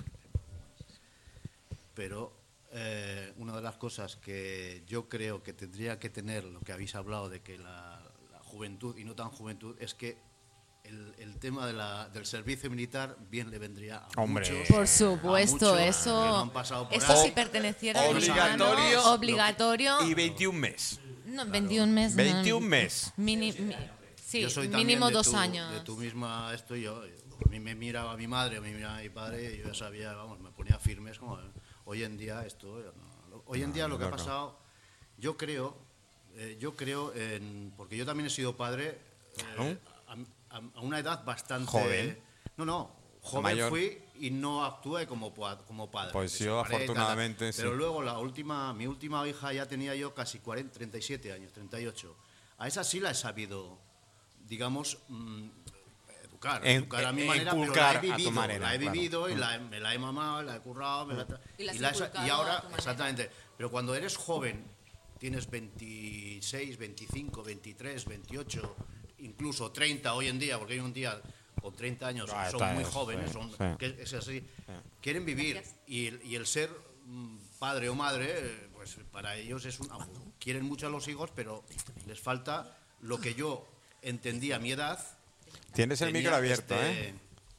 Pero 1.94 2.36
eh, 2.72 3.32
una 3.36 3.56
de 3.56 3.62
las 3.62 3.76
cosas 3.76 4.16
que 4.16 4.82
yo 4.86 5.08
creo 5.08 5.42
que 5.42 5.52
tendría 5.52 5.98
que 5.98 6.08
tener, 6.10 6.44
lo 6.44 6.60
que 6.60 6.72
habéis 6.72 6.94
hablado 6.94 7.28
de 7.28 7.40
que 7.42 7.58
la, 7.58 8.00
la 8.32 8.38
juventud, 8.40 8.96
y 8.96 9.04
no 9.04 9.14
tan 9.14 9.30
juventud, 9.30 9.76
es 9.80 9.94
que 9.94 10.18
el, 10.84 11.14
el 11.18 11.38
tema 11.38 11.66
de 11.66 11.72
la- 11.74 12.08
del 12.08 12.24
servicio 12.26 12.70
militar 12.70 13.16
bien 13.28 13.50
le 13.50 13.58
vendría 13.58 13.98
a 13.98 14.08
Hombre. 14.20 14.50
muchos. 14.50 14.68
Por 14.68 14.82
a 14.84 14.86
supuesto, 14.86 15.54
muchos 15.56 15.76
que 15.76 15.82
no 15.84 15.90
eso. 15.90 16.36
han 16.38 16.50
pasado 16.50 16.88
por 16.88 16.96
Eso 16.96 17.12
ahí. 17.12 17.26
si 17.28 17.30
perteneciera 17.32 18.00
al 18.00 18.16
Obligatorio. 18.16 18.56
ciudadano, 18.74 19.12
obligatorio. 19.14 20.02
Y 20.08 20.14
21 20.14 20.58
meses. 20.58 21.00
No, 21.26 21.44
21 21.46 21.92
meses. 21.92 22.16
no. 22.16 22.22
21 22.22 22.66
meses. 22.66 23.12
Mini- 23.16 23.52
mi- 23.52 23.74
sí, 24.16 24.40
Yo 24.42 24.50
soy 24.50 24.68
también 24.68 24.86
mínimo 24.86 25.10
dos 25.10 25.30
tu- 25.30 25.36
años. 25.36 25.70
De 25.72 25.80
tu 25.80 25.96
misma, 25.96 26.52
esto 26.54 26.74
yo, 26.74 27.02
a 27.02 27.48
mí 27.48 27.60
me 27.60 27.74
miraba 27.74 28.16
mi 28.16 28.26
madre, 28.26 28.56
a 28.56 28.60
mí 28.60 28.70
me 28.70 28.76
miraba 28.76 28.98
mi 29.00 29.10
padre, 29.10 29.54
y 29.54 29.58
yo 29.58 29.66
ya 29.68 29.74
sabía, 29.74 30.12
vamos, 30.14 30.40
me 30.40 30.50
ponía 30.50 30.78
firmes 30.78 31.18
como 31.18 31.38
hoy 31.90 32.04
en 32.04 32.16
día 32.16 32.46
esto, 32.46 32.80
no, 33.30 33.42
hoy 33.46 33.64
en 33.64 33.72
día 33.72 33.88
lo 33.88 33.98
que 33.98 34.04
ha 34.04 34.10
pasado, 34.12 34.56
yo 35.18 35.36
creo, 35.36 35.76
eh, 36.36 36.56
yo 36.60 36.76
creo 36.76 37.12
en, 37.14 37.72
porque 37.76 37.96
yo 37.96 38.06
también 38.06 38.28
he 38.28 38.30
sido 38.30 38.56
padre 38.56 38.96
eh, 39.58 39.76
a, 40.50 40.80
una 40.80 41.00
edad 41.00 41.24
bastante 41.24 41.66
Joven. 41.66 42.16
No, 42.56 42.64
no, 42.64 42.92
joven 43.22 43.42
Mayor. 43.42 43.70
fui 43.70 43.98
y 44.20 44.30
no 44.30 44.64
actué 44.64 45.08
como, 45.08 45.34
como 45.66 45.90
padre. 45.90 46.12
Pues 46.12 46.38
yo, 46.38 46.60
afortunadamente, 46.60 47.50
Pero 47.56 47.72
sí. 47.72 47.76
luego 47.76 48.02
la 48.02 48.18
última, 48.18 48.72
mi 48.72 48.86
última 48.86 49.26
hija 49.26 49.52
ya 49.52 49.66
tenía 49.66 49.96
yo 49.96 50.14
casi 50.14 50.38
40, 50.38 50.72
37 50.72 51.32
años, 51.32 51.52
38. 51.52 52.16
A 52.58 52.68
esa 52.68 52.84
sí 52.84 53.00
la 53.00 53.10
he 53.10 53.14
sabido, 53.16 53.78
digamos, 54.46 54.98
mm, 55.08 55.48
educar. 56.40 56.66
En- 56.66 56.76
educar 56.78 57.04
a 57.04 57.12
mi 57.12 57.24
manera, 57.24 57.52
pero 57.52 57.74
la 57.74 57.90
a 57.90 57.92
he 57.92 57.94
tu 57.96 58.00
vivido. 58.06 58.30
manera, 58.30 58.58
la 58.66 58.74
he 58.74 58.78
claro. 58.78 58.92
vivido 58.92 59.28
y 59.30 59.34
la 59.34 59.54
he- 59.56 59.60
me 59.60 59.80
la 59.80 59.94
he 59.94 59.98
mamado, 59.98 60.42
la 60.42 60.56
he 60.56 60.60
currado, 60.60 61.06
me 61.06 61.14
la 61.14 61.26
Y 61.58 61.64
la 61.64 61.72
has 61.72 61.80
la 62.00 62.06
he 62.22 62.26
y 62.26 62.30
a 62.30 62.34
ahora, 62.34 62.64
exactamente. 62.76 63.30
Pero 63.56 63.70
cuando 63.70 63.94
eres 63.94 64.16
joven, 64.16 64.64
tienes 65.18 65.48
26, 65.50 66.78
25, 66.78 67.42
23, 67.42 68.04
28, 68.06 68.76
incluso 69.18 69.70
30 69.70 70.14
hoy 70.14 70.28
en 70.28 70.38
día, 70.38 70.58
porque 70.58 70.74
hoy 70.74 70.86
en 70.86 70.92
día 70.92 71.20
con 71.60 71.74
30 71.74 72.06
años 72.06 72.30
Ah, 72.32 72.50
son 72.50 72.74
muy 72.74 72.84
sí, 72.84 72.90
jóvenes, 72.90 73.26
sí, 73.26 73.32
son, 73.34 73.50
sí. 73.50 73.56
que 73.78 73.96
es 74.02 74.14
así, 74.14 74.42
quieren 75.02 75.26
vivir 75.26 75.62
y, 75.86 76.06
el- 76.06 76.22
y 76.24 76.36
el 76.36 76.46
ser 76.46 76.70
mm, 77.04 77.36
padre 77.58 77.90
o 77.90 77.94
madre, 77.94 78.68
pues 78.72 78.96
para 79.12 79.36
ellos 79.36 79.66
es 79.66 79.78
un... 79.80 79.88
Quieren 80.38 80.64
mucho 80.64 80.86
a 80.86 80.90
los 80.90 81.06
hijos, 81.08 81.30
pero 81.34 81.64
les 82.06 82.18
falta 82.18 82.78
lo 83.02 83.20
que 83.20 83.34
yo 83.34 83.66
entendí 84.00 84.52
a 84.52 84.58
mi 84.58 84.72
edad. 84.72 84.98
Tienes 85.72 86.00
el 86.02 86.08
Tenía 86.08 86.20
micro 86.22 86.36
abierto, 86.36 86.74
este- 86.74 87.08
¿eh? 87.08 87.14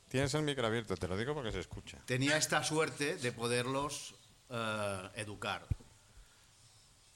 Tienes 0.07 0.33
el 0.33 0.43
micro 0.43 0.67
abierto, 0.67 0.95
te 0.97 1.07
lo 1.07 1.17
digo 1.17 1.33
porque 1.33 1.51
se 1.51 1.59
escucha. 1.59 1.97
tenía 2.05 2.35
esta 2.37 2.63
suerte 2.63 3.15
de 3.17 3.31
poderlos 3.31 4.15
eh, 4.49 5.09
educar. 5.15 5.65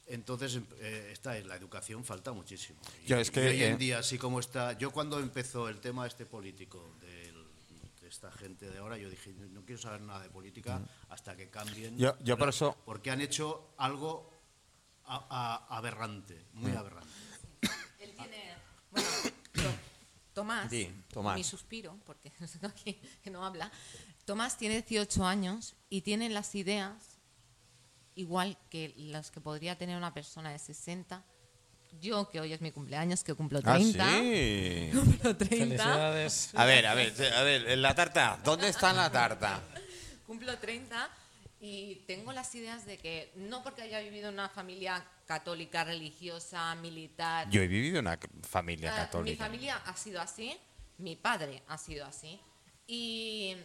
Entonces, 0.08 0.56
em- 0.56 0.68
eh, 0.80 1.10
esta 1.12 1.36
es 1.38 1.46
la 1.46 1.56
educación, 1.56 2.06
falta 2.06 2.32
muchísimo. 2.32 2.80
Y, 3.04 3.08
Yo 3.08 3.18
es 3.18 3.32
que, 3.32 3.44
y 3.44 3.48
hoy 3.48 3.64
eh, 3.64 3.68
en 3.70 3.78
día, 3.78 4.00
así 4.00 4.18
como 4.18 4.40
está, 4.40 4.74
yo 4.78 4.92
cuando 4.92 5.20
empezó 5.20 5.68
el 5.68 5.80
tema 5.82 6.06
este 6.08 6.26
político 6.26 6.96
del- 7.02 7.44
de 8.00 8.08
esta 8.08 8.32
gente 8.32 8.70
de 8.70 8.78
ahora, 8.78 8.98
yo 8.98 9.10
dije, 9.10 9.34
no, 9.34 9.66
quiero 9.66 9.82
saber 9.82 10.02
nada 10.02 10.22
de 10.22 10.30
política 10.30 10.80
hasta 11.10 11.36
que 11.36 11.50
cambien. 11.50 11.96
Mm. 11.96 12.00
Yo- 12.00 12.18
yo 12.24 12.38
por 12.38 12.50
eso- 12.50 12.78
Porque 12.86 13.10
han 13.12 13.20
hecho 13.20 13.74
algo 13.78 14.32
a- 15.06 15.26
a- 15.68 15.76
aberrante, 15.78 16.46
muy 16.54 16.72
Mm. 16.72 16.78
aberrante. 16.78 17.10
Él 18.00 18.14
tiene. 18.16 18.56
Bueno, 18.92 19.08
Tomás, 20.36 20.70
Sí, 20.70 20.92
Tomás. 21.12 21.36
mi 21.38 21.44
suspiro, 21.44 21.98
porque 22.06 22.32
aquí 22.62 23.00
que 23.24 23.32
no 23.32 23.44
habla. 23.44 23.72
Tomás 24.26 24.58
tiene 24.58 24.76
18 24.82 25.26
años 25.26 25.76
y 25.90 26.02
tiene 26.02 26.30
las 26.30 26.54
ideas 26.56 26.94
igual 28.16 28.58
que 28.70 28.94
las 28.98 29.32
que 29.32 29.40
podría 29.42 29.78
tener 29.78 29.98
una 29.98 30.14
persona 30.14 30.52
de 30.52 30.60
60. 30.60 31.24
Yo, 32.02 32.30
que 32.30 32.42
hoy 32.42 32.52
es 32.52 32.60
mi 32.60 32.72
cumpleaños, 32.72 33.24
que 33.24 33.34
cumplo 33.34 33.62
30. 33.62 34.06
Ah, 34.06 34.20
sí. 34.22 34.90
Cumplo 34.94 35.38
30. 35.38 35.58
Felicidades. 35.58 36.50
A 36.54 36.66
ver, 36.66 36.86
a 36.88 36.94
ver, 36.94 37.14
a 37.34 37.44
ver, 37.44 37.78
la 37.78 37.96
tarta. 37.96 38.38
¿Dónde 38.44 38.68
está 38.68 38.92
la 38.92 39.10
tarta? 39.10 39.62
Cumplo 40.28 40.58
30 40.60 41.10
y 41.62 41.96
tengo 42.08 42.34
las 42.34 42.54
ideas 42.56 42.86
de 42.86 42.98
que 42.98 43.32
no 43.38 43.64
porque 43.64 43.84
haya 43.84 44.02
vivido 44.02 44.28
en 44.28 44.34
una 44.34 44.50
familia 44.50 45.06
católica, 45.26 45.84
religiosa, 45.84 46.76
militar. 46.76 47.50
Yo 47.50 47.62
he 47.62 47.68
vivido 47.68 48.00
una 48.00 48.18
familia 48.48 48.94
Ah, 48.94 48.98
católica. 48.98 49.32
Mi 49.32 49.50
familia 49.50 49.78
ha 49.86 49.96
sido 49.98 50.22
así, 50.22 50.56
mi 50.98 51.16
padre 51.16 51.64
ha 51.68 51.78
sido 51.78 52.06
así. 52.06 52.40
Y, 52.88 53.56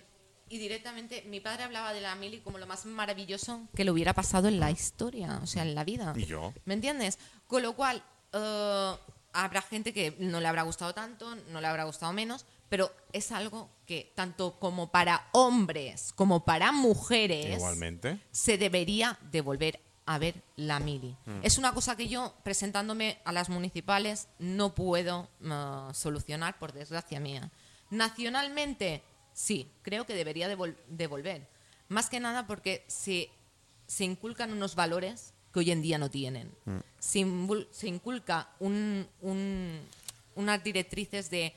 y 0.49 0.59
directamente 0.59 1.23
mi 1.29 1.41
padre 1.41 1.65
hablaba 1.65 1.93
de 1.93 2.01
la 2.01 2.15
mili 2.15 2.41
como 2.41 2.59
lo 2.59 2.67
más 2.67 2.87
maravilloso 2.87 3.69
que 3.75 3.85
le 3.85 3.91
hubiera 3.91 4.15
pasado 4.15 4.49
en 4.49 4.59
la 4.61 4.71
historia, 4.71 5.39
o 5.43 5.47
sea, 5.47 5.63
en 5.63 5.75
la 5.75 5.85
vida. 5.85 6.13
¿Y 6.17 6.27
yo? 6.27 6.53
¿Me 6.65 6.75
entiendes? 6.75 7.19
Con 7.47 7.63
lo 7.63 7.75
cual, 7.75 8.03
eh, 8.33 8.95
habrá 9.33 9.63
gente 9.63 9.93
que 9.93 10.17
no 10.19 10.41
le 10.41 10.49
habrá 10.49 10.63
gustado 10.63 10.95
tanto, 10.95 11.37
no 11.51 11.61
le 11.61 11.67
habrá 11.67 11.85
gustado 11.85 12.13
menos, 12.13 12.47
pero 12.69 12.93
es 13.13 13.31
algo 13.33 13.69
que 13.87 14.13
tanto 14.17 14.59
como 14.59 14.91
para 14.91 15.29
hombres 15.33 16.13
como 16.15 16.45
para 16.45 16.73
mujeres 16.73 17.57
Igualmente. 17.57 18.19
se 18.31 18.59
debería 18.59 19.19
de 19.31 19.41
volver 19.41 19.81
a 20.11 20.19
ver 20.19 20.35
la 20.57 20.81
mili. 20.81 21.17
Mm. 21.25 21.41
Es 21.43 21.57
una 21.57 21.73
cosa 21.73 21.97
que 21.97 22.09
yo, 22.09 22.35
presentándome 22.43 23.19
a 23.25 23.31
las 23.33 23.49
municipales, 23.49 24.27
no 24.41 24.75
puedo 24.75 25.29
uh, 25.41 25.95
solucionar, 25.95 26.59
por 26.59 26.73
desgracia 26.73 27.21
mía. 27.21 27.49
Nacionalmente, 27.91 29.03
sí, 29.33 29.71
creo 29.83 30.05
que 30.07 30.15
debería 30.15 30.49
de, 30.49 30.59
vol- 30.59 30.77
de 30.89 31.07
volver. 31.07 31.47
Más 31.89 32.11
que 32.11 32.19
nada 32.19 32.47
porque 32.49 32.85
se, 32.89 33.31
se 33.87 34.05
inculcan 34.05 34.53
unos 34.53 34.75
valores 34.75 35.33
que 35.53 35.61
hoy 35.61 35.71
en 35.71 35.81
día 35.83 35.97
no 35.99 36.11
tienen. 36.11 36.53
Mm. 36.65 36.79
Se, 36.99 37.25
se 37.71 37.87
inculca 37.87 38.49
un- 38.59 39.07
un- 39.21 39.81
unas 40.35 40.63
directrices 40.65 41.31
de 41.31 41.55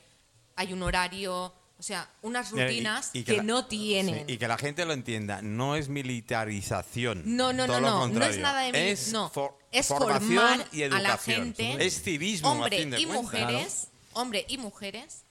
hay 0.56 0.72
un 0.72 0.82
horario, 0.84 1.52
o 1.78 1.82
sea, 1.82 2.08
unas 2.22 2.52
y- 2.52 2.60
rutinas 2.60 3.10
y 3.12 3.24
que, 3.24 3.38
la- 3.38 3.42
no 3.42 3.66
tienen. 3.66 4.26
sí, 4.26 4.34
y 4.34 4.38
que 4.38 4.48
la 4.48 4.56
gente 4.58 4.84
lo 4.84 4.92
entienda, 4.92 5.42
no 5.42 5.76
es 5.76 5.88
militarización. 5.88 7.22
No, 7.36 7.52
no, 7.52 7.66
todo 7.66 7.80
no, 7.80 7.86
lo 7.88 8.08
no, 8.08 8.18
no 8.20 8.24
es 8.24 8.38
nada 8.38 8.62
de 8.62 8.70
mili- 8.72 8.92
Es, 8.92 9.12
no, 9.12 9.28
for- 9.30 9.58
es 9.72 9.86
formación 9.88 10.36
formar 10.38 10.66
y 10.72 10.82
a 10.84 10.88
la 10.88 10.98
educación. 11.00 11.54
gente, 11.54 11.84
es 11.84 12.02
civismo, 12.02 12.48
a 12.48 12.52
hombre 12.52 12.78
fin 12.78 12.90
de 12.90 13.00
y 13.00 13.06
mujeres, 13.06 13.88
hombre 14.12 14.44
y 14.48 14.58
mujeres, 14.58 15.22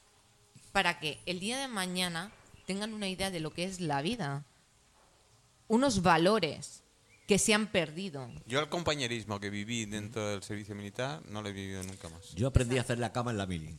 para 0.71 0.99
que 0.99 1.19
el 1.25 1.39
día 1.39 1.57
de 1.59 1.67
mañana 1.67 2.31
tengan 2.65 2.93
una 2.93 3.07
idea 3.07 3.31
de 3.31 3.39
lo 3.39 3.53
que 3.53 3.63
es 3.63 3.79
la 3.79 4.01
vida, 4.01 4.43
unos 5.67 6.01
valores 6.01 6.81
que 7.27 7.39
se 7.39 7.53
han 7.53 7.67
perdido. 7.67 8.29
Yo 8.47 8.59
el 8.59 8.67
compañerismo 8.69 9.39
que 9.39 9.49
viví 9.49 9.85
dentro 9.85 10.27
del 10.27 10.43
servicio 10.43 10.75
militar 10.75 11.21
no 11.29 11.41
lo 11.41 11.49
he 11.49 11.53
vivido 11.53 11.81
nunca 11.83 12.09
más. 12.09 12.33
Yo 12.35 12.47
aprendí 12.47 12.77
a 12.77 12.81
hacer 12.81 12.99
la 12.99 13.13
cama 13.13 13.31
en 13.31 13.37
la 13.37 13.45
mili. 13.45 13.77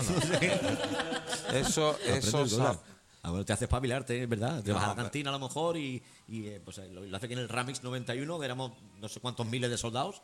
Eso, 1.52 1.90
Aprendes 1.90 2.24
eso, 2.26 2.38
cosas. 2.38 2.58
sa- 2.76 2.80
Ah, 3.26 3.30
bueno, 3.30 3.42
te 3.46 3.54
hace 3.54 3.64
espabilarte, 3.64 4.22
es 4.22 4.28
verdad. 4.28 4.62
Te 4.62 4.70
vas 4.70 4.84
a 4.84 4.88
la 4.88 4.96
cantina 4.96 5.30
a 5.30 5.32
lo 5.32 5.38
mejor 5.38 5.78
y, 5.78 6.02
y, 6.28 6.46
eh, 6.48 6.60
pues, 6.62 6.76
eh, 6.76 6.90
lo, 6.92 7.00
lo 7.06 7.16
hace 7.16 7.24
aquí 7.24 7.32
en 7.32 7.38
el 7.38 7.48
Ramix 7.48 7.82
91, 7.82 8.38
que 8.38 8.44
éramos 8.44 8.72
no 9.00 9.08
sé 9.08 9.18
cuántos 9.20 9.46
miles 9.46 9.70
de 9.70 9.78
soldados. 9.78 10.20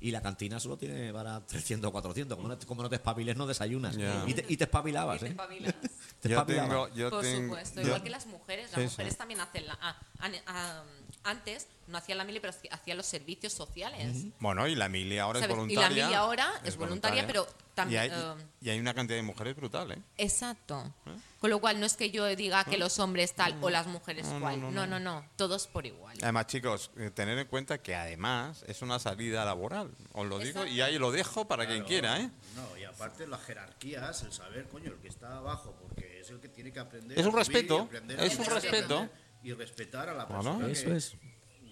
Y 0.00 0.12
la 0.12 0.22
cantina 0.22 0.58
solo 0.58 0.78
tiene 0.78 1.12
para 1.12 1.44
300 1.44 1.88
o 1.88 1.92
400. 1.92 2.36
Como 2.36 2.48
no, 2.48 2.56
te- 2.56 2.66
como 2.66 2.82
no 2.82 2.88
te 2.88 2.96
espabiles, 2.96 3.36
no 3.36 3.46
desayunas. 3.46 3.96
Ya. 3.96 4.24
Y, 4.26 4.32
te, 4.32 4.46
y 4.48 4.56
te 4.56 4.64
espabilabas, 4.64 5.22
¿eh? 5.24 5.36
Te 6.20 6.28
yo 6.30 6.36
espabilabas. 6.38 6.70
tengo, 6.70 6.88
yo 6.94 7.10
Por 7.10 7.20
tengo- 7.22 7.42
supuesto, 7.48 7.80
yo- 7.82 7.86
igual 7.88 8.02
que 8.02 8.10
las 8.10 8.26
mujeres. 8.26 8.70
Las 8.72 8.80
Sí, 8.80 8.86
sí. 8.88 8.92
mujeres 8.92 9.16
también 9.18 9.40
hacen 9.40 9.66
la. 9.66 9.78
ah, 9.82 9.96
an- 10.20 10.32
ah, 10.46 10.82
antes 11.24 11.66
no 11.86 11.96
hacían 11.98 12.18
la 12.18 12.24
mili, 12.24 12.38
pero 12.40 12.52
hacían 12.70 12.96
los 12.96 13.06
servicios 13.06 13.52
sociales. 13.52 14.26
Bueno, 14.40 14.66
y 14.66 14.74
la 14.74 14.88
mili 14.88 15.18
ahora 15.18 15.40
¿Sabes? 15.40 15.56
es 15.56 15.62
Y 15.70 15.74
la 15.74 15.80
voluntaria. 15.82 16.04
mili 16.06 16.14
ahora 16.14 16.52
es 16.64 16.76
voluntaria, 16.76 17.26
pero 17.26 17.46
también, 17.74 18.02
Y 18.02 18.04
hay, 18.04 18.10
eh, 18.12 18.44
y 18.60 18.70
hay 18.70 18.78
una 18.80 18.92
cantidad 18.92 19.16
de 19.16 19.22
mujeres 19.22 19.56
brutal, 19.56 19.92
¿eh? 19.92 20.02
Exacto. 20.18 20.92
Con 21.40 21.50
lo 21.50 21.60
cual 21.60 21.80
no 21.80 21.86
es 21.86 21.96
que 21.96 22.10
yo 22.10 22.26
diga 22.36 22.64
que 22.64 22.76
los 22.76 22.98
hombres 22.98 23.32
tal 23.34 23.56
o 23.62 23.70
las 23.70 23.86
mujeres 23.86 24.26
cual. 24.40 24.74
No, 24.74 24.86
no, 24.86 25.00
no, 25.00 25.24
Todos 25.36 25.66
por 25.66 25.86
igual. 25.86 26.18
Además, 26.20 26.46
chicos, 26.46 26.90
eh, 26.98 27.10
tener 27.10 27.38
en 27.38 27.46
cuenta 27.46 27.78
que 27.78 27.94
además 27.94 28.64
es 28.66 28.82
una 28.82 28.98
salida 28.98 29.44
laboral. 29.44 29.90
Os 30.12 30.26
lo 30.26 30.38
digo 30.38 30.66
y 30.66 30.80
ahí 30.82 30.98
lo 30.98 31.10
dejo 31.10 31.46
para 31.48 31.66
quien 31.66 31.84
quiera, 31.84 32.20
¿eh? 32.20 32.30
No, 32.54 32.76
y 32.76 32.84
aparte 32.84 33.26
las 33.26 33.42
jerarquías, 33.44 34.22
el 34.24 34.32
saber, 34.32 34.68
coño, 34.68 34.90
el 34.90 34.98
que 34.98 35.08
está 35.08 35.38
abajo, 35.38 35.74
porque 35.80 36.20
es 36.20 36.28
el 36.30 36.40
que 36.40 36.48
tiene 36.48 36.72
que 36.72 36.80
aprender. 36.80 37.18
Es 37.18 37.24
un 37.24 37.32
respeto, 37.32 37.88
es 37.92 38.36
un 38.36 38.44
aprender, 38.44 38.48
respeto. 38.48 39.08
Y 39.48 39.52
respetar 39.54 40.10
a 40.10 40.14
la 40.14 40.28
persona 40.28 40.66
Eso 40.68 40.84
que, 40.90 40.96
es. 40.96 41.16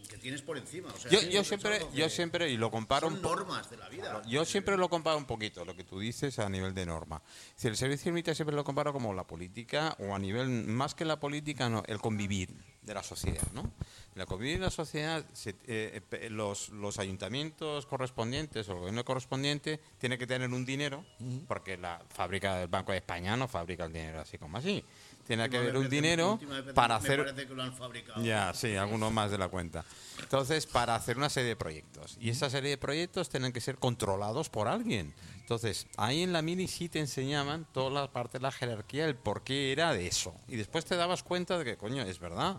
que 0.09 0.17
tienes 0.17 0.41
por 0.41 0.57
encima. 0.57 0.89
O 0.89 0.97
sea, 0.97 1.11
Yo, 1.11 1.21
yo 1.29 1.45
siempre, 1.45 1.81
yo 1.93 2.09
siempre, 2.09 2.49
y 2.51 2.57
lo 2.57 2.71
comparo 2.71 3.11
Son 3.11 3.21
normas 3.21 3.69
de 3.69 3.77
la 3.77 3.89
vida. 3.91 4.23
Yo 4.27 4.47
siempre 4.47 4.79
lo 4.79 4.89
comparo 4.89 5.19
un 5.19 5.27
poquito, 5.27 5.63
lo 5.67 5.77
que 5.77 5.85
tú 5.85 5.99
dices 6.01 6.39
a 6.39 6.49
nivel 6.49 6.73
de 6.73 6.87
norma. 6.87 7.21
Si 7.55 7.69
el 7.69 7.77
servicio 7.77 8.11
militar 8.13 8.35
siempre 8.35 8.57
lo 8.57 8.65
comparo 8.65 8.95
como 8.95 9.13
la 9.13 9.25
política, 9.27 9.95
o 9.99 10.15
a 10.15 10.19
nivel, 10.19 10.49
más 10.49 10.95
que 10.95 11.05
la 11.05 11.21
política, 11.21 11.69
no, 11.69 11.83
el 11.87 11.99
convivir 11.99 12.49
de 12.81 12.95
la 12.95 13.03
sociedad, 13.03 13.43
¿no? 13.53 13.71
La 14.15 14.23
economía 14.25 14.55
y 14.55 14.59
la 14.59 14.71
sociedad, 14.71 15.23
se- 15.35 15.57
eh, 15.67 16.01
eh, 16.13 16.31
los, 16.31 16.71
los 16.71 16.99
ayuntamientos 16.99 17.85
correspondientes 17.85 18.69
o 18.69 18.73
el 18.73 18.79
gobierno 18.79 19.05
correspondiente 19.05 19.81
tiene 19.99 20.17
que 20.17 20.27
tener 20.27 20.49
un 20.51 20.65
dinero, 20.65 21.05
porque 21.49 21.77
la 21.77 22.01
fábrica 22.09 22.57
del 22.57 22.69
Banco 22.69 22.93
de 22.93 22.99
España 22.99 23.37
no 23.37 23.49
fabrica 23.49 23.85
el 23.85 23.93
dinero 23.93 24.21
así 24.21 24.39
como 24.39 24.57
así. 24.57 24.83
Tiene 25.27 25.51
que 25.51 25.57
haber 25.59 25.77
un 25.77 25.89
dinero 25.89 26.39
para 26.75 26.99
me 27.01 27.05
hacer 27.05 27.25
parece 27.25 27.47
que 27.49 27.55
lo 27.55 27.63
han 27.63 27.75
fabricado. 27.75 28.23
ya, 28.23 28.55
sí, 28.55 28.77
algunos 28.77 29.13
más 29.13 29.31
de 29.31 29.39
la 29.39 29.49
cuenta. 29.49 29.85
Entonces, 30.21 30.67
para 30.67 30.95
hacer 30.95 31.17
una 31.19 31.29
serie 31.29 31.51
de 31.51 31.57
proyectos. 31.57 32.17
Y 32.21 32.31
esa 32.31 32.49
serie 32.49 32.71
de 32.71 32.79
proyectos 32.79 33.29
tienen 33.29 33.53
que 33.53 33.61
ser 33.61 33.77
controlados 33.79 34.49
por 34.49 34.69
alguien. 34.69 35.13
Entonces, 35.41 35.87
ahí 35.97 36.23
en 36.23 36.33
la 36.33 36.43
mini 36.43 36.67
sí 36.69 36.89
te 36.89 36.99
enseñaban 37.01 37.67
toda 37.73 37.91
la 37.91 38.11
parte 38.13 38.39
de 38.39 38.43
la 38.43 38.53
jerarquía, 38.53 39.05
el 39.07 39.15
por 39.17 39.43
qué 39.45 39.73
era 39.73 39.93
de 39.93 40.07
eso. 40.07 40.35
Y 40.49 40.57
después 40.57 40.85
te 40.85 40.97
dabas 40.97 41.23
cuenta 41.23 41.59
de 41.59 41.65
que, 41.65 41.77
coño, 41.77 42.03
es 42.03 42.19
verdad. 42.19 42.57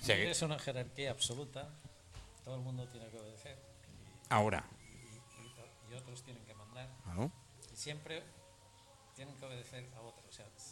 O 0.00 0.04
sea 0.04 0.16
que- 0.16 0.30
Es 0.30 0.42
una 0.42 0.58
jerarquía 0.58 1.10
absoluta, 1.10 1.68
todo 2.44 2.54
el 2.56 2.60
mundo 2.62 2.86
tiene 2.88 3.08
que 3.08 3.18
obedecer 3.18 3.58
ahora. 4.28 4.64
y, 5.90 5.92
y 5.92 5.94
otros 5.96 6.22
tienen 6.22 6.44
que 6.44 6.54
mandar. 6.54 6.88
Y 7.72 7.76
siempre 7.76 8.22
tienen 9.16 9.34
que 9.36 9.46
obedecer 9.46 9.88
a 9.96 10.00
otros. 10.00 10.17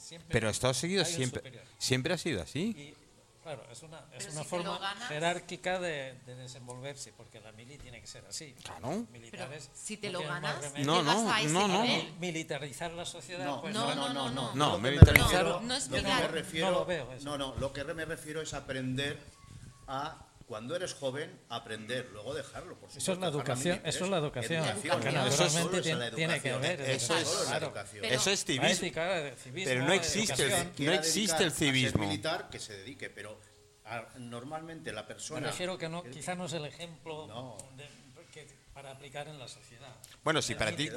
Siempre 0.07 0.29
Pero 0.33 0.49
esto 0.51 0.69
ha 0.69 0.75
seguido 0.75 1.03
hay 1.05 1.11
un 1.11 1.17
siempre. 1.17 1.41
superior. 1.41 1.65
Siempre 1.79 2.15
ha 2.15 2.19
sido 2.19 2.41
así. 2.43 2.61
Y 2.79 2.95
claro, 3.43 3.65
es 3.73 3.83
una, 3.83 4.05
es 4.13 4.29
una 4.33 4.43
si 4.43 4.49
forma 4.49 4.79
ganas- 4.79 5.09
jerárquica 5.09 5.81
de, 5.81 6.15
de 6.27 6.35
desenvolverse, 6.37 7.13
porque 7.17 7.41
la 7.41 7.51
mili 7.53 7.77
tiene 7.79 8.01
que 8.01 8.07
ser 8.07 8.25
así. 8.27 8.55
Claro. 8.63 8.83
Pero 8.83 9.07
militares 9.11 9.69
si 9.75 9.97
te 9.97 10.11
no 10.11 10.21
lo 10.21 10.29
ganas, 10.29 10.75
No, 10.79 11.03
no, 11.03 11.31
a 11.33 11.41
ese 11.41 11.53
no, 11.53 11.67
no. 11.67 11.85
militarizar 12.21 12.93
la 12.93 13.05
sociedad. 13.05 13.45
No, 13.45 13.63
pues 13.63 13.75
No, 13.75 13.95
no, 13.97 14.13
no, 14.13 14.31
no. 14.31 14.55
No, 14.55 14.79
militarizar- 14.79 15.45
No, 15.45 15.61
no 15.61 15.79
mirar. 15.91 16.31
refiero- 16.31 16.71
No 16.71 16.79
lo 16.79 16.85
veo, 16.87 17.13
eso. 17.13 17.25
No, 17.25 17.37
no, 17.37 17.55
lo 17.57 17.73
que 17.73 17.83
me 17.83 18.05
refiero 18.05 18.41
es 18.43 18.55
aprender 18.55 19.19
a 19.89 20.25
cuando 20.47 20.77
eres 20.77 20.95
joven 20.95 21.41
aprender, 21.49 22.09
luego 22.13 22.33
dejarlo, 22.35 22.77
por 22.79 22.89
Eso 22.89 22.99
es 22.99 23.05
supuesto, 23.05 23.21
la 23.21 23.29
educación, 23.31 23.81
eso 23.85 24.05
es 24.05 24.11
la 24.11 24.19
educación. 24.19 24.65
Educación, 24.65 25.15
no, 25.15 25.27
Eso 25.27 25.45
es- 25.45 25.55
naturalmente 25.55 25.61
solo 25.61 25.79
es 25.79 25.87
la 26.11 26.17
tiene, 26.17 26.41
que 26.41 26.49
educación. 26.49 26.55
haber. 26.65 26.81
Eso 26.83 27.19
es- 27.19 27.29
claro. 27.49 27.67
educación. 27.67 28.03
Pero- 28.03 28.15
Eso 28.15 28.31
es 28.31 28.41
La 28.41 28.47
civismo. 28.47 28.69
ética, 28.69 29.19
el 29.19 29.37
civismo, 29.37 29.69
Pero 29.71 29.85
no 29.85 29.93
existe 29.93 30.49
no 30.79 30.93
existe 30.93 31.43
el 31.45 31.51
dedicar 31.51 31.51
a 31.51 31.51
ser 31.51 31.53
civismo. 31.53 32.01
militar, 32.07 32.49
que 32.51 32.59
se 32.61 32.77
dedique, 32.77 33.11
pero 33.11 33.41
a- 33.85 34.07
normalmente 34.19 34.93
la 34.93 35.03
Me 35.03 35.09
persona... 35.09 35.47
refiero 35.49 35.77
que 35.79 35.89
no, 35.89 36.05
quizá 36.05 36.35
no 36.37 36.47
es 36.47 36.53
el 36.53 36.65
ejemplo 36.65 37.27
No. 37.27 37.57
de- 37.77 37.89
que- 38.33 38.47
para 38.73 38.91
aplicar 38.93 39.27
en 39.27 39.39
la 39.39 39.49
sociedad. 39.49 39.89
Bueno, 40.23 40.43
si 40.43 40.53
El 40.53 40.59
para 40.59 40.77
ti. 40.77 40.91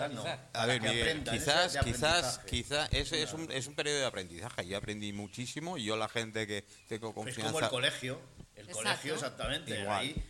A 0.53 0.65
ver, 0.65 0.81
Miguel, 0.81 1.23
quizás, 1.23 1.75
es 1.75 1.83
quizás, 1.83 2.39
quizás, 2.39 2.89
eso 2.91 3.15
es 3.15 3.31
un, 3.33 3.49
es 3.51 3.65
un 3.67 3.73
periodo 3.75 3.99
de 3.99 4.05
aprendizaje. 4.05 4.67
Yo 4.67 4.77
aprendí 4.77 5.13
muchísimo 5.13 5.77
y 5.77 5.85
yo 5.85 5.95
la 5.95 6.09
gente 6.09 6.45
que 6.45 6.65
tengo 6.87 7.09
Es 7.09 7.15
confianza. 7.15 7.53
como 7.53 7.59
el 7.65 7.69
colegio, 7.69 8.19
el 8.59 8.65
Exacto. 8.67 8.83
colegio 8.83 9.13
exactamente. 9.15 9.79
Igual. 9.81 9.97
Ahí 9.99 10.23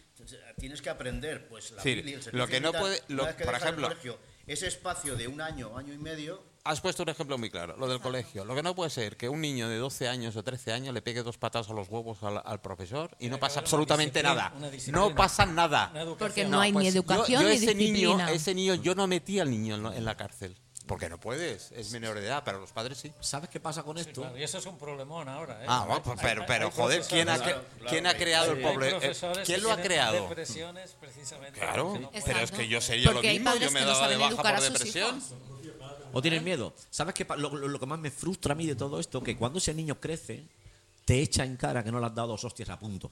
tienes 0.60 0.82
que 0.82 0.90
aprender, 0.90 1.48
pues 1.48 1.72
la 1.72 1.82
Sí, 1.82 1.92
el 1.92 2.22
lo 2.34 2.48
que 2.48 2.60
no 2.60 2.72
militar, 2.72 2.82
puede- 2.82 3.02
lo- 3.08 3.24
por 3.46 3.56
ejemplo- 3.56 3.88
colegio, 3.88 4.20
ese 4.48 4.68
espacio 4.68 5.16
de 5.16 5.28
un 5.28 5.42
año, 5.42 5.78
año 5.78 5.94
y 5.94 5.98
medio, 5.98 6.48
Has 6.66 6.82
puesto 6.82 7.04
un 7.04 7.10
ejemplo 7.10 7.38
muy 7.38 7.50
claro, 7.50 7.78
lo 7.78 7.88
del 7.88 8.02
colegio. 8.02 8.44
Lo 8.44 8.54
que 8.54 8.62
no 8.62 8.76
puede 8.76 8.90
ser 8.90 9.16
que 9.16 9.30
un 9.30 9.40
niño 9.40 9.70
de 9.70 9.78
12 9.78 10.10
años 10.10 10.36
o 10.36 10.44
13 10.44 10.74
años 10.74 10.94
le 10.94 11.02
pegue 11.02 11.24
dos 11.24 11.38
patas 11.38 11.70
a 11.70 11.74
los 11.74 11.88
huevos 11.88 12.22
al, 12.22 12.42
al 12.46 12.60
profesor 12.62 13.12
y 13.16 13.20
Tiene 13.20 13.38
no 13.38 13.40
pasa 13.40 13.62
absolutamente 13.62 14.20
disciplina, 14.22 14.52
nada. 14.60 14.70
disciplina. 14.70 15.00
No 15.08 15.16
pasa 15.16 15.46
nada. 15.46 15.92
Porque 16.20 16.44
no 16.46 16.60
hay 16.60 16.72
ni 16.72 16.74
pues 16.74 16.94
yo- 16.94 17.00
educación 17.00 17.42
yo 17.44 17.48
ni 17.50 17.56
ese 17.56 17.74
niño, 17.74 17.94
disciplina. 17.94 18.32
ese 18.34 18.54
niño, 18.54 18.76
yo 18.76 18.94
no 18.94 19.08
metí 19.08 19.40
al 19.40 19.50
niño 19.50 19.94
en 19.94 20.04
la 20.06 20.18
cárcel. 20.18 20.58
Porque 20.90 21.08
no 21.08 21.20
puedes, 21.20 21.72
es 21.74 21.92
menor 21.92 22.20
de 22.20 22.26
edad, 22.26 22.42
pero 22.44 22.60
los 22.60 22.72
padres 22.72 22.98
sí. 22.98 23.14
¿Sabes 23.20 23.48
qué 23.48 23.60
pasa 23.60 23.84
con 23.84 23.96
Sí, 23.98 24.08
esto? 24.08 24.22
claro, 24.22 24.36
y 24.40 24.42
eso 24.44 24.58
es 24.58 24.66
un 24.66 24.76
problemón 24.80 25.30
ahora. 25.30 25.62
¿eh? 25.62 25.66
Ah, 25.68 25.86
bueno, 25.88 26.02
pues, 26.02 26.18
pero, 26.20 26.42
hay- 26.42 26.48
pero 26.48 26.66
hay 26.66 26.72
joder, 26.76 27.04
¿quién 27.08 27.30
ha, 27.30 27.38
¿quién 27.88 28.08
ha 28.08 28.16
creado 28.16 28.54
el 28.54 28.62
problema? 28.64 28.98
profesores 28.98 29.46
¿Quién 29.46 29.62
lo 29.62 29.72
ha 29.72 29.78
creado? 29.80 30.24
Depresiones 30.28 30.96
precisamente. 31.00 31.60
Claro, 31.60 31.96
no 32.02 32.10
pero 32.26 32.40
es 32.40 32.50
que 32.52 32.68
yo 32.68 32.82
sé 32.82 33.00
yo 33.00 33.14
lo 33.14 33.22
mismo, 33.22 33.54
yo 33.58 33.70
me 33.70 33.82
que 33.82 33.86
no 33.86 33.92
daba 33.92 34.08
de 34.08 34.18
baja 34.18 34.30
educar 34.34 34.56
por 34.56 34.64
a 34.64 34.66
sus 34.68 34.74
depresión. 34.80 35.18
hijos. 35.18 35.34
¿O 36.12 36.22
tienes 36.24 36.42
miedo? 36.42 36.74
¿Sabes 36.90 37.14
qué? 37.14 37.24
Lo, 37.38 37.56
lo- 37.56 37.68
lo 37.68 37.80
que 37.80 37.86
más 37.86 38.00
me 38.00 38.10
frustra 38.10 38.54
a 38.54 38.56
mí 38.56 38.66
de 38.66 38.76
todo 38.76 39.00
esto, 39.00 39.22
que 39.22 39.38
cuando 39.38 39.60
ese 39.60 39.76
niño 39.76 40.00
crece, 40.00 40.44
te 41.06 41.22
echa 41.22 41.44
en 41.44 41.56
cara 41.56 41.84
que 41.84 41.92
no 41.92 42.00
le 42.00 42.08
has 42.08 42.16
dado 42.16 42.30
dos 42.30 42.44
hostias 42.46 42.70
a 42.70 42.80
punto. 42.80 43.12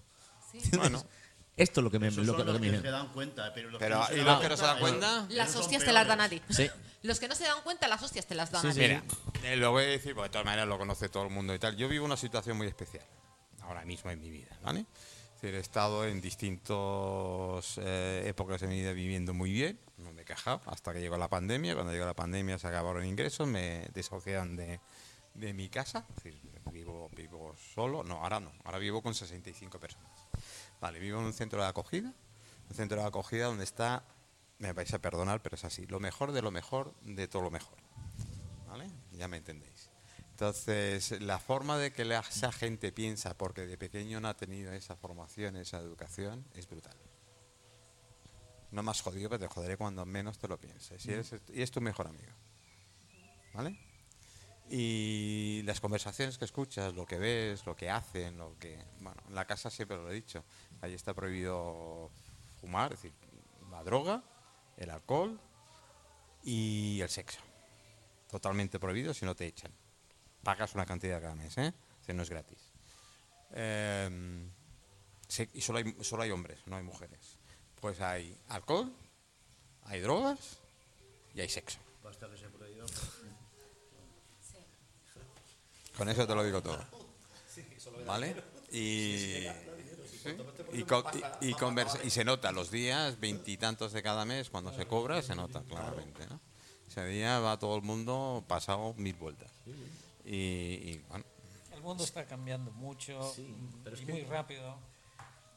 Bueno, 0.75 1.03
Esto 1.58 1.80
es 1.82 1.84
lo 1.84 1.91
que 1.91 1.99
me, 1.99 2.08
esos 2.08 2.26
lo, 2.26 2.34
son 2.38 2.45
lo 2.45 2.53
los 2.53 2.62
que 2.62 2.68
que 2.68 2.72
me 2.78 2.82
se 2.82 2.89
dan 2.91 3.08
cuenta. 3.12 3.51
Pero 3.53 3.72
los 3.72 3.80
pero 3.80 3.95
que 3.95 3.99
no 4.01 4.08
se 4.08 4.14
¿y 4.14 4.18
dan 4.18 4.26
los 4.28 4.39
que 4.41 4.49
no 4.49 4.58
se 4.58 4.64
dan 4.66 4.80
cuenta? 4.80 5.26
Las 5.30 5.51
son 5.51 5.62
hostias 5.64 5.84
te 5.84 5.91
las 5.91 6.08
dan 6.08 6.22
a 6.22 6.30
ti. 6.30 6.41
Sí. 6.49 6.70
Los 7.03 7.20
que 7.20 7.28
no 7.28 7.36
se 7.36 7.43
dan 7.45 7.62
cuenta, 7.64 7.88
las 7.88 8.01
hostias 8.03 8.26
te 8.28 8.36
las 8.36 8.51
dan 8.51 8.62
Sí, 8.62 8.68
a 8.68 8.72
sí. 8.74 8.80
ti. 8.80 8.86
Mira, 8.88 9.03
eh, 9.43 9.55
lo 9.58 9.72
voy 9.72 9.84
a 9.84 9.88
decir 9.88 10.14
porque 10.16 10.30
de 10.30 10.32
todas 10.34 10.45
maneras 10.45 10.68
lo 10.68 10.78
conoce 10.78 11.10
todo 11.10 11.24
el 11.24 11.30
mundo 11.30 11.53
y 11.55 11.60
tal. 11.60 11.76
Yo 11.76 11.89
vivo 11.89 12.05
una 12.05 12.18
situación 12.18 12.58
muy 12.58 12.68
especial 12.68 13.03
ahora 13.62 13.84
mismo 13.86 14.10
en 14.12 14.22
mi 14.22 14.30
vida, 14.30 14.58
¿vale? 14.64 14.82
Es 15.36 15.41
decir, 15.41 15.55
he 15.55 15.60
estado 15.60 16.05
en 16.08 16.22
distintas 16.22 17.78
épocas 18.26 18.62
de 18.62 18.68
mi 18.68 18.80
vida 18.80 18.91
viviendo 18.93 19.34
muy 19.34 19.51
bien, 19.51 19.80
no 19.97 20.12
me 20.14 20.22
he 20.24 20.26
quejado, 20.26 20.62
hasta 20.66 20.93
que 20.93 20.99
llegó 21.01 21.18
la 21.18 21.28
pandemia. 21.28 21.74
Cuando 21.76 21.91
llegó 21.91 22.05
la 22.05 22.14
pandemia 22.16 22.58
se 22.58 22.68
acabaron 22.68 23.05
ingresos, 23.05 23.47
me 23.47 23.88
desahuciaron 23.93 24.55
de, 24.55 24.80
de 25.34 25.53
mi 25.53 25.70
casa. 25.70 26.05
Es 26.10 26.24
decir, 26.24 26.41
vivo, 26.72 27.10
vivo 27.16 27.55
solo, 27.76 28.03
no, 28.03 28.24
ahora 28.24 28.39
no, 28.39 28.51
ahora 28.64 28.80
vivo 28.80 29.01
con 29.01 29.14
65 29.14 29.80
personas. 29.80 30.10
Vale, 30.82 30.99
vivo 30.99 31.19
en 31.19 31.25
un 31.25 31.34
centro 31.34 31.61
de 31.61 31.67
acogida, 31.67 32.13
un 32.69 32.75
centro 32.75 33.01
de 33.01 33.07
acogida 33.07 33.45
donde 33.45 33.63
está, 33.63 34.03
me 34.59 34.73
vais 34.73 34.93
a 34.93 34.99
perdonar, 34.99 35.41
pero 35.41 35.55
es 35.55 35.63
así, 35.65 35.86
lo 35.88 35.99
mejor 35.99 36.32
de 36.32 36.41
lo 36.41 36.51
mejor 36.51 36.93
de 37.01 37.28
todo 37.28 37.41
lo 37.43 37.51
mejor. 37.51 37.78
¿Vale? 38.67 38.89
Ya 39.13 39.28
me 39.28 39.38
entendéis. 39.38 39.89
Entonces, 40.32 41.19
la 41.21 41.39
forma 41.39 41.78
de 41.80 41.91
que 41.91 42.05
la- 42.05 42.19
esa 42.19 42.51
gente 42.51 42.91
piensa, 42.91 43.36
porque 43.36 43.65
de 43.65 43.78
pequeño 43.78 44.19
no 44.19 44.28
ha 44.28 44.38
tenido 44.38 44.71
esa 44.71 44.95
formación, 44.95 45.55
esa 45.55 45.80
educación, 45.80 46.45
es 46.53 46.67
brutal. 46.69 46.95
No 48.69 48.84
más 48.84 49.01
jodido, 49.01 49.30
pero 49.30 49.39
te 49.39 49.47
joderé 49.47 49.78
cuando 49.78 50.05
menos 50.05 50.38
te 50.38 50.47
lo 50.47 50.59
pienses. 50.59 51.03
Y, 51.05 51.11
eres- 51.13 51.34
y 51.53 51.61
es 51.63 51.71
tu 51.71 51.82
mejor 51.82 52.07
amigo. 52.07 52.34
¿Vale? 53.53 53.80
Y 54.70 55.61
las 55.63 55.80
conversaciones 55.80 56.38
que 56.38 56.45
escuchas, 56.45 56.93
lo 56.93 57.05
que 57.05 57.18
ves, 57.18 57.65
lo 57.65 57.76
que 57.76 57.89
hacen, 57.89 58.38
lo 58.38 58.57
que... 58.59 58.84
Bueno, 58.99 59.22
en 59.28 59.36
la 59.36 59.45
casa 59.45 59.70
siempre 59.70 59.97
lo 59.97 60.09
he 60.11 60.13
dicho. 60.13 60.43
Allí 60.82 60.93
está 60.93 61.13
prohibido 61.13 62.11
fumar, 62.59 62.93
es 62.93 63.01
decir, 63.01 63.18
la 63.72 63.84
droga, 63.84 64.24
el 64.78 64.89
alcohol 64.89 65.39
y 66.43 66.99
el 67.01 67.09
sexo 67.09 67.39
totalmente 68.30 68.78
prohibido 68.78 69.13
si 69.13 69.26
no 69.26 69.36
te 69.36 69.45
echan. 69.45 69.72
Pagas 70.43 70.76
una 70.76 70.86
cantidad 70.86 71.22
cada 71.22 71.34
mes, 71.36 71.57
¿eh? 71.57 71.74
O 72.01 72.03
sea, 72.03 72.13
no 72.13 72.24
es 72.24 72.30
gratis. 72.30 72.74
Sí, 75.30 75.49
y 75.53 75.61
solo 75.61 75.80
hay, 75.80 75.95
solo 76.01 76.24
hay 76.24 76.32
hombres, 76.32 76.59
no 76.65 76.76
hay 76.76 76.84
mujeres. 76.84 77.38
Pues 77.80 78.01
hay 78.01 78.38
alcohol, 78.49 78.93
hay 79.84 80.01
drogas 80.01 80.59
y 81.34 81.41
hay 81.41 81.49
sexo. 81.49 81.80
Basta 82.03 82.30
que 82.30 82.38
se 82.38 82.49
prohíba. 82.49 82.86
Con 85.98 86.10
eso 86.10 86.28
te 86.28 86.36
lo 86.36 86.43
digo 86.43 86.62
todo. 86.62 86.80
¿Vale? 88.06 88.36
Y, 88.72 89.48
y, 90.74 90.84
co- 90.84 91.04
y- 91.41 91.50
y 91.50 91.54
conversa- 91.54 92.00
y 92.04 92.10
se 92.10 92.24
nota 92.24 92.52
los 92.52 92.70
días, 92.70 93.20
veintitantos 93.20 93.93
de 93.93 94.04
cada 94.04 94.26
mes, 94.26 94.50
cuando 94.50 94.74
se 94.74 94.86
cobra, 94.86 95.22
se 95.22 95.36
nota 95.36 95.62
claramente. 95.64 96.28
¿no? 96.28 96.39
Ese 96.88 97.06
día 97.06 97.39
va 97.39 97.58
todo 97.58 97.76
el 97.76 97.82
mundo 97.82 98.43
pasado 98.48 98.93
mil 98.98 99.16
vueltas. 99.16 99.50
Y, 100.26 100.36
y, 100.36 101.06
bueno, 101.10 101.26
El 101.74 101.82
mundo 101.82 102.04
está 102.04 102.26
cambiando 102.26 102.72
mucho 102.72 103.34
y 103.38 104.06
muy 104.06 104.24
rápido. 104.24 104.76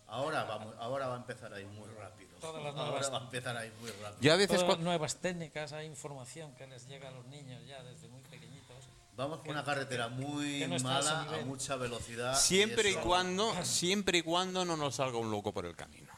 Ahora, 0.06 0.44
vamos, 0.44 0.74
ahora 0.78 1.06
va 1.08 1.14
a 1.14 1.18
empezar 1.18 1.52
a 1.52 1.60
ir 1.60 1.66
muy 1.68 1.88
rápido. 1.90 2.30
Todas 2.40 2.62
las 2.62 2.74
ahora 2.74 2.90
nuevas- 2.90 3.12
va 3.12 3.18
a 3.18 3.22
empezar 3.24 3.56
a 3.56 3.66
ir 3.66 3.72
muy 3.80 3.90
rápido. 3.90 4.16
yo 4.20 4.32
a 4.32 4.36
veces... 4.36 4.60
Todas 4.60 4.78
nuevas 4.80 5.16
técnicas, 5.16 5.72
hay 5.72 5.86
información 5.86 6.52
que 6.56 6.66
les 6.66 6.86
llega 6.88 7.08
a 7.08 7.12
los 7.12 7.26
niños 7.26 7.64
ya 7.66 7.82
desde 7.82 8.08
muy. 8.08 8.19
Vamos 9.20 9.40
por 9.40 9.50
una 9.50 9.62
carretera 9.62 10.08
muy 10.08 10.66
no 10.66 10.76
a 10.76 10.78
mala, 10.78 11.20
a 11.20 11.44
mucha 11.44 11.76
velocidad. 11.76 12.34
Siempre 12.38 12.88
y 12.88 12.92
eso- 12.92 13.02
cuando, 13.02 13.52
siempre 13.64 14.18
y 14.18 14.22
cuando 14.22 14.64
no 14.64 14.78
nos 14.78 14.94
salga 14.96 15.18
un 15.18 15.30
loco 15.30 15.52
por 15.52 15.66
el 15.66 15.76
camino. 15.76 16.09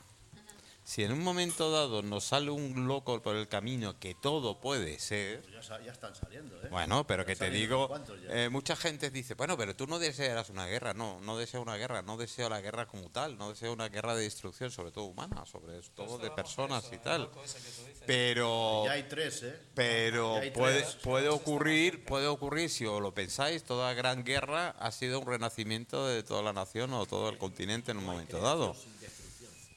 Si 0.85 1.05
en 1.05 1.12
un 1.12 1.22
momento 1.22 1.70
dado 1.70 2.03
nos 2.03 2.24
sale 2.24 2.51
un 2.51 2.89
loco 2.89 3.22
por 3.22 3.37
el 3.37 3.47
camino, 3.47 3.99
que 4.01 4.16
todo 4.16 4.61
puede 4.61 4.99
ser, 4.99 5.43
Pues 5.43 5.68
ya, 5.68 5.93
están 5.93 6.14
saliendo, 6.14 6.57
¿eh? 6.57 6.68
bueno, 6.70 7.07
pero 7.07 7.22
Ya 7.22 7.26
que 7.28 7.37
te 7.37 7.51
digo, 7.51 7.89
eh, 8.28 8.49
mucha 8.51 8.74
gente 8.74 9.11
dice, 9.11 9.35
bueno, 9.35 9.57
pero 9.57 9.76
tú 9.76 9.87
no 9.87 10.01
desearás 10.01 10.51
una 10.51 10.66
guerra, 10.66 10.93
no, 10.93 11.20
no 11.20 11.39
deseo 11.39 11.62
una 11.62 11.76
guerra, 11.76 12.03
no 12.03 12.16
deseo 12.16 12.49
la 12.49 12.61
guerra 12.61 12.87
como 12.87 13.11
tal, 13.11 13.39
no 13.39 13.51
deseo 13.51 13.72
una 13.72 13.89
guerra 13.91 14.16
de 14.16 14.24
destrucción, 14.24 14.72
sobre 14.72 14.91
todo 14.91 15.05
humana, 15.05 15.47
sobre 15.47 15.80
todo 15.95 16.18
de 16.18 16.30
personas 16.33 16.91
y 16.93 16.99
tal. 16.99 17.30
Pero 18.05 18.83
Ya 18.85 18.93
hay 18.93 19.05
tres, 19.05 19.45
¿eh? 19.45 19.57
pero 19.74 20.41
puede, 20.53 20.85
puede 21.03 21.28
ocurrir, 21.28 22.05
puede 22.05 22.26
ocurrir, 22.26 22.68
si 22.68 22.87
os 22.87 23.01
lo 23.01 23.14
pensáis, 23.14 23.62
toda 23.62 23.95
gran 23.95 24.24
guerra 24.24 24.70
ha 24.80 24.91
sido 24.91 25.20
un 25.20 25.26
renacimiento 25.26 26.09
de 26.09 26.24
toda 26.24 26.43
la 26.43 26.53
nación 26.53 26.93
o 26.93 27.07
todo 27.07 27.28
el 27.28 27.39
continente 27.39 27.93
en 27.93 27.99
un 27.99 28.05
momento 28.05 28.41
dado. 28.41 28.74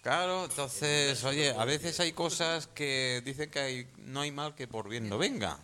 Claro, 0.06 0.46
entonces, 0.46 1.24
oye, 1.24 1.50
a 1.50 1.66
veces 1.66 2.00
hay 2.00 2.12
cosas 2.12 2.68
que 2.68 3.24
dicen 3.26 3.50
que 3.50 3.60
hay- 3.60 3.92
no 3.98 4.22
hay 4.22 4.32
mal 4.32 4.54
que 4.54 4.68
por 4.68 4.88
bien 4.88 5.10
no 5.10 5.18
venga. 5.18 5.58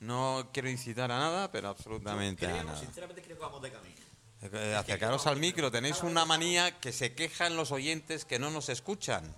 No 0.00 0.50
quiero 0.52 0.68
incitar 0.68 1.10
a 1.10 1.18
nada, 1.18 1.50
pero 1.50 1.70
absolutamente 1.70 2.44
a 2.44 2.50
Creo, 2.50 2.64
nada. 2.64 2.78
sinceramente 2.78 3.22
creo 3.22 3.38
que 3.38 3.42
vamos 3.42 3.62
de 3.62 3.72
camino. 3.72 3.96
Eh, 4.42 4.74
acercaros 4.78 5.26
al 5.26 5.38
micro. 5.38 5.70
Tenéis 5.70 6.02
una 6.02 6.26
manía 6.26 6.78
que 6.78 6.92
se 6.92 7.14
quejan 7.14 7.56
los 7.56 7.72
oyentes 7.72 8.26
que 8.26 8.38
no 8.38 8.50
nos 8.50 8.68
escuchan. 8.68 9.34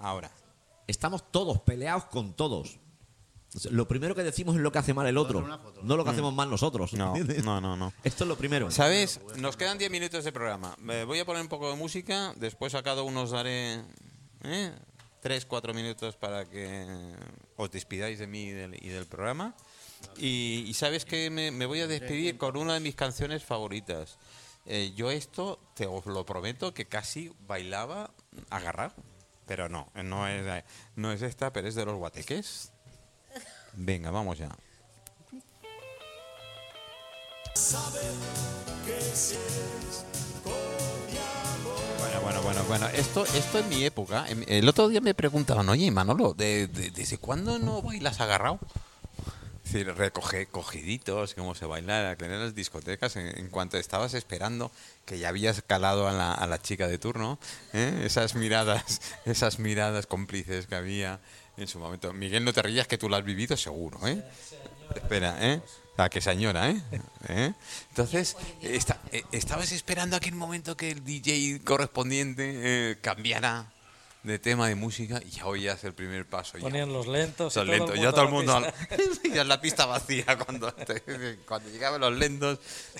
Ahora. 0.00 0.30
Estamos 0.86 1.32
todos 1.32 1.60
peleados 1.62 2.04
con 2.04 2.34
todos. 2.34 2.76
O 3.54 3.58
sea, 3.58 3.72
Lo 3.72 3.88
primero 3.88 4.14
que 4.14 4.22
decimos 4.22 4.56
es 4.56 4.60
lo 4.60 4.70
que 4.70 4.78
hace 4.78 4.92
mal 4.92 5.06
el 5.06 5.16
otro, 5.16 5.40
no 5.82 5.96
lo 5.96 6.04
que 6.04 6.10
hacemos 6.10 6.34
mal 6.34 6.50
nosotros. 6.50 6.92
No, 6.92 7.16
¿entiendes? 7.16 7.44
no, 7.44 7.60
no, 7.60 7.76
no. 7.76 7.92
Esto 8.04 8.24
es 8.24 8.28
lo 8.28 8.36
primero. 8.36 8.70
¿Sabes? 8.70 9.20
Nos 9.36 9.56
quedan 9.56 9.78
10 9.78 9.90
minutos 9.90 10.24
de 10.24 10.32
programa. 10.32 10.74
Me 10.78 11.04
voy 11.04 11.18
a 11.18 11.24
poner 11.24 11.42
un 11.42 11.48
poco 11.48 11.70
de 11.70 11.76
música. 11.76 12.34
Después 12.36 12.74
a 12.74 12.82
cada 12.82 13.02
uno 13.02 13.22
os 13.22 13.30
daré 13.30 13.82
3, 15.20 15.46
4 15.46 15.74
minutos 15.74 16.16
para 16.16 16.44
que 16.44 16.86
os 17.56 17.70
despidáis 17.70 18.18
de 18.18 18.26
mí 18.26 18.44
y 18.44 18.50
del, 18.50 18.74
y 18.84 18.88
del 18.88 19.06
programa. 19.06 19.54
Y, 20.16 20.64
y 20.66 20.74
sabes 20.74 21.04
que 21.04 21.30
me, 21.30 21.50
me 21.50 21.66
voy 21.66 21.80
a 21.80 21.86
despedir 21.86 22.36
con 22.38 22.56
una 22.56 22.74
de 22.74 22.80
mis 22.80 22.94
canciones 22.94 23.44
favoritas. 23.44 24.18
Eh, 24.66 24.92
yo 24.94 25.10
esto, 25.10 25.58
te 25.74 25.86
os 25.86 26.04
lo 26.04 26.26
prometo, 26.26 26.74
que 26.74 26.84
casi 26.84 27.32
bailaba 27.46 28.10
agarrado. 28.50 28.94
Pero 29.46 29.70
no, 29.70 29.90
no 29.94 30.28
es, 30.28 30.64
no 30.94 31.10
es 31.10 31.22
esta, 31.22 31.52
pero 31.54 31.68
es 31.68 31.74
de 31.74 31.86
los 31.86 31.96
guateques. 31.96 32.72
Venga, 33.78 34.10
vamos 34.10 34.38
ya. 34.38 34.50
Bueno, 42.00 42.20
bueno, 42.22 42.42
bueno, 42.42 42.64
bueno. 42.64 42.86
Esto, 42.88 43.24
esto 43.26 43.58
en 43.58 43.68
mi 43.68 43.84
época. 43.84 44.26
El 44.46 44.68
otro 44.68 44.88
día 44.88 45.00
me 45.00 45.14
preguntaban, 45.14 45.68
oye, 45.68 45.90
Manolo, 45.90 46.34
¿de, 46.34 46.66
de- 46.68 46.90
desde 46.90 47.18
cuándo 47.18 47.58
no 47.58 47.82
bailas 47.82 48.20
agarrado? 48.20 48.58
Es 49.64 49.72
decir, 49.74 49.94
recoge 49.94 50.46
cogiditos, 50.46 51.34
cómo 51.34 51.54
se 51.54 51.66
baila 51.66 52.12
en 52.18 52.40
las 52.40 52.54
discotecas, 52.54 53.16
en, 53.16 53.26
en 53.38 53.48
cuanto 53.50 53.76
estabas 53.76 54.14
esperando 54.14 54.70
que 55.04 55.18
ya 55.18 55.28
habías 55.28 55.60
calado 55.60 56.08
a 56.08 56.12
la, 56.12 56.32
a 56.32 56.46
la 56.46 56.60
chica 56.62 56.88
de 56.88 56.96
turno, 56.96 57.38
¿eh? 57.74 58.02
esas 58.04 58.34
miradas, 58.34 59.02
esas 59.26 59.58
miradas 59.58 60.06
cómplices 60.06 60.66
que 60.66 60.74
había 60.74 61.20
en 61.58 61.66
su 61.68 61.78
momento. 61.78 62.12
Miguel, 62.12 62.44
no 62.44 62.52
te 62.52 62.62
rías 62.62 62.86
que 62.86 62.98
tú 62.98 63.08
lo 63.08 63.16
has 63.16 63.24
vivido 63.24 63.56
seguro, 63.56 64.06
¿eh? 64.06 64.22
Espera, 64.94 65.36
¿eh? 65.40 65.60
La 65.96 66.08
que 66.08 66.20
señora, 66.20 66.70
¿eh? 66.70 66.80
¿Eh? 67.28 67.52
Entonces, 67.90 68.36
eh, 68.62 68.80
estabas 69.32 69.72
esperando 69.72 70.16
aquel 70.16 70.34
momento 70.34 70.76
que 70.76 70.90
el 70.92 71.04
DJ 71.04 71.60
correspondiente 71.64 72.90
eh, 72.92 72.98
cambiara 73.00 73.72
de 74.22 74.38
tema 74.38 74.68
de 74.68 74.74
música 74.74 75.20
y 75.24 75.30
ya 75.30 75.46
oías 75.46 75.82
el 75.84 75.94
primer 75.94 76.26
paso. 76.26 76.58
ya. 76.58 76.62
Ponían 76.64 76.92
los 76.92 77.06
lentos. 77.06 77.54
todo 77.54 77.64
el 77.64 77.70
lentos, 77.70 77.90
mundo 77.96 78.02
ya 78.02 78.10
todo 78.12 78.20
el 78.22 78.26
la 78.26 78.32
mundo. 78.32 78.72
pista. 78.88 79.28
ya 79.34 79.44
la 79.44 79.60
pista 79.60 79.86
vacía 79.86 80.38
cuando, 80.44 80.72
te- 80.72 81.38
cuando 81.46 81.68
llegaban 81.70 82.00
los 82.00 82.12
lentos, 82.16 82.58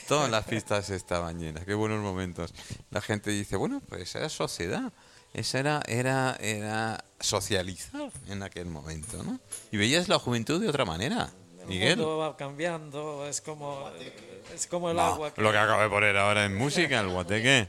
todas 0.08 0.30
las 0.30 0.44
pistas 0.44 0.90
estaban 0.90 1.38
llenas. 1.38 1.64
Qué 1.64 1.74
buenos 1.74 2.00
momentos. 2.02 2.52
La 2.90 3.00
gente 3.00 3.30
dice, 3.30 3.56
bueno, 3.56 3.80
pues 3.88 4.14
era 4.14 4.28
sociedad. 4.28 4.92
Esa 5.34 5.58
era, 5.58 5.82
era, 5.86 6.36
era 6.40 7.04
socializar 7.20 8.10
en 8.28 8.42
aquel 8.42 8.66
momento, 8.66 9.22
¿no? 9.22 9.38
Y 9.70 9.76
veías 9.76 10.08
la 10.08 10.18
juventud 10.18 10.60
de 10.60 10.68
otra 10.68 10.84
manera. 10.84 11.30
El 11.62 11.66
Miguel. 11.68 11.96
mundo 11.98 12.18
va 12.18 12.36
cambiando, 12.36 13.26
es 13.26 13.40
como, 13.40 13.90
es 14.54 14.66
como 14.66 14.90
el 14.90 14.96
No, 14.96 15.02
agua. 15.02 15.34
que- 15.34 15.40
lo 15.42 15.52
que 15.52 15.58
acabo 15.58 15.82
de 15.82 15.88
poner 15.90 16.16
ahora 16.16 16.44
en 16.46 16.56
música, 16.56 17.00
el 17.00 17.08
guateque. 17.08 17.68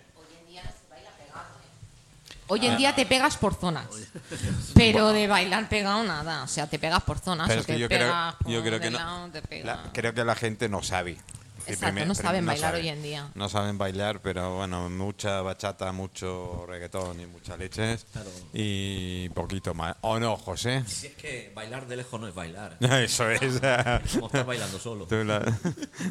Hoy 2.51 2.65
en 2.65 2.77
día 2.77 2.95
te 2.95 3.05
pegas 3.05 3.37
por 3.37 3.53
zonas. 3.53 3.85
Pero 4.73 5.09
de 5.09 5.27
bailar 5.27 5.69
pegado 5.69 6.03
nada. 6.03 6.41
O 6.41 6.47
sea, 6.47 6.65
te 6.67 6.79
pegas 6.79 7.03
por 7.03 7.19
zonas. 7.19 7.47
Pero 7.47 7.59
o 7.59 7.61
es 7.61 7.67
que 7.67 7.73
te 7.73 7.79
yo 7.79 7.87
pegas 7.87 8.35
que 8.81 8.89
no. 8.89 9.29
la- 9.65 9.91
creo 9.93 10.13
que 10.15 10.23
la 10.25 10.33
gente 10.35 10.67
no 10.67 10.81
sabe. 10.81 11.17
Exacto, 11.73 11.85
primer- 11.93 12.07
no 12.07 12.15
saben 12.15 12.45
bailar 12.45 12.71
saben. 12.71 12.81
hoy 12.85 12.89
en 12.89 13.03
día. 13.03 13.31
No 13.35 13.49
saben 13.49 13.77
bailar, 13.77 14.21
pero 14.21 14.57
bueno, 14.57 14.89
mucha 14.89 15.41
bachata, 15.41 15.91
mucho 15.91 16.65
reggaetón 16.67 17.19
y 17.21 17.25
muchas 17.25 17.57
leches. 17.59 18.05
Y 18.53 19.29
poquito 19.29 19.73
más. 19.73 19.95
¿O 20.01 20.19
no, 20.19 20.35
José? 20.37 20.83
Si 20.87 21.07
es 21.07 21.15
que 21.15 21.51
bailar 21.55 21.87
de 21.87 21.97
lejos 21.97 22.19
no 22.19 22.27
es 22.27 22.33
bailar. 22.33 22.77
Eso 22.81 23.29
es. 23.29 23.39
Como 24.13 24.27
estar 24.27 24.45
bailando 24.45 24.79
solo. 24.79 25.05
Tú, 25.05 25.23
la- 25.23 25.41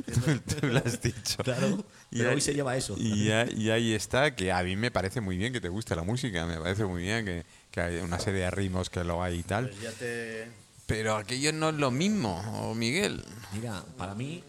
tú- 0.06 0.40
tú 0.61 0.66
lo 0.66 0.78
has 0.78 1.00
dicho. 1.00 1.42
Claro, 1.42 1.84
pero 2.11 2.28
ahí- 2.30 2.34
hoy 2.36 2.40
se 2.40 2.54
lleva 2.54 2.76
eso. 2.76 2.94
Y, 2.98 3.30
ahí- 3.30 3.54
y 3.56 3.70
ahí 3.70 3.92
está, 3.94 4.34
que 4.34 4.52
a 4.52 4.62
mí 4.62 4.76
me 4.76 4.90
parece 4.90 5.20
muy 5.20 5.36
bien 5.36 5.52
que 5.52 5.61
te 5.61 5.68
guste 5.68 5.94
la 5.96 6.02
música, 6.02 6.46
me 6.46 6.59
parece 6.59 6.84
muy 6.84 7.02
bien 7.02 7.24
que, 7.24 7.44
que 7.70 7.80
hay 7.80 7.96
una 7.98 8.18
serie 8.18 8.40
de 8.42 8.50
ritmos 8.50 8.88
que 8.90 9.04
lo 9.04 9.22
hay 9.22 9.38
y 9.40 9.42
tal. 9.42 9.68
Pues 9.68 9.80
ya 9.82 9.90
te. 9.92 10.48
Pero 10.86 11.16
aquello 11.16 11.52
no 11.52 11.68
es 11.68 11.74
lo 11.74 11.90
mismo, 11.90 12.38
¿o 12.62 12.74
Miguel. 12.74 13.22
Mira, 13.52 13.84
para 13.98 14.14
mí, 14.14 14.42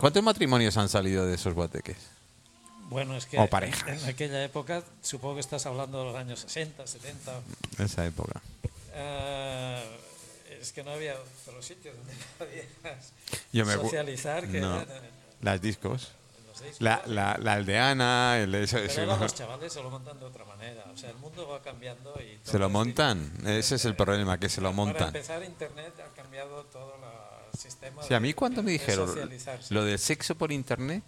¿Cuántos 0.00 0.22
matrimonios 0.22 0.76
han 0.76 0.88
salido 0.88 1.26
de 1.26 1.34
esos 1.34 1.54
guateques? 1.54 1.96
Bueno, 2.88 3.16
es 3.16 3.26
que 3.26 3.38
O 3.38 3.46
parejas. 3.48 4.02
en 4.02 4.08
aquella 4.08 4.42
época, 4.44 4.82
supongo 5.02 5.34
que 5.34 5.40
estás 5.40 5.66
hablando 5.66 5.98
de 5.98 6.04
los 6.06 6.16
años 6.16 6.40
60, 6.40 6.86
70. 6.86 7.40
Esa 7.78 8.06
época. 8.06 8.40
eh, 8.94 9.84
es 10.60 10.72
que 10.72 10.82
no 10.82 10.92
había 10.92 11.14
otros 11.46 11.64
sitios 11.64 11.94
donde 11.96 12.12
podías 12.38 12.66
Yo 13.52 13.64
me 13.66 13.74
socializar 13.74 14.48
que 14.48 14.60
No. 14.60 14.80
eran 14.80 15.04
en- 15.04 15.10
Las 15.42 15.60
discos. 15.60 16.12
La, 16.80 17.00
la, 17.06 17.38
la 17.40 17.52
aldeana, 17.52 18.38
el, 18.40 18.52
eso- 18.56 18.78
Pero 18.78 18.88
eso- 18.90 19.00
ahora 19.02 19.16
los 19.18 19.34
chavales 19.34 19.72
se 19.72 19.80
lo 19.82 19.90
montan 19.90 20.18
de 20.18 20.24
otra 20.24 20.44
manera. 20.44 20.84
O 20.92 20.96
sea, 20.96 21.10
el 21.10 21.16
mundo 21.18 21.46
va 21.46 21.62
cambiando 21.62 22.14
y... 22.20 22.36
se 22.42 22.50
todo 22.52 22.58
lo 22.60 22.66
es 22.66 22.72
montan. 22.72 23.32
Ese 23.46 23.76
es 23.76 23.84
el 23.84 23.94
problema, 23.94 24.38
que 24.40 24.48
se 24.48 24.60
lo 24.60 24.70
Para 24.70 24.76
montan. 24.76 25.06
empezar, 25.08 25.44
Internet 25.44 25.92
ha 26.00 26.12
cambiado 26.16 26.64
todo 26.64 26.94
el 26.96 27.00
sistema 27.58 28.02
Sí, 28.02 28.14
a 28.14 28.20
mí 28.20 28.32
cuando 28.34 28.62
me 28.62 28.72
dijeron 28.72 29.10
lo 29.70 29.84
del 29.84 29.98
sexo 29.98 30.34
por 30.36 30.52
internet, 30.52 31.02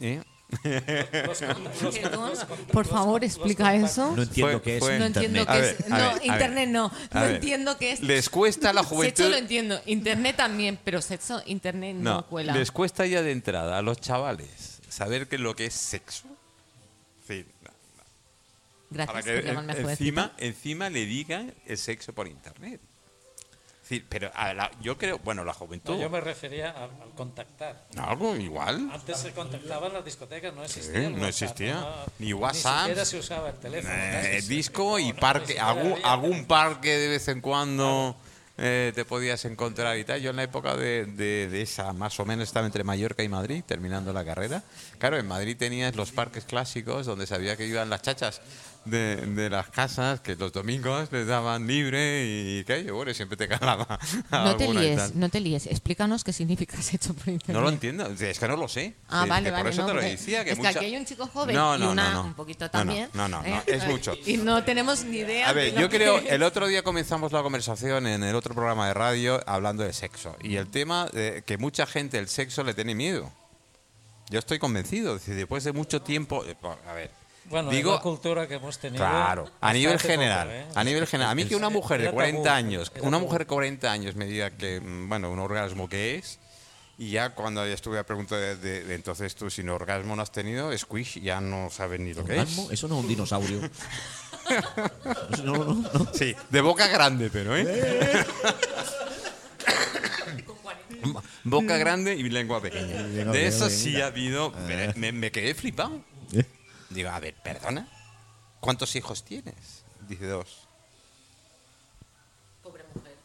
¿eh? 0.00 0.22
Los 1.26 1.40
los- 1.42 2.00
los 2.02 2.44
por 2.72 2.84
favor, 2.84 3.22
explica 3.22 3.72
los 3.76 3.90
eso. 3.92 4.16
no 4.16 4.22
entiendo 4.22 4.52
Fue- 4.58 4.62
qué 4.62 4.76
es 4.78 4.80
fue- 4.82 4.98
No 4.98 5.06
internet. 5.06 5.30
entiendo 5.30 5.52
qué 5.52 5.60
ver, 5.60 5.76
es. 5.78 5.84
a 5.86 5.88
No, 5.88 5.96
ver, 5.96 6.14
ver. 6.14 6.26
internet 6.26 6.68
no. 6.70 6.92
No 7.14 7.20
ver. 7.20 7.34
entiendo 7.36 7.78
qué 7.78 7.92
es. 7.92 8.00
Les 8.00 8.28
cuesta 8.28 8.70
a 8.70 8.72
la 8.72 8.80
Sexo 8.82 8.94
juventud. 8.96 9.24
lo 9.30 9.36
entiendo. 9.36 9.80
Internet 9.86 10.36
también, 10.36 10.76
pero 10.84 11.00
sexo, 11.00 11.40
internet 11.46 11.94
no, 11.96 12.14
No, 12.14 12.26
cuela. 12.26 12.52
les 12.52 12.72
cuesta 12.72 13.06
ya 13.06 13.22
de 13.22 13.30
entrada 13.30 13.78
a 13.78 13.82
los 13.82 14.00
chavales 14.00 14.80
saber 14.88 15.28
qué 15.28 15.36
es 15.36 15.40
lo 15.42 15.54
que 15.54 15.66
es 15.66 15.74
sexo. 15.74 16.24
Sí, 17.28 17.44
no, 17.62 17.70
Gracias 18.90 19.12
para 19.12 19.22
que 19.22 19.42
llamarme 19.46 19.72
en- 19.74 19.88
encima, 19.90 20.32
encima 20.38 20.90
le 20.90 21.06
digan 21.06 21.54
el 21.66 21.78
sexo 21.78 22.12
por 22.12 22.26
internet. 22.26 22.80
Sí, 23.90 24.06
pero 24.08 24.30
a 24.36 24.54
la- 24.54 24.70
yo 24.80 24.96
creo, 24.96 25.18
bueno, 25.18 25.42
la 25.42 25.52
juventud. 25.52 25.94
No, 25.96 26.00
yo 26.00 26.08
me 26.08 26.20
refería 26.20 26.70
al, 26.70 26.90
al 27.02 27.10
contactar. 27.16 27.86
Algo 27.98 28.36
igual. 28.36 28.88
Antes 28.94 29.16
se 29.18 29.32
contactaba 29.32 29.88
en 29.88 29.94
las 29.94 30.04
discotecas, 30.04 30.54
no 30.54 30.62
existía. 30.62 30.92
Sí, 30.94 31.00
no 31.08 31.14
WhatsApp, 31.22 31.28
existía. 31.28 31.74
no- 31.74 31.94
Ni 32.20 32.32
WhatsApp. 32.32 32.72
Ni 32.74 32.80
siquiera 32.82 33.04
se 33.04 33.18
usaba 33.18 33.48
el 33.50 33.56
teléfono. 33.56 33.92
Eh, 33.92 34.42
disco 34.46 34.96
y 35.00 35.08
No, 35.12 35.16
parque, 35.18 35.58
algún, 35.58 36.44
parque 36.46 36.88
de 36.98 37.08
vez 37.08 37.26
en 37.26 37.40
cuando 37.40 38.14
eh, 38.62 38.92
te 38.94 39.04
podías 39.04 39.44
encontrar 39.46 39.98
y 39.98 40.04
tal. 40.04 40.20
Yo 40.20 40.30
en 40.30 40.36
la 40.36 40.44
época 40.44 40.76
de, 40.76 41.06
de- 41.06 41.48
de 41.48 41.62
esa, 41.62 41.92
más 41.92 42.20
o 42.20 42.24
menos 42.24 42.46
estaba 42.46 42.66
entre 42.66 42.84
Mallorca 42.84 43.24
y 43.24 43.28
Madrid, 43.28 43.64
terminando 43.66 44.12
la 44.12 44.24
carrera. 44.24 44.62
Claro, 44.98 45.18
en 45.18 45.26
Madrid 45.26 45.56
tenías 45.56 45.96
los 45.96 46.12
parques 46.12 46.44
clásicos 46.44 47.06
donde 47.06 47.26
sabía 47.26 47.56
que 47.56 47.66
iban 47.66 47.90
las 47.90 48.02
chachas 48.02 48.40
de, 48.84 49.16
de 49.16 49.50
las 49.50 49.68
casas, 49.68 50.20
que 50.20 50.36
los 50.36 50.52
domingos 50.52 51.12
les 51.12 51.26
daban 51.26 51.66
libre 51.66 52.24
y 52.26 52.64
que 52.64 52.82
yo, 52.84 52.94
bueno, 52.94 53.12
siempre 53.14 53.36
te 53.36 53.46
calaba 53.46 53.98
No 54.30 54.56
te 54.56 54.66
y 54.66 54.72
líes, 54.72 55.14
no 55.14 55.28
te 55.28 55.38
líes. 55.40 55.66
Explícanos 55.66 56.24
qué 56.24 56.32
significa 56.32 56.80
sexo 56.80 57.12
por 57.14 57.28
internet. 57.28 57.54
No 57.56 57.60
lo 57.62 57.68
entiendo, 57.68 58.06
es 58.06 58.38
que 58.38 58.48
no 58.48 58.56
lo 58.56 58.68
sé. 58.68 58.94
Ah, 59.08 59.24
Sí, 59.24 59.28
vale, 59.28 59.44
que 59.44 59.50
vale. 59.50 59.62
Por 59.64 59.72
eso 59.72 59.82
no, 59.82 59.88
te 59.88 59.94
lo 59.94 60.00
decía. 60.00 60.44
Que 60.44 60.52
es 60.52 60.56
mucha- 60.58 60.72
que 60.72 60.78
aquí 60.78 60.86
hay 60.86 60.96
un 60.96 61.04
chico 61.04 61.26
joven 61.26 61.54
No, 61.54 61.76
y 61.76 61.80
no, 61.80 61.90
una 61.92 62.08
no, 62.10 62.14
no. 62.14 62.24
un 62.28 62.34
poquito 62.34 62.64
No, 62.64 62.68
no, 62.68 62.70
también. 62.72 63.08
no, 63.12 63.28
no, 63.28 63.42
no, 63.42 63.46
¿eh? 63.48 63.62
es 63.66 63.86
mucho. 63.86 64.14
Y 64.26 64.38
no 64.38 64.64
tenemos 64.64 65.04
ni 65.04 65.18
idea. 65.18 65.48
A 65.48 65.52
ver, 65.52 65.74
yo 65.78 65.88
creo, 65.90 66.18
el 66.18 66.42
otro 66.42 66.66
día 66.66 66.82
comenzamos 66.82 67.32
la 67.32 67.42
conversación 67.42 68.06
en 68.06 68.22
el 68.24 68.34
otro 68.34 68.54
programa 68.54 68.86
de 68.88 68.94
radio 68.94 69.40
hablando 69.46 69.82
de 69.82 69.92
sexo. 69.92 70.36
Y 70.42 70.56
el 70.56 70.68
tema 70.70 71.06
de 71.12 71.42
que 71.46 71.58
mucha 71.58 71.86
gente 71.86 72.18
el 72.18 72.28
sexo 72.28 72.64
le 72.64 72.74
tiene 72.74 72.94
miedo. 72.94 73.30
Yo 74.30 74.38
estoy 74.38 74.58
convencido. 74.58 75.18
Después 75.18 75.64
de 75.64 75.72
mucho 75.72 76.02
tiempo. 76.02 76.44
eh, 76.46 76.56
A 76.88 76.92
ver. 76.92 77.10
Bueno, 77.50 77.70
digo, 77.70 77.90
es 77.90 77.96
la 77.96 78.02
cultura 78.02 78.46
que 78.48 78.54
hemos 78.54 78.78
tenido. 78.78 79.04
Claro, 79.04 79.50
a 79.60 79.72
nivel 79.72 79.96
poco, 79.96 80.08
general, 80.08 80.48
¿eh? 80.50 80.66
a 80.74 80.84
nivel 80.84 81.06
general. 81.06 81.32
A 81.32 81.34
mí 81.34 81.44
que 81.46 81.56
una 81.56 81.68
mujer 81.68 81.98
de 81.98 82.04
Era 82.06 82.12
40 82.14 82.42
tabú, 82.44 82.54
años, 82.56 82.92
una 83.02 83.18
mujer 83.18 83.40
de 83.40 83.46
40 83.46 83.90
años 83.92 84.14
me 84.14 84.26
diga 84.26 84.50
que, 84.50 84.80
mm, 84.80 85.08
bueno, 85.08 85.30
un 85.32 85.38
orgasmo 85.40 85.88
qué 85.88 86.14
es, 86.14 86.38
y 86.96 87.10
ya 87.10 87.30
cuando 87.30 87.66
ya 87.66 87.72
estuve 87.74 87.98
a 87.98 88.04
pregunta 88.04 88.36
de, 88.36 88.56
de- 88.56 88.84
de 88.84 88.94
entonces 88.94 89.34
tú 89.34 89.50
sin 89.50 89.68
orgasmo 89.68 90.14
no 90.14 90.22
has 90.22 90.30
tenido, 90.30 90.76
squish, 90.78 91.20
ya 91.20 91.40
no 91.40 91.70
sabes 91.70 91.98
ni 91.98 92.14
lo 92.14 92.24
que 92.24 92.34
es. 92.34 92.38
¿Orgasmo? 92.38 92.68
Eso 92.70 92.86
no 92.88 92.98
es 92.98 93.02
un 93.02 93.08
dinosaurio. 93.08 93.60
No, 95.44 95.52
no, 95.58 95.74
no. 95.74 96.08
Sí, 96.12 96.34
de 96.48 96.60
boca 96.60 96.88
grande, 96.88 97.30
pero, 97.30 97.56
¿eh? 97.56 97.64
boca 101.44 101.76
grande 101.76 102.14
y 102.16 102.28
lengua 102.28 102.60
pequeña. 102.60 103.02
De 103.30 103.46
eso 103.46 103.70
sí 103.70 104.00
ha 104.00 104.06
habido. 104.06 104.52
Me, 104.96 105.12
me 105.12 105.30
quedé 105.30 105.54
flipado. 105.54 106.00
Digo, 106.90 107.10
a 107.10 107.18
ver, 107.20 107.34
perdona. 107.34 107.88
¿Cuántos 108.60 108.94
hijos 108.96 109.24
tienes? 109.24 109.84
Dice 110.08 110.26
dos. 110.26 110.66
Pobre 112.62 112.84
mujer. 112.94 113.16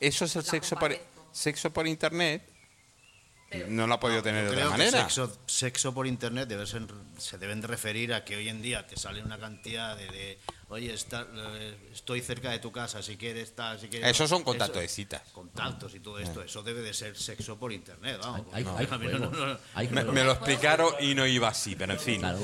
Eso 0.00 0.24
es 0.24 0.36
el 0.36 0.44
La 0.44 0.50
sexo 0.50 0.76
por, 0.76 0.96
sexo 1.32 1.72
por 1.72 1.86
internet. 1.88 2.48
No 3.68 3.86
lo 3.86 3.94
ha 3.94 4.00
podido 4.00 4.22
tener 4.22 4.44
de 4.44 4.50
otra 4.50 4.62
que 4.62 4.70
manera. 4.70 5.00
sexo, 5.02 5.36
sexo 5.46 5.92
por 5.92 6.06
internet 6.06 6.48
debe 6.48 6.66
ser- 6.66 6.86
se 7.18 7.36
deben 7.36 7.60
de 7.60 7.66
referir 7.66 8.14
a 8.14 8.24
que 8.24 8.36
hoy 8.36 8.48
en 8.48 8.62
día 8.62 8.86
te 8.86 8.96
sale 8.96 9.22
una 9.22 9.38
cantidad 9.38 9.94
de, 9.96 10.06
de, 10.06 10.38
oye, 10.72 10.92
está- 10.94 11.26
eh, 11.34 11.76
estoy 11.92 12.20
cerca 12.22 12.50
de 12.50 12.58
tu 12.58 12.72
casa, 12.72 13.02
si 13.02 13.16
quieres 13.16 13.44
estar, 13.50 13.78
si 13.78 13.88
quieres... 13.88 14.10
Esos 14.10 14.28
son 14.30 14.42
contactos 14.42 14.76
Eso- 14.76 14.80
de 14.82 14.88
citas. 14.88 15.22
Contactos 15.32 15.94
y 15.94 16.00
todo 16.00 16.18
esto, 16.18 16.42
eso 16.42 16.62
debe 16.62 16.80
de 16.80 16.94
ser 16.94 17.16
sexo 17.16 17.58
por 17.58 17.72
internet, 17.72 18.18
vamos. 18.22 18.46
Hay, 18.52 18.64
hay 18.76 18.86
no- 19.18 19.30
no- 19.30 20.12
Me, 20.12 20.24
lo 20.24 20.32
explicaron 20.32 20.94
y 21.00 21.14
no 21.14 21.26
iba 21.26 21.48
así, 21.48 21.76
pero 21.76 21.92
en 21.92 22.00
fin. 22.00 22.20
Claro. 22.20 22.38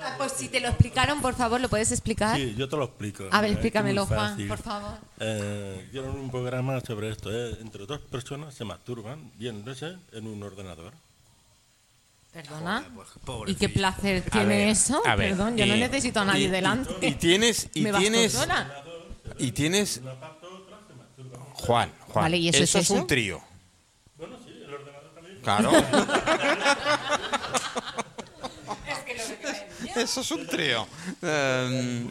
Ah, 0.00 0.14
Pues 0.16 0.32
si 0.32 0.48
te 0.48 0.60
lo 0.60 0.68
explicaron, 0.68 1.20
por 1.20 1.34
favor, 1.34 1.60
¿lo 1.60 1.68
puedes 1.68 1.90
explicar? 1.92 2.36
Sí, 2.36 2.54
yo 2.56 2.68
te 2.68 2.76
lo 2.76 2.84
explico. 2.84 3.24
A 3.30 3.40
ver, 3.40 3.50
explícamelo, 3.52 4.06
Juan, 4.06 4.46
por 4.46 4.58
favor. 4.62 4.98
Eh, 5.18 5.84
hicieron 5.88 6.18
un 6.18 6.30
programa 6.30 6.80
sobre 6.80 7.10
esto. 7.10 7.30
eh, 7.32 7.58
Entre 7.60 7.84
dos 7.86 8.00
personas 8.00 8.54
se 8.54 8.64
masturban 8.64 9.32
viéndose 9.36 9.96
en 10.12 10.26
un 10.26 10.42
ordenador. 10.42 10.92
Perdona. 12.32 12.84
pues, 12.94 13.08
¿Y 13.46 13.54
qué 13.56 13.68
placer 13.68 14.22
tiene 14.30 14.46
ver, 14.46 14.68
eso? 14.68 15.02
ver, 15.04 15.16
Perdón, 15.16 15.56
yo 15.56 15.66
no 15.66 15.76
y- 15.76 15.80
necesito 15.80 16.20
a 16.20 16.24
nadie 16.24 16.46
y- 16.46 16.48
delante. 16.48 17.06
Y 17.06 17.12
tienes, 17.12 17.68
y 17.74 17.82
Me 17.82 17.92
tienes, 17.92 18.38
y 19.38 19.52
tienes. 19.52 20.00
Juan, 21.54 21.92
Juan. 22.08 22.24
Vale, 22.24 22.36
¿y 22.38 22.48
eso 22.48 22.64
es 22.64 22.74
es 22.74 22.90
un 22.90 23.06
trío. 23.06 23.40
Claro. 25.42 25.70
Eso 29.96 30.20
es 30.22 30.30
un 30.30 30.46
trío. 30.46 30.86
Em, 31.20 32.08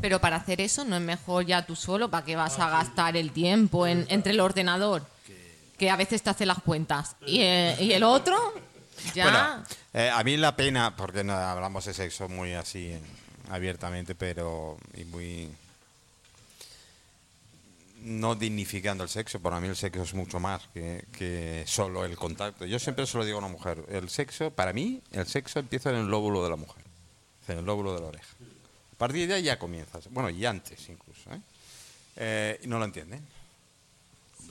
Pero 0.00 0.20
para 0.20 0.36
hacer 0.36 0.60
eso 0.60 0.84
no 0.84 0.96
es 0.96 1.02
mejor 1.02 1.46
ya 1.46 1.64
tú 1.64 1.74
solo, 1.74 2.10
¿para 2.10 2.24
qué 2.26 2.36
vas 2.36 2.58
a 2.58 2.68
gastar 2.68 3.16
el 3.16 3.32
tiempo 3.32 3.86
en, 3.86 4.04
entre 4.08 4.32
el 4.32 4.40
ordenador? 4.40 5.06
Que 5.78 5.90
a 5.90 5.96
veces 5.96 6.22
te 6.22 6.30
hace 6.30 6.46
las 6.46 6.62
cuentas. 6.62 7.16
Y, 7.26 7.40
eh, 7.40 7.94
el 7.94 8.02
otro, 8.02 8.36
ya. 9.14 9.62
Eh, 9.92 10.10
a 10.10 10.22
mí 10.24 10.36
la 10.36 10.56
pena, 10.56 10.96
porque 10.96 11.22
no 11.24 11.34
hablamos 11.34 11.84
de 11.84 11.94
sexo 11.94 12.28
muy 12.28 12.54
así 12.54 12.96
abiertamente, 13.50 14.14
pero 14.14 14.78
y 14.94 15.04
muy 15.04 15.50
no 18.06 18.36
dignificando 18.36 19.02
el 19.02 19.10
sexo. 19.10 19.40
Para 19.40 19.60
mí 19.60 19.68
el 19.68 19.76
sexo 19.76 20.02
es 20.02 20.14
mucho 20.14 20.38
más 20.38 20.62
que, 20.72 21.04
que 21.12 21.64
solo 21.66 22.04
el 22.04 22.16
contacto. 22.16 22.64
Yo 22.64 22.78
siempre 22.78 23.06
se 23.06 23.18
lo 23.18 23.24
digo 23.24 23.38
a 23.38 23.40
una 23.40 23.48
mujer. 23.48 23.84
El 23.88 24.08
sexo, 24.08 24.50
para 24.50 24.72
mí, 24.72 25.02
el 25.12 25.26
sexo 25.26 25.58
empieza 25.58 25.90
en 25.90 25.96
el 25.96 26.06
lóbulo 26.06 26.42
de 26.44 26.50
la 26.50 26.56
mujer, 26.56 26.84
en 27.48 27.58
el 27.58 27.64
lóbulo 27.64 27.94
de 27.94 28.00
la 28.00 28.06
oreja. 28.06 28.34
A 28.92 28.98
partir 28.98 29.28
de 29.28 29.34
ahí 29.34 29.42
ya 29.42 29.58
comienzas. 29.58 30.08
Bueno, 30.10 30.30
y 30.30 30.46
antes 30.46 30.88
incluso. 30.88 31.30
¿eh? 31.32 31.40
Eh, 32.16 32.60
no 32.64 32.78
lo 32.78 32.84
entienden. 32.84 33.26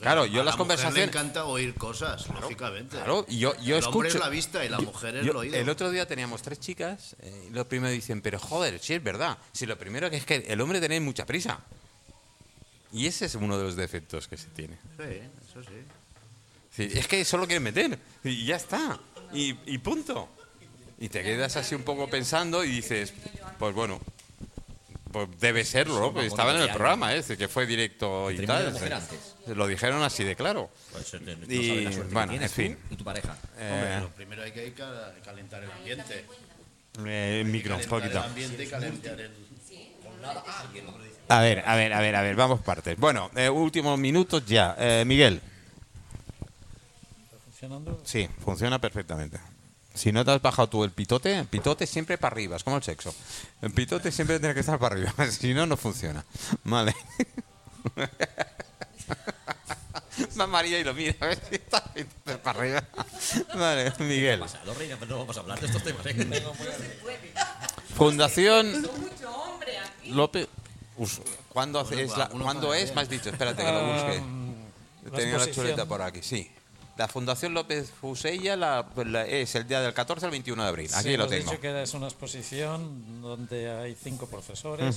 Claro, 0.00 0.26
yo 0.26 0.42
a 0.42 0.44
las 0.44 0.54
la 0.54 0.56
mujer 0.56 0.58
conversaciones... 0.58 0.96
le 0.96 1.04
encanta 1.04 1.44
oír 1.46 1.74
cosas, 1.74 2.26
lógicamente. 2.28 2.96
Claro, 2.96 3.24
y 3.28 3.38
yo, 3.38 3.54
yo 3.62 3.78
el 3.78 3.84
hombre 3.84 4.08
escucho. 4.08 4.18
es 4.18 4.24
la 4.24 4.28
vista 4.28 4.64
y 4.64 4.68
la 4.68 4.78
mujer 4.78 5.16
es 5.16 5.24
yo- 5.24 5.30
el 5.32 5.36
oído. 5.38 5.56
El 5.56 5.68
otro 5.68 5.90
día 5.90 6.06
teníamos 6.06 6.42
tres 6.42 6.60
chicas 6.60 7.16
eh, 7.20 7.46
y 7.48 7.50
lo 7.52 7.66
primero 7.66 7.92
dicen, 7.92 8.20
pero 8.20 8.38
joder, 8.38 8.78
sí 8.78 8.94
es 8.94 9.02
verdad. 9.02 9.38
Si 9.52 9.64
lo 9.66 9.78
primero 9.78 10.10
que 10.10 10.16
es 10.16 10.26
que 10.26 10.36
el 10.48 10.60
hombre 10.60 10.80
tiene 10.80 11.00
mucha 11.00 11.24
prisa. 11.26 11.60
Y 12.92 13.06
ese 13.06 13.26
es 13.26 13.34
uno 13.34 13.58
de 13.58 13.64
los 13.64 13.76
defectos 13.76 14.28
que 14.28 14.36
se 14.36 14.48
tiene. 14.48 14.76
Sí, 14.96 15.02
eso 15.50 15.62
sí. 15.62 15.76
Sí, 16.74 16.90
es 16.98 17.08
que 17.08 17.24
solo 17.24 17.46
quieren 17.46 17.62
meter 17.62 17.98
y 18.22 18.44
ya 18.44 18.56
está. 18.56 18.98
Y, 19.32 19.56
y 19.66 19.78
punto. 19.78 20.28
Y 20.98 21.08
te 21.08 21.22
quedas 21.22 21.56
así 21.56 21.74
un 21.74 21.82
poco 21.82 22.08
pensando 22.08 22.64
y 22.64 22.70
dices, 22.70 23.12
pues 23.58 23.74
bueno, 23.74 24.00
pues 25.12 25.28
debe 25.40 25.64
serlo, 25.64 26.00
¿no? 26.00 26.12
Pues 26.12 26.26
estaba 26.26 26.52
en 26.54 26.62
el 26.62 26.70
programa, 26.70 27.14
¿eh? 27.14 27.22
Que 27.36 27.48
fue 27.48 27.66
directo 27.66 28.30
y 28.30 28.44
tal. 28.46 28.66
antes. 28.92 29.34
Lo 29.46 29.66
dijeron 29.66 30.02
así 30.02 30.24
de 30.24 30.34
claro. 30.36 30.70
Pues, 30.92 31.12
no 31.14 31.30
Y, 31.54 31.84
la 31.84 31.90
bueno, 32.12 32.32
en 32.32 32.48
fin. 32.50 32.76
tú 32.88 32.94
y 32.94 32.96
tu 32.98 33.04
pareja. 33.04 33.30
Hombre, 33.32 33.96
Eh, 33.96 33.98
lo 34.00 34.08
primero 34.10 34.42
hay 34.42 34.52
que 34.52 34.72
ca- 34.72 35.14
calentar 35.24 35.62
el 35.62 35.70
ambiente. 35.70 36.24
eh, 37.06 37.42
micro, 37.46 37.76
un 37.76 37.80
el 37.82 37.86
poquito. 37.88 38.20
ambiente 38.20 38.64
y 38.64 38.66
calentar 38.66 39.20
el... 39.20 39.46
A 41.28 41.40
ver, 41.40 41.62
a 41.66 41.74
ver, 41.76 41.92
a 41.92 42.00
ver, 42.00 42.16
a 42.16 42.22
ver, 42.22 42.34
vamos 42.36 42.60
partes. 42.60 42.96
Bueno, 42.98 43.30
eh, 43.36 43.48
últimos 43.48 43.98
minutos 43.98 44.44
ya. 44.46 44.74
Eh, 44.78 45.04
Miguel, 45.06 45.40
¿Está 47.24 47.36
funcionando? 47.44 48.00
sí, 48.04 48.28
funciona 48.44 48.80
perfectamente. 48.80 49.38
Si 49.96 50.12
no 50.12 50.24
te 50.24 50.30
has 50.30 50.42
bajado 50.42 50.68
tú 50.68 50.84
el 50.84 50.90
pitote, 50.92 51.36
el 51.38 51.46
pitote 51.46 51.86
siempre 51.86 52.18
para 52.18 52.34
arriba, 52.34 52.56
es 52.56 52.62
como 52.64 52.76
el 52.76 52.82
sexo. 52.82 53.14
El 53.62 53.72
pitote 53.72 54.12
siempre 54.12 54.38
tiene 54.38 54.54
que 54.54 54.60
estar 54.60 54.78
para 54.78 54.94
arriba, 54.94 55.12
si 55.30 55.54
no, 55.54 55.66
no 55.66 55.76
funciona. 55.76 56.24
Vale. 56.64 56.94
Va 60.38 60.46
María 60.46 60.78
y 60.78 60.84
lo 60.84 60.94
mira, 60.94 61.14
a 61.20 61.26
ver 61.26 61.42
si 61.48 61.54
está 61.56 61.82
el 61.94 62.06
pitote 62.06 62.38
para 62.38 62.58
arriba. 62.60 62.84
Vale, 63.54 63.92
Miguel. 64.00 64.40
Pasado, 64.40 64.74
reina, 64.74 64.96
pero 64.98 65.12
no 65.12 65.18
vamos 65.20 65.36
a 65.36 65.40
hablar 65.40 65.60
de 65.60 65.66
estos 65.66 65.82
temas. 65.82 66.04
¿eh? 66.06 66.44
Fundación 67.96 68.88
López. 70.06 70.48
¿Cuándo, 71.50 71.80
hace- 71.80 72.02
es, 72.02 72.16
la- 72.16 72.28
¿cuándo 72.28 72.72
es? 72.74 72.94
Me 72.94 73.02
has 73.02 73.08
dicho, 73.08 73.28
espérate 73.30 73.62
que 73.64 73.72
lo 73.72 73.86
busque. 73.92 74.22
la 75.04 75.16
Tenía 75.18 75.38
la 75.38 75.50
chuleta 75.50 75.86
por 75.86 76.00
aquí, 76.02 76.20
sí. 76.22 76.50
La 76.96 77.08
Fundación 77.08 77.52
López 77.52 77.90
Fusella 78.00 78.56
la- 78.56 78.86
la- 79.04 79.26
es 79.26 79.54
el 79.54 79.68
día 79.68 79.80
del 79.80 79.92
14 79.92 80.24
al 80.26 80.30
21 80.32 80.62
de 80.62 80.68
abril. 80.68 80.90
Aquí 80.94 81.10
Sí, 81.10 81.16
lo 81.16 81.26
tengo. 81.26 81.50
dicho 81.50 81.60
que 81.60 81.82
es 81.82 81.92
una 81.94 82.06
exposición 82.06 83.20
donde 83.20 83.70
hay 83.70 83.94
cinco 84.02 84.26
profesores, 84.26 84.96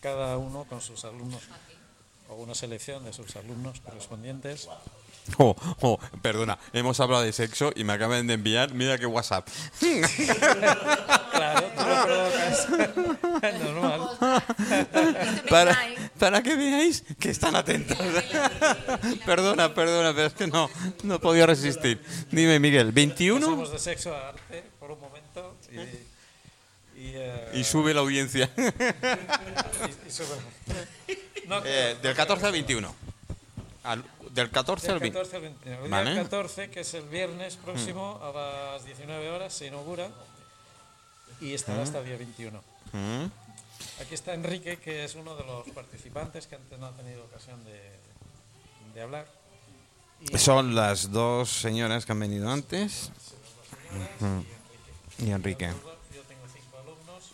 cada 0.00 0.38
uno 0.38 0.64
con 0.64 0.80
sus 0.80 1.04
alumnos, 1.04 1.42
o 2.30 2.34
una 2.36 2.54
selección 2.54 3.04
de 3.04 3.12
sus 3.12 3.36
alumnos 3.36 3.80
correspondientes. 3.80 4.68
Oh, 5.38 5.56
oh, 5.80 5.98
perdona, 6.22 6.56
hemos 6.72 7.00
hablado 7.00 7.24
de 7.24 7.32
sexo 7.32 7.72
y 7.74 7.82
me 7.82 7.92
acaban 7.94 8.26
de 8.28 8.34
enviar, 8.34 8.72
mira 8.72 8.96
qué 8.96 9.06
WhatsApp. 9.06 9.46
Claro, 11.36 11.66
tú 11.76 11.84
lo 11.84 12.04
provocas. 12.04 12.68
Normal. 13.62 14.08
para, 15.50 15.76
para 16.18 16.42
que 16.42 16.54
veáis 16.56 17.02
que 17.18 17.30
están 17.30 17.54
atentos. 17.56 17.96
perdona, 19.26 19.74
perdona, 19.74 20.14
pero 20.14 20.26
es 20.26 20.32
que 20.34 20.46
no, 20.46 20.68
no 21.02 21.14
he 21.16 21.18
podido 21.18 21.46
resistir. 21.46 22.00
Dime, 22.30 22.58
Miguel, 22.58 22.92
21 22.92 23.40
Pasamos 23.40 23.72
de 23.72 23.78
sexo 23.78 24.14
a 24.14 24.28
arte 24.30 24.64
por 24.78 24.90
un 24.90 25.00
momento 25.00 25.56
y, 25.70 25.76
y, 27.00 27.12
eh, 27.14 27.50
y 27.54 27.64
sube 27.64 27.92
la 27.94 28.00
audiencia. 28.00 28.50
y- 28.56 30.10
sube. 30.10 30.26
No, 31.46 31.62
Eh, 31.64 31.96
del 32.02 32.14
14 32.14 32.46
al 32.46 32.52
21. 32.52 32.94
Al- 33.84 34.04
del 34.32 34.50
14 34.50 34.88
al 34.88 34.94
del 34.94 35.12
20. 35.12 35.18
14 35.18 35.36
al 35.36 35.42
29. 35.42 35.84
El 35.84 35.90
Vale. 35.90 36.10
día 36.12 36.22
14, 36.24 36.70
que 36.70 36.80
es 36.80 36.94
el 36.94 37.04
viernes 37.08 37.56
próximo, 37.56 38.20
a 38.22 38.72
las 38.72 38.84
19 38.84 39.30
horas, 39.30 39.52
se 39.54 39.66
inaugura 39.66 40.08
y 41.40 41.54
estará 41.54 41.82
hasta 41.82 42.00
el 42.00 42.06
día 42.06 42.16
21. 42.16 42.62
Mm. 42.92 43.24
Aquí 44.00 44.14
está 44.14 44.34
Enrique, 44.34 44.78
que 44.78 45.04
es 45.04 45.14
uno 45.14 45.36
de 45.36 45.44
los 45.44 45.68
participantes 45.70 46.46
que 46.46 46.56
antes 46.56 46.78
no 46.78 46.86
ha 46.86 46.92
tenido 46.92 47.24
ocasión 47.24 47.64
de, 47.64 47.80
de 48.94 49.00
hablar. 49.02 49.26
Y 50.20 50.38
Son 50.38 50.74
las 50.74 51.10
dos 51.12 51.50
señoras 51.50 52.06
que 52.06 52.12
han 52.12 52.20
venido 52.20 52.50
antes. 52.50 53.10
Y 55.18 55.30
Enrique. 55.30 55.66
yo 55.68 56.22
tengo 56.22 56.42
cinco 56.52 56.78
alumnos. 56.78 57.30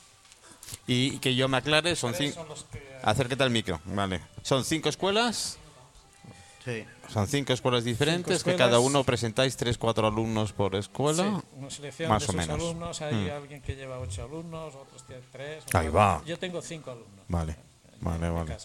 Y 0.87 1.19
que 1.19 1.35
yo 1.35 1.49
me 1.49 1.57
aclare, 1.57 1.97
son 1.97 2.15
cinco. 2.15 2.45
Acércate 3.03 3.43
al 3.43 3.51
micro, 3.51 3.81
vale. 3.87 4.21
Son 4.43 4.65
cinco 4.65 4.89
escuelas. 4.89 5.59
Sí. 6.65 6.85
Son 7.09 7.27
cinco 7.27 7.53
escuelas 7.53 7.83
diferentes, 7.85 8.39
Cinco 8.39 8.51
que 8.51 8.57
cada 8.57 8.73
escuelas. 8.77 8.91
uno 8.91 9.05
presentáis 9.05 9.57
tres, 9.57 9.79
cuatro 9.79 10.07
alumnos 10.07 10.53
por 10.53 10.75
escuela. 10.77 11.25
Sí, 11.41 11.47
una 11.59 11.71
selección 11.71 12.09
más 12.09 12.21
de 12.23 12.25
o 12.25 12.27
sus 12.27 12.35
menos. 12.37 12.61
alumnos. 12.63 13.03
Hay 13.03 13.15
Mm. 13.15 13.31
alguien 13.33 13.63
que 13.63 13.75
lleva 13.75 13.99
ocho 13.99 14.23
alumnos, 14.25 14.75
otros 14.75 15.05
tienen 15.07 15.25
tres. 15.33 15.65
Ahí 15.73 15.89
va. 15.89 16.23
Yo 16.25 16.39
tengo 16.39 16.63
cinco 16.63 16.93
alumnos. 16.93 17.25
Vale, 17.29 17.57
en 17.99 18.05
vale, 18.05 18.31
vale. 18.31 18.57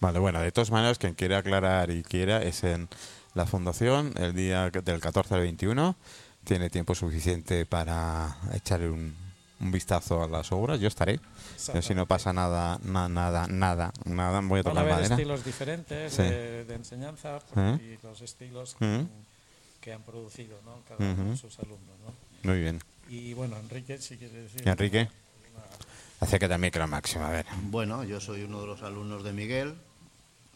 Vale, 0.00 0.18
bueno, 0.18 0.40
de 0.40 0.52
todas 0.52 0.70
maneras, 0.70 0.98
quien 0.98 1.14
quiera 1.14 1.38
aclarar 1.38 1.90
y 1.90 2.02
quiera 2.02 2.42
es 2.42 2.64
en 2.64 2.88
la 3.34 3.46
fundación 3.46 4.12
el 4.18 4.34
día 4.34 4.70
del 4.70 5.00
14 5.00 5.34
al 5.34 5.40
21. 5.40 5.96
Tiene 6.44 6.68
tiempo 6.70 6.94
suficiente 6.94 7.64
para 7.66 8.36
echar 8.52 8.82
un, 8.82 9.14
un 9.64 9.72
vistazo 9.72 10.22
a 10.22 10.28
las 10.28 10.52
obras. 10.52 10.78
Yo 10.78 10.88
estaré. 10.88 11.18
Yo 11.74 11.82
si 11.82 11.94
no 11.94 12.06
pasa 12.06 12.32
nada, 12.32 12.78
na- 12.84 13.08
nada, 13.08 13.46
nada, 13.48 13.92
nada, 14.04 14.40
voy 14.40 14.60
a 14.60 14.62
Van 14.62 14.72
a 14.78 14.80
tocar 14.80 14.82
haber 14.84 14.94
madera. 14.94 15.14
estilos 15.14 15.44
diferentes 15.44 16.12
Sí. 16.12 16.22
de, 16.22 16.64
de 16.66 16.74
enseñanza 16.74 17.40
¿Eh? 17.56 17.98
y 18.00 18.06
los 18.06 18.20
estilos 18.20 18.76
¿Eh? 18.80 19.06
que 19.80 19.92
han 19.92 20.02
producido 20.02 20.58
¿no? 20.64 20.82
cada 20.88 21.04
uno 21.12 21.30
de 21.30 21.36
sus 21.36 21.58
alumnos. 21.58 21.96
¿no? 22.04 22.14
Muy 22.50 22.60
bien. 22.60 22.80
Y 23.08 23.32
bueno, 23.34 23.56
Enrique, 23.56 23.98
si 23.98 24.16
quiere 24.16 24.42
decir. 24.42 24.62
¿Y 24.64 24.68
Enrique? 24.68 25.08
Acércate 26.20 26.54
al 26.54 26.60
micro 26.60 26.86
máximo, 26.86 27.24
a 27.24 27.30
ver. 27.30 27.46
Bueno, 27.64 28.04
yo 28.04 28.20
soy 28.20 28.42
uno 28.44 28.60
de 28.60 28.66
los 28.66 28.82
alumnos 28.82 29.24
de 29.24 29.32
Miguel. 29.32 29.74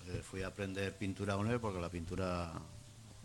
Eh, 0.09 0.23
fui 0.23 0.43
a 0.43 0.47
aprender 0.49 0.95
pintura 0.97 1.35
con 1.37 1.51
él 1.51 1.61
porque 1.61 1.79
la 1.81 1.91
pintura 1.91 2.53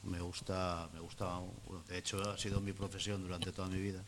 me 0.04 0.20
gusta, 0.20 0.90
me 0.94 1.00
gusta, 1.00 1.40
de 1.88 1.98
hecho 1.98 2.22
ha 2.30 2.38
sido 2.38 2.60
mi 2.60 2.74
profesión 2.74 3.22
durante 3.24 3.54
toda 3.54 3.70
mi 3.70 3.80
vida. 3.82 4.02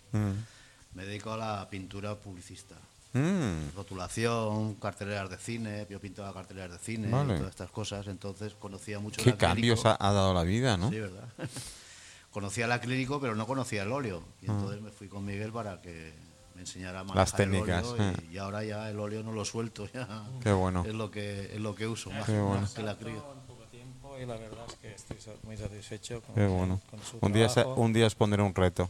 Me 0.95 1.05
dedico 1.05 1.31
a 1.33 1.37
la 1.37 1.69
pintura 1.69 2.15
publicista. 2.15 2.75
Mm, 3.13 3.75
Rotulación, 3.75 4.75
carteleras 4.75 5.29
de 5.29 5.37
cine, 5.37 5.87
yo 5.89 5.99
pintaba 6.01 6.33
carteleras 6.33 6.71
de 6.71 6.79
cine, 6.79 7.09
Vale. 7.09 7.35
todas 7.37 7.51
estas 7.51 7.69
cosas, 7.71 8.07
entonces 8.07 8.53
conocía 8.55 8.99
mucho 8.99 9.21
¿Qué 9.23 9.29
el 9.29 9.37
cambios 9.37 9.85
ha, 9.85 9.95
ha 9.99 10.11
dado 10.11 10.33
la 10.33 10.43
vida, 10.43 10.75
no? 10.75 10.89
Sí, 10.89 10.99
¿verdad? 10.99 11.23
conocía 12.31 12.65
el 12.65 12.71
acrílico, 12.73 13.19
pero 13.21 13.35
no 13.35 13.47
conocía 13.47 13.83
el 13.83 13.91
óleo. 13.91 14.21
Y 14.41 14.45
entonces 14.49 14.81
me 14.81 14.91
fui 14.91 15.07
con 15.07 15.23
Miguel 15.23 15.51
para 15.53 15.81
que 15.81 16.13
me 16.55 16.61
enseñara 16.61 17.03
más 17.05 17.11
Ah. 17.15 17.19
Las 17.19 17.35
técnicas, 17.35 17.85
y, 17.97 18.01
eh. 18.01 18.13
y 18.33 18.37
ahora 18.37 18.63
ya 18.65 18.89
el 18.89 18.99
óleo 18.99 19.23
no 19.23 19.31
lo 19.31 19.45
suelto, 19.45 19.87
ya 19.93 20.07
Qué 20.43 20.51
bueno. 20.51 20.83
es 20.85 20.93
lo 20.93 21.09
que 21.11 21.53
es 21.53 21.59
lo 21.61 21.73
que 21.75 21.87
uso 21.87 22.09
más, 22.11 22.25
Qué 22.25 22.37
bueno. 22.39 22.61
más 22.61 22.73
que 22.73 22.81
el 22.81 22.89
acrílico. 22.89 23.33
En 23.33 23.47
poco 23.47 23.63
tiempo 23.71 24.17
y 24.19 24.25
la 24.25 24.35
verdad 24.35 24.65
es 24.67 24.75
que 24.75 24.93
estoy 24.93 25.17
muy 25.43 25.55
satisfecho 25.57 26.21
con, 26.21 26.35
Qué 26.35 26.47
bueno. 26.47 26.81
con 26.89 27.01
su 27.01 27.17
Un 27.21 27.31
día, 27.31 27.47
trabajo. 27.47 27.79
un 27.81 27.93
día 27.93 28.07
os 28.07 28.15
pondré 28.15 28.41
un 28.41 28.53
reto. 28.53 28.89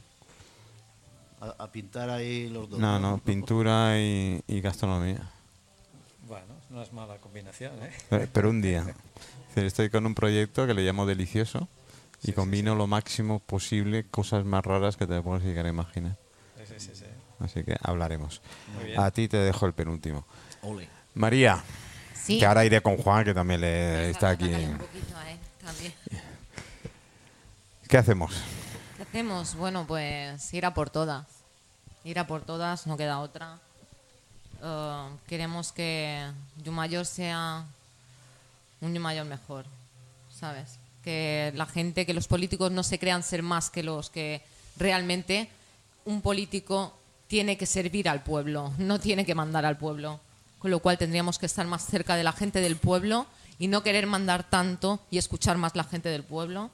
A, 1.42 1.64
a 1.64 1.72
pintar 1.72 2.10
ahí 2.10 2.50
los 2.50 2.70
dos. 2.70 2.80
No, 2.80 3.00
no, 3.00 3.18
pintura 3.20 4.00
y, 4.00 4.42
y 4.48 4.62
gastronomía. 4.62 5.30
Bueno, 6.28 6.56
no 6.70 6.82
es 6.82 6.92
mala 6.94 7.18
combinación, 7.18 7.74
¿eh? 7.84 8.28
Pero 8.34 8.50
un 8.50 8.62
día. 8.62 8.86
Estoy 9.56 9.90
con 9.90 10.06
un 10.06 10.16
proyecto 10.16 10.66
que 10.68 10.74
le 10.74 10.82
llamo 10.82 11.06
Delicioso 11.06 11.68
y 12.24 12.32
combino 12.34 12.76
lo 12.76 12.88
máximo 12.88 13.40
posible 13.40 14.06
cosas 14.06 14.44
más 14.46 14.66
raras 14.66 14.98
que 14.98 15.06
te 15.08 15.22
puedes 15.22 15.44
llegar 15.44 15.66
a 15.66 15.70
imaginar. 15.70 16.18
Sí, 16.58 16.64
sí, 16.68 16.88
sí, 16.88 16.92
sí. 16.96 17.06
Así 17.40 17.64
que 17.64 17.76
hablaremos. 17.82 18.42
A 18.98 19.12
ti 19.12 19.28
te 19.28 19.38
dejo 19.38 19.66
el 19.66 19.74
penúltimo. 19.74 20.26
Ole. 20.64 20.88
María, 21.14 21.64
Sí. 22.14 22.40
que 22.40 22.46
ahora 22.46 22.66
iré 22.66 22.82
con 22.82 22.98
Juan, 22.98 23.24
que 23.24 23.34
también 23.34 23.62
le 23.62 24.10
está 24.10 24.30
aquí. 24.30 24.46
un 24.52 24.78
poquito 24.80 25.14
también. 25.64 25.94
¿Qué 27.88 27.98
hacemos? 27.98 28.42
¿Qué 29.16 29.20
hacemos? 29.20 29.56
Bueno, 29.56 29.86
pues 29.88 30.54
ir 30.54 30.66
a 30.66 30.74
por 30.74 30.90
todas. 30.90 31.26
Ir 32.04 32.20
a 32.20 32.28
por 32.28 32.42
todas, 32.42 32.86
no 32.86 32.98
queda 32.98 33.22
otra. 33.22 33.60
Eh, 34.62 35.08
queremos 35.26 35.72
que 35.72 36.30
Yumayor 36.62 37.06
sea 37.06 37.64
un 38.82 38.94
Yumayor 38.94 39.26
mejor, 39.26 39.68
¿sabes? 40.38 40.80
Que 41.02 41.54
la 41.56 41.66
gente, 41.66 42.06
que 42.06 42.14
los 42.14 42.28
políticos 42.28 42.74
no 42.74 42.84
se 42.84 43.00
crean 43.00 43.24
ser 43.24 43.42
más 43.42 43.70
que 43.70 43.84
los 43.84 44.10
que 44.10 44.42
realmente 44.76 45.50
un 46.04 46.22
político 46.22 46.94
tiene 47.28 47.58
que 47.58 47.68
servir 47.68 48.10
al 48.10 48.22
pueblo, 48.22 48.74
no 48.80 49.00
tiene 49.00 49.26
que 49.26 49.34
mandar 49.34 49.66
al 49.66 49.78
pueblo. 49.78 50.20
Con 50.60 50.72
lo 50.72 50.82
cual 50.82 50.98
tendríamos 50.98 51.40
que 51.40 51.46
estar 51.46 51.66
más 51.66 51.86
cerca 51.86 52.18
de 52.18 52.26
la 52.26 52.34
gente 52.34 52.60
del 52.60 52.76
pueblo 52.76 53.28
y 53.60 53.70
no 53.70 53.82
querer 53.82 54.08
mandar 54.08 54.44
tanto 54.44 55.00
y 55.10 55.20
escuchar 55.20 55.56
más 55.56 55.74
la 55.74 55.86
gente 55.86 56.10
del 56.10 56.26
pueblo. 56.26 56.70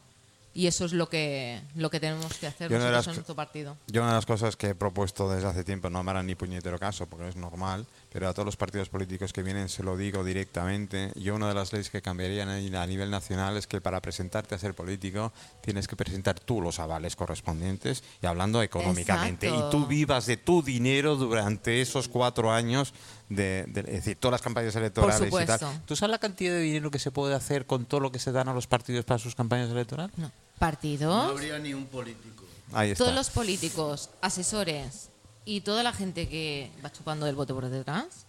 Y 0.54 0.68
eso 0.68 0.86
es 0.86 0.94
lo 0.94 1.08
que, 1.08 1.62
lo 1.76 1.90
que 1.90 2.00
tenemos 2.00 2.38
que 2.38 2.48
hacer 2.48 2.70
nosotros 2.70 3.08
en 3.08 3.14
nuestro 3.14 3.36
partido. 3.36 3.78
Yo 3.88 4.02
una 4.02 4.12
de 4.12 4.18
las 4.18 4.26
cosas 4.26 4.58
que 4.58 4.70
he 4.70 4.76
propuesto 4.76 5.32
desde 5.32 5.48
hace 5.48 5.64
tiempo, 5.64 5.90
no 5.90 6.04
me 6.04 6.12
harán 6.12 6.28
ni 6.28 6.36
puñetero 6.36 6.78
caso, 6.78 7.08
porque 7.08 7.30
es 7.30 7.36
normal, 7.38 7.86
pero 8.12 8.28
a 8.28 8.34
todos 8.34 8.46
los 8.46 8.58
partidos 8.58 8.90
políticos 8.90 9.32
que 9.34 9.42
vienen 9.42 9.70
se 9.70 9.84
lo 9.84 9.96
digo 9.96 10.24
directamente. 10.24 11.12
Yo 11.16 11.36
una 11.36 11.48
de 11.48 11.54
las 11.56 11.72
leyes 11.72 11.90
que 11.90 12.02
cambiaría 12.02 12.44
a 12.44 12.86
nivel 12.88 13.10
nacional 13.10 13.56
es 13.58 13.68
que 13.68 13.80
para 13.82 14.02
presentarte 14.02 14.54
a 14.56 14.60
ser 14.60 14.74
político 14.74 15.32
tienes 15.62 15.88
que 15.88 15.96
presentar 15.96 16.40
tú 16.40 16.62
los 16.62 16.80
avales 16.80 17.16
correspondientes 17.16 18.04
y 18.22 18.26
hablando 18.26 18.62
económicamente. 18.62 19.48
Exacto. 19.48 19.68
Y 19.68 19.72
tú 19.72 19.88
vivas 19.88 20.26
de 20.26 20.38
tu 20.38 20.62
dinero 20.62 21.16
durante 21.16 21.82
esos 21.82 22.08
cuatro 22.08 22.52
años, 22.52 22.94
de, 23.30 23.64
de- 23.68 23.82
es 23.82 23.86
decir, 24.06 24.18
todas 24.18 24.34
las 24.34 24.42
campañas 24.42 24.76
electorales 24.76 25.16
y 25.16 25.20
tal. 25.22 25.30
supuesto. 25.60 25.72
¿Tú 25.86 25.96
sabes 25.96 26.12
la 26.12 26.20
cantidad 26.20 26.52
de 26.54 26.60
dinero 26.62 26.92
que 26.92 27.00
se 27.00 27.12
puede 27.12 27.34
hacer 27.34 27.66
con 27.66 27.86
todo 27.86 28.02
lo 28.02 28.12
que 28.12 28.20
se 28.20 28.32
dan 28.34 28.50
a 28.50 28.54
los 28.54 28.68
partidos 28.68 29.06
para 29.06 29.20
sus 29.20 29.36
campañas 29.36 29.70
electorales? 29.70 30.18
No. 30.18 30.26
No 30.28 30.32
¿Partidos? 30.60 31.32
habría 31.32 31.58
ni 31.60 31.74
un 31.74 31.86
político. 31.86 32.44
Ahí 32.74 32.92
está. 32.92 33.04
Todos 33.06 33.16
los 33.16 33.30
políticos, 33.30 34.10
asesores 34.22 35.10
y 35.46 35.62
toda 35.62 35.84
la 35.84 35.94
gente 35.94 36.28
que 36.30 36.72
va 36.84 36.92
chupando 36.92 37.26
del 37.26 37.36
bote 37.36 37.54
por 37.54 37.68
detrás, 37.70 38.26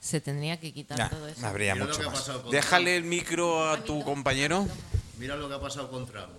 se 0.00 0.20
tendría 0.20 0.58
que 0.60 0.72
quitar 0.72 0.96
Ya, 0.98 1.10
todo 1.10 1.26
eso. 1.28 1.46
habría 1.46 1.74
Mira 1.74 1.86
lo 1.86 1.92
mucho 1.92 2.10
más. 2.10 2.30
Déjale 2.50 2.96
el 2.96 3.04
micro 3.04 3.68
a 3.68 3.82
tu 3.82 4.02
compañero. 4.04 4.66
Mira 5.18 5.36
lo 5.36 5.48
que 5.48 5.54
ha 5.54 5.60
pasado 5.60 5.90
con 5.90 6.06
Trump. 6.06 6.30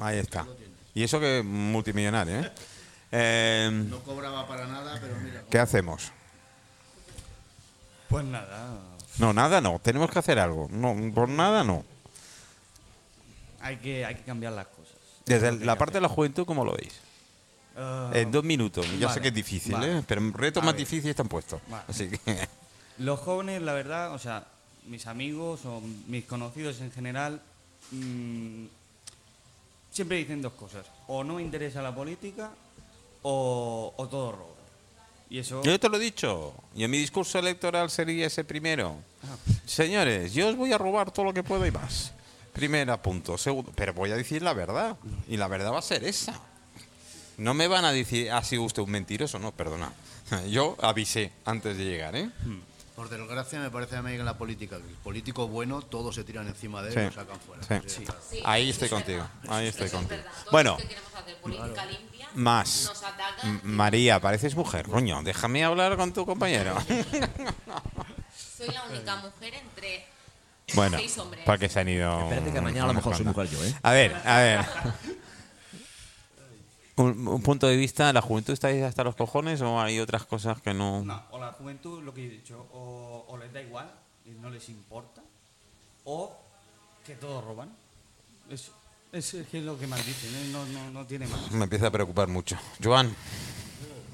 Ahí 0.00 0.18
está. 0.18 0.46
Y 0.94 1.02
eso 1.02 1.20
que 1.20 1.42
multimillonario, 1.44 2.40
¿eh? 2.40 2.52
Eh, 3.10 3.70
No 3.88 4.00
cobraba 4.00 4.46
para 4.46 4.66
nada, 4.66 4.98
pero 5.00 5.16
mira. 5.16 5.42
¿Qué 5.50 5.58
hacemos? 5.58 6.12
Pues 8.10 8.22
nada, 8.24 8.78
No, 9.18 9.32
nada 9.32 9.62
no. 9.62 9.78
Tenemos 9.82 10.10
que 10.10 10.18
hacer 10.18 10.38
algo. 10.38 10.68
No, 10.70 10.94
por 11.14 11.26
nada 11.28 11.64
no. 11.64 11.84
hay 13.62 13.76
que, 13.78 14.04
hay 14.04 14.14
que 14.16 14.22
cambiar 14.24 14.52
las 14.52 14.66
cosas. 14.66 14.94
Desde 15.24 15.52
la 15.64 15.76
parte 15.78 15.94
de 15.94 16.00
la 16.02 16.08
juventud, 16.10 16.44
¿cómo 16.44 16.64
lo 16.66 16.72
veis? 16.74 17.00
Hacer. 17.78 18.16
En 18.22 18.30
dos 18.30 18.44
minutos. 18.44 18.86
Ya 18.98 19.08
sé 19.12 19.20
que 19.20 19.28
es 19.28 19.34
difícil, 19.34 19.72
vale. 19.72 19.98
¿eh? 19.98 20.02
Pero 20.06 20.30
retos 20.32 20.62
A 20.62 20.66
más 20.66 20.76
difíciles 20.76 21.10
están 21.10 21.28
puestos. 21.28 21.60
Vale. 21.68 21.84
Así 21.88 22.08
que... 22.08 22.48
Los 22.98 23.20
jóvenes, 23.20 23.62
la 23.62 23.74
verdad, 23.74 24.12
o 24.12 24.18
sea, 24.18 24.44
mis 24.86 25.06
amigos 25.06 25.64
o 25.64 25.80
mis 26.08 26.24
conocidos 26.24 26.80
en 26.80 26.90
general, 26.90 27.40
mm, 27.92 28.64
siempre 29.90 30.16
dicen 30.16 30.42
dos 30.42 30.54
cosas. 30.54 30.86
O 31.06 31.22
no 31.22 31.38
interesa 31.38 31.80
la 31.80 31.94
política 31.94 32.50
o, 33.22 33.94
o 33.96 34.08
todo 34.08 34.32
roba. 34.32 34.58
Y 35.30 35.38
eso... 35.38 35.62
Yo 35.62 35.78
te 35.78 35.88
lo 35.88 35.96
he 35.96 36.00
dicho. 36.00 36.54
Y 36.74 36.84
en 36.84 36.90
mi 36.90 36.98
discurso 36.98 37.38
electoral 37.38 37.90
sería 37.90 38.26
ese 38.26 38.44
primero. 38.44 38.96
Ah. 39.22 39.36
Señores, 39.66 40.32
yo 40.32 40.48
os 40.48 40.56
voy 40.56 40.72
a 40.72 40.78
robar 40.78 41.10
todo 41.10 41.26
lo 41.26 41.34
que 41.34 41.42
puedo 41.42 41.66
y 41.66 41.70
más. 41.70 42.12
Primera 42.52 43.00
punto. 43.00 43.36
Segundo, 43.36 43.72
pero 43.74 43.92
voy 43.92 44.10
a 44.10 44.16
decir 44.16 44.42
la 44.42 44.54
verdad. 44.54 44.96
Y 45.28 45.36
la 45.36 45.48
verdad 45.48 45.72
va 45.72 45.78
a 45.78 45.82
ser 45.82 46.04
esa. 46.04 46.40
No 47.38 47.54
me 47.54 47.66
van 47.68 47.84
a 47.84 47.92
decir, 47.92 48.30
ha 48.30 48.42
sido 48.44 48.62
usted 48.62 48.82
un 48.82 48.90
mentiroso. 48.90 49.38
No, 49.38 49.52
perdona. 49.52 49.92
Yo 50.50 50.76
avisé 50.82 51.32
antes 51.44 51.76
de 51.78 51.84
llegar, 51.84 52.14
¿eh? 52.16 52.30
Por 52.94 53.08
desgracia, 53.08 53.60
me 53.60 53.70
parece 53.70 53.96
a 53.96 54.02
mí 54.02 54.10
que 54.10 54.18
en 54.18 54.24
la 54.24 54.36
política, 54.36 54.76
que 54.78 54.88
el 54.88 54.96
político 54.96 55.46
bueno, 55.46 55.80
todos 55.82 56.16
se 56.16 56.24
tiran 56.24 56.48
encima 56.48 56.82
de 56.82 56.88
él 56.88 56.94
Sí. 56.94 57.00
y 57.00 57.04
lo 57.04 57.12
sacan 57.12 57.38
fuera. 57.40 57.62
Sí. 57.86 58.04
Sí, 58.30 58.42
Ahí 58.44 58.70
estoy 58.70 58.86
es 58.86 58.92
contigo. 58.92 59.18
verdad. 59.42 59.56
Ahí 59.56 59.66
estoy 59.68 59.88
contigo. 59.88 60.20
Bueno, 60.50 60.76
más. 62.34 62.86
nos 62.88 63.02
atacan. 63.04 63.50
M- 63.50 63.60
María, 63.62 64.20
pareces 64.20 64.54
mujer, 64.56 64.86
coño. 64.88 65.22
Déjame 65.22 65.64
hablar 65.64 65.96
con 65.96 66.12
tu 66.12 66.26
compañero. 66.26 66.76
Soy 68.56 68.68
la 68.68 68.82
única 68.90 69.16
mujer 69.16 69.54
entre 69.54 70.04
bueno, 70.74 70.98
seis 70.98 71.16
hombres. 71.18 71.42
porque 71.46 71.68
se 71.68 71.78
han 71.80 71.88
ido. 71.88 72.20
Espérate 72.24 72.52
que 72.52 72.60
mañana 72.60 72.84
a 72.84 72.86
lo 72.88 72.94
mejor 72.94 73.16
soy 73.16 73.24
mujer 73.24 73.48
yo, 73.48 73.64
¿eh? 73.64 73.74
A 73.82 73.92
ver, 73.92 74.14
a 74.24 74.38
ver. 74.38 74.66
Un, 76.98 77.28
un 77.28 77.42
punto 77.42 77.66
de 77.68 77.76
vista, 77.76 78.12
¿la 78.12 78.20
juventud 78.20 78.52
estáis 78.52 78.82
hasta 78.82 79.04
los 79.04 79.14
cojones 79.14 79.60
o 79.62 79.80
hay 79.80 80.00
otras 80.00 80.24
cosas 80.26 80.60
que 80.60 80.74
no...? 80.74 81.02
No, 81.04 81.22
o 81.30 81.38
la 81.38 81.52
juventud, 81.52 82.02
lo 82.02 82.12
que 82.12 82.26
he 82.26 82.28
dicho, 82.28 82.66
o, 82.72 83.24
o 83.28 83.38
les 83.38 83.52
da 83.52 83.62
igual 83.62 83.88
y 84.26 84.30
no 84.30 84.50
les 84.50 84.68
importa, 84.68 85.22
o 86.04 86.36
que 87.06 87.14
todos 87.14 87.44
roban. 87.44 87.70
Es, 88.50 88.70
es, 89.12 89.34
es 89.34 89.46
que 89.48 89.58
es 89.58 89.64
lo 89.64 89.78
que 89.78 89.86
más 89.86 90.04
dicen, 90.04 90.34
¿eh? 90.34 90.48
no, 90.52 90.64
no, 90.66 90.90
no 90.90 91.06
tiene 91.06 91.26
más. 91.28 91.50
Me 91.52 91.64
empieza 91.64 91.86
a 91.86 91.90
preocupar 91.90 92.26
mucho. 92.28 92.58
Joan, 92.82 93.14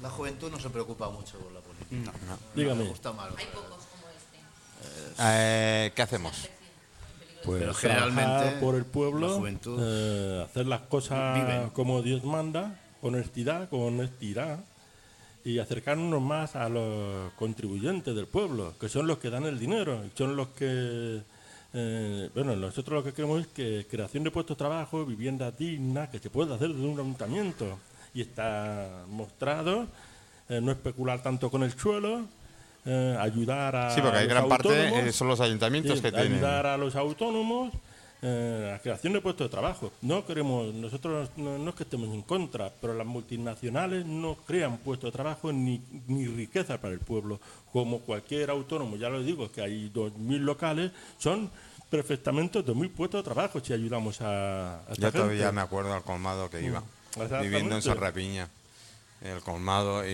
La 0.01 0.09
juventud 0.09 0.51
no 0.51 0.59
se 0.59 0.69
preocupa 0.69 1.09
mucho 1.09 1.37
por 1.39 1.51
la 1.51 1.59
política. 1.61 2.11
No. 2.27 2.37
Me 2.53 2.61
Dígame. 2.61 2.83
gusta. 2.85 3.09
Hay 3.09 3.15
pocos 3.47 3.85
como 3.85 4.07
este. 4.15 5.17
eh, 5.19 5.91
¿qué 5.95 6.01
hacemos? 6.03 6.49
Pues 7.45 7.59
Pero 7.59 7.73
generalmente 7.73 8.57
por 8.59 8.75
el 8.75 8.85
pueblo, 8.85 9.27
la 9.27 9.33
juventud 9.35 9.79
eh, 9.79 10.45
hacer 10.45 10.65
las 10.65 10.81
cosas 10.81 11.71
como 11.73 12.01
Dios 12.01 12.23
manda, 12.23 12.79
con 13.01 13.13
honestidad, 13.13 13.69
con 13.69 13.81
honestidad, 13.81 14.59
y 15.43 15.59
acercarnos 15.59 16.21
más 16.21 16.55
a 16.55 16.69
los 16.69 17.31
contribuyentes 17.33 18.15
del 18.15 18.25
pueblo, 18.25 18.73
que 18.79 18.89
son 18.89 19.05
los 19.05 19.19
que 19.19 19.29
dan 19.29 19.45
el 19.45 19.59
dinero, 19.59 20.01
son 20.15 20.35
los 20.35 20.47
que... 20.49 21.21
eh, 21.73 22.29
bueno, 22.33 22.55
nosotros 22.55 22.97
lo 22.97 23.03
que 23.03 23.13
queremos 23.13 23.41
es 23.41 23.47
que 23.47 23.85
creación 23.87 24.23
de 24.23 24.31
puestos 24.31 24.57
de 24.57 24.59
trabajo, 24.59 25.05
vivienda 25.05 25.51
digna, 25.51 26.09
que 26.09 26.17
se 26.17 26.31
pueda 26.31 26.55
hacer 26.55 26.69
desde 26.69 26.87
un 26.87 26.99
ayuntamiento. 26.99 27.77
Y 28.15 28.21
está 28.21 29.03
mostrado, 29.07 29.85
eh, 30.49 30.59
no 30.61 30.71
especular 30.71 31.21
tanto 31.21 31.51
con 31.51 31.61
el 31.61 31.77
suelo, 31.77 32.25
eh, 32.85 33.17
ayudar 33.19 33.75
a 33.75 33.89
Sí, 33.95 34.01
porque 34.01 34.17
hay 34.17 34.25
los 34.25 34.33
gran 34.33 34.47
parte 34.49 34.67
autónomos. 34.69 35.07
eh, 35.07 35.11
son 35.11 35.27
los 35.27 35.39
ayuntamientos 35.41 35.97
Sí, 35.97 36.01
que 36.03 36.11
tienen... 36.11 36.33
ayudar 36.33 36.65
a 36.67 36.77
los 36.77 36.95
autónomos 36.95 37.73
eh, 38.21 38.73
a 38.75 38.79
creación 38.81 39.13
de 39.13 39.21
puestos 39.21 39.45
de 39.47 39.51
trabajo. 39.51 39.91
No 40.01 40.25
queremos, 40.25 40.73
nosotros 40.73 41.29
no, 41.37 41.57
no 41.59 41.69
es 41.69 41.75
que 41.75 41.83
estemos 41.83 42.09
en 42.13 42.21
contra, 42.23 42.71
pero 42.81 42.93
las 42.95 43.05
multinacionales 43.05 44.05
no 44.05 44.35
crean 44.47 44.77
puestos 44.77 45.09
de 45.09 45.15
trabajo 45.15 45.51
ni, 45.51 45.81
ni 46.07 46.25
riqueza 46.27 46.79
para 46.79 46.93
el 46.93 46.99
pueblo. 47.01 47.39
Como 47.71 47.99
cualquier 47.99 48.49
autónomo, 48.49 48.95
ya 48.95 49.09
lo 49.09 49.21
digo, 49.21 49.51
que 49.51 49.61
hay 49.61 49.91
2.000 49.93 50.39
locales, 50.39 50.91
son 51.19 51.51
perfectamente 51.89 52.59
2.000 52.65 52.89
puestos 52.91 53.19
de 53.23 53.23
trabajo 53.31 53.59
si 53.63 53.73
ayudamos 53.73 54.19
a, 54.21 54.77
a 54.79 54.91
esta 54.91 54.95
Yo 54.95 55.11
todavía 55.11 55.37
gente. 55.47 55.51
me 55.55 55.61
acuerdo 55.61 55.93
al 55.93 56.01
colmado 56.03 56.49
que 56.49 56.61
iba, 56.63 56.81
Exactamente. 57.09 57.47
viviendo 57.47 57.75
en 57.75 57.81
Sarrapiña. 57.83 58.49
El 59.25 59.41
colmado, 59.41 60.05
y, 60.07 60.11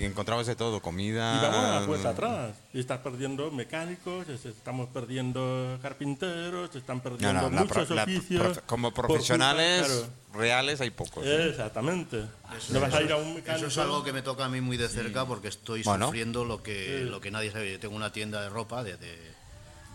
y 0.00 0.04
encontrabas 0.04 0.46
de 0.46 0.56
todo, 0.56 0.80
comida... 0.82 1.36
Y 1.38 1.42
vamos 1.42 1.64
a 1.64 1.80
la 1.80 1.86
puerta 1.86 2.08
atrás. 2.10 2.56
Y 2.72 2.80
estás 2.80 2.98
perdiendo 2.98 3.50
mecánicos, 3.52 4.28
estamos 4.28 4.88
perdiendo 4.88 5.78
carpinteros, 5.80 6.74
están 6.74 7.00
perdiendo 7.00 7.50
no, 7.50 7.50
muchos 7.50 7.90
la 7.90 8.02
oficios. 8.02 8.58
como 8.66 8.90
por 8.90 9.06
culpa- 9.06 9.14
profesionales 9.14 9.86
claro. 9.86 10.06
reales 10.34 10.80
hay 10.80 10.90
pocos. 10.90 11.24
¿eh? 11.24 11.50
Exactamente. 11.50 12.24
no 12.70 12.80
vas 12.80 12.94
a 12.94 13.02
ir 13.02 13.12
a 13.12 13.16
un 13.16 13.34
mecánico. 13.34 13.66
Eso 13.68 13.80
es 13.80 13.86
algo 13.86 14.02
que 14.02 14.12
me 14.12 14.22
toca 14.22 14.44
a 14.46 14.48
mí 14.48 14.60
muy 14.60 14.76
de 14.76 14.88
cerca 14.88 15.24
porque 15.24 15.48
estoy 15.48 15.82
Bueno. 15.84 16.06
sufriendo 16.06 16.44
lo 16.44 16.62
que, 16.62 17.00
lo 17.08 17.20
que 17.20 17.30
nadie 17.30 17.50
sabe. 17.52 17.70
Yo 17.72 17.78
tengo 17.78 17.94
una 17.96 18.10
tienda 18.12 18.42
de 18.42 18.48
ropa 18.48 18.82
de, 18.82 18.96
de- 18.96 19.37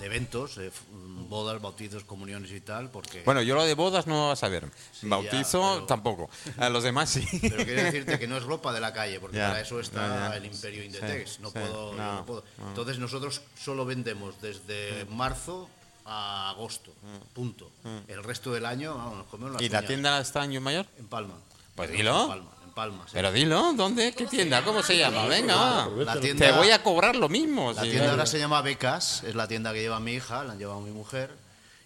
de 0.03 0.07
eventos, 0.07 0.57
eh, 0.57 0.67
f- 0.67 0.83
bodas, 1.29 1.61
bautizos, 1.61 2.03
comuniones 2.03 2.51
y 2.51 2.59
tal, 2.59 2.89
porque... 2.91 3.23
Bueno, 3.23 3.41
yo 3.41 3.55
lo 3.55 3.63
de 3.63 3.73
bodas 3.73 4.05
no 4.05 4.27
vas 4.27 4.43
a 4.43 4.49
ver. 4.49 4.69
Sí, 4.91 5.07
Bautizo 5.07 5.61
ya, 5.61 5.73
pero- 5.75 5.85
tampoco. 5.85 6.29
A 6.57 6.69
los 6.69 6.83
demás 6.83 7.09
sí. 7.09 7.25
Pero 7.41 7.57
quiero 7.63 7.83
decirte 7.83 8.19
que 8.19 8.27
no 8.27 8.37
es 8.37 8.43
ropa 8.43 8.73
de 8.73 8.81
la 8.81 8.91
calle, 8.93 9.19
porque 9.19 9.37
Ya, 9.37 9.47
para 9.49 9.61
eso 9.61 9.79
está 9.79 10.29
ya, 10.31 10.35
el 10.37 10.45
Imperio 10.45 10.83
Inditex. 10.83 11.31
Sí, 11.31 11.37
no, 11.41 11.51
puedo, 11.51 11.93
no, 11.93 12.15
no 12.15 12.25
puedo. 12.25 12.43
no. 12.57 12.67
Entonces 12.69 12.99
nosotros 12.99 13.41
solo 13.57 13.85
vendemos 13.85 14.39
desde 14.41 15.05
marzo 15.09 15.69
a 16.05 16.49
agosto, 16.49 16.93
punto. 17.33 17.71
El 18.09 18.23
resto 18.23 18.51
del 18.51 18.65
año 18.65 18.95
vamos, 18.95 19.17
nos 19.19 19.27
comemos 19.27 19.61
Mm. 19.61 19.63
¿Y 19.63 19.69
la 19.69 19.81
tienda 19.85 20.19
está 20.19 20.43
en 20.43 20.61
Mayor? 20.61 20.85
En 20.99 21.07
Palma. 21.07 21.35
Pues 21.75 21.91
dilo. 21.91 22.23
En 22.23 22.27
Palma, 22.27 22.51
sí. 22.75 23.11
Pero 23.13 23.31
dilo, 23.31 23.73
¿dónde? 23.73 24.13
¿Qué 24.13 24.25
tienda? 24.25 24.63
¿Cómo 24.63 24.81
se 24.83 24.97
llama? 24.97 25.25
Venga. 25.27 25.87
La 26.05 26.19
Te 26.19 26.51
voy 26.51 26.71
a 26.71 26.81
cobrar 26.83 27.15
lo 27.15 27.29
mismo. 27.29 27.71
La 27.73 27.83
sí. 27.83 27.89
tienda 27.91 28.11
ahora 28.11 28.25
se 28.25 28.39
llama 28.39 28.61
Becas, 28.61 29.23
es 29.23 29.35
la 29.35 29.47
tienda 29.47 29.73
que 29.73 29.81
lleva 29.81 29.99
mi 29.99 30.13
hija, 30.13 30.43
la 30.43 30.53
han 30.53 30.59
llevado 30.59 30.81
mi 30.81 30.91
mujer, 30.91 31.29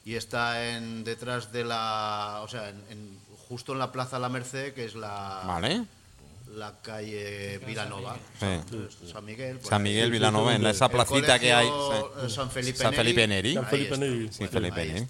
y 0.06 0.16
está 0.16 0.70
en 0.70 1.04
detrás 1.04 1.52
de 1.52 1.64
la, 1.66 2.40
o 2.44 2.48
sea, 2.48 2.70
en, 2.70 2.84
en- 2.90 3.20
justo 3.50 3.72
en 3.74 3.80
la 3.80 3.92
Plaza 3.92 4.20
La 4.20 4.30
Merced, 4.30 4.74
que 4.74 4.84
es 4.86 4.96
la, 4.96 5.44
Vale. 5.46 5.84
la 6.56 6.74
calle 6.82 7.60
Vilanova, 7.66 8.18
Sí. 8.40 9.08
San 9.12 9.24
Miguel. 9.26 9.58
por 9.60 9.70
San. 9.70 9.82
Miguel 9.84 10.12
Vilanova, 10.12 10.54
en 10.56 10.66
esa 10.66 10.86
El 10.86 10.92
placita 10.92 11.40
que 11.40 11.54
hay. 11.54 11.68
eh. 11.68 12.30
San 12.30 12.50
Felipe 12.52 12.78
San 12.78 12.94
Felipe 12.94 13.26
Neri. 13.28 13.54
San 13.54 13.64
Ahí 13.66 13.70
Felipe 13.70 13.94
está. 13.94 14.06
Neri. 14.06 14.30
Sí, 14.34 14.48
Felipe 14.48 14.82
Ahí 14.82 14.88
Neri. 14.94 15.08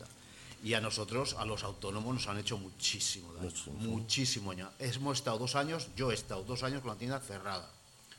Y 0.64 0.74
a 0.74 0.82
nosotros, 0.82 1.36
a 1.38 1.46
los 1.46 1.64
autónomos, 1.64 2.14
nos 2.16 2.28
han 2.28 2.40
hecho 2.40 2.58
muchísimo 2.58 3.32
daño. 3.34 3.50
Muchísimo 3.80 4.52
daño. 4.54 4.70
Hemos 4.80 5.18
estado 5.20 5.38
dos 5.38 5.56
años, 5.56 5.88
yo 5.96 6.12
he 6.12 6.16
estado 6.16 6.44
dos 6.44 6.64
años 6.64 6.82
con 6.82 6.92
la 6.92 6.98
tienda 6.98 7.20
cerrada. 7.20 7.70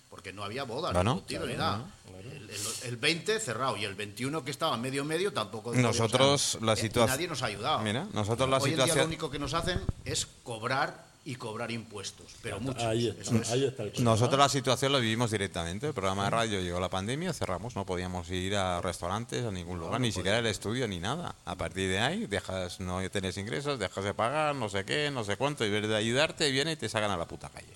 Porque 0.09 0.33
no 0.33 0.43
había 0.43 0.65
bodas, 0.65 0.95
Bueno. 0.95 1.15
ni 1.29 1.35
bautizo, 1.37 1.47
ni 1.47 1.55
nada. 1.55 1.85
El, 2.19 2.49
el- 2.49 2.57
el 2.85 2.97
20 2.97 3.39
cerrado 3.41 3.77
y 3.77 3.85
el 3.85 3.95
21 3.95 4.43
que 4.43 4.51
estaba 4.51 4.75
medio 4.79 5.05
medio 5.05 5.35
tampoco. 5.35 5.75
Nosotros, 5.75 6.55
o 6.55 6.59
sea, 6.59 6.67
la 6.67 6.77
situación- 6.77 7.11
Nadie 7.15 7.29
nos 7.29 7.43
ha 7.43 7.47
ayudado. 7.47 7.81
Mira, 7.81 8.07
nosotros 8.15 8.49
la 8.49 8.57
Hoy 8.57 8.71
en 8.71 8.77
día 8.77 8.85
situación- 8.87 8.99
lo 9.05 9.07
único 9.09 9.31
que 9.31 9.39
nos 9.39 9.53
hacen 9.53 9.79
es 10.07 10.27
cobrar 10.45 11.08
y 11.29 11.35
cobrar 11.37 11.71
impuestos. 11.71 12.35
Pero 12.43 12.59
muchos. 12.59 12.83
Ahí 12.85 13.09
Eso 13.09 13.35
está, 13.35 13.37
es- 13.43 13.51
ahí 13.51 13.65
está 13.67 13.83
el. 13.83 13.93
Nosotros 14.03 14.39
la 14.39 14.49
situación 14.49 14.93
lo 14.93 14.99
vivimos 14.99 15.31
directamente. 15.31 15.87
El 15.87 15.93
programa 15.93 16.25
de 16.25 16.31
radio 16.31 16.61
llegó 16.63 16.81
la 16.81 16.89
pandemia, 16.89 17.35
cerramos, 17.35 17.77
no 17.77 17.85
podíamos 17.85 18.31
ir 18.31 18.57
a 18.57 18.81
restaurantes, 18.81 19.45
a 19.45 19.51
ningún 19.51 19.79
lugar, 19.79 20.01
ni 20.01 20.11
siquiera 20.11 20.39
el 20.39 20.47
estudio, 20.47 20.89
ni 20.89 21.01
nada. 21.01 21.35
A 21.45 21.55
partir 21.55 21.91
de 21.91 21.99
ahí, 22.01 22.27
dejas, 22.27 22.81
no 22.81 23.07
tienes 23.11 23.37
ingresos, 23.37 23.79
dejas 23.79 24.05
de 24.05 24.15
pagar, 24.15 24.55
no 24.55 24.71
sé 24.71 24.87
qué, 24.87 25.11
no 25.11 25.23
sé 25.23 25.37
cuánto, 25.37 25.65
y 25.65 25.67
en 25.67 25.75
vez 25.83 25.89
de 25.91 25.97
ayudarte, 25.97 26.51
viene 26.51 26.73
y 26.73 26.77
te 26.77 26.89
sacan 26.89 27.11
a 27.11 27.19
la 27.19 27.27
puta 27.27 27.51
calle. 27.51 27.69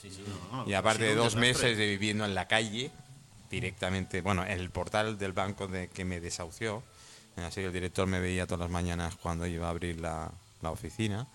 no, 0.50 0.66
y 0.66 0.72
ha 0.72 0.78
aparte 0.78 1.04
de 1.04 1.14
dos 1.14 1.36
meses 1.36 1.76
de 1.76 1.86
viviendo 1.88 2.24
en 2.24 2.34
la 2.34 2.48
calle, 2.48 2.90
directamente, 3.50 4.22
bueno, 4.22 4.44
el 4.46 4.70
portal 4.70 5.18
del 5.18 5.32
banco 5.34 5.66
de, 5.68 5.88
que 5.88 6.06
me 6.06 6.20
desahució, 6.22 6.82
así 7.36 7.60
que 7.60 7.66
el 7.66 7.72
director 7.74 8.06
me 8.06 8.18
veía 8.18 8.46
todas 8.46 8.60
las 8.60 8.70
mañanas 8.70 9.16
cuando 9.16 9.46
iba 9.46 9.66
a 9.66 9.70
abrir 9.70 10.00
la, 10.00 10.30
la 10.62 10.70
oficina, 10.70 11.26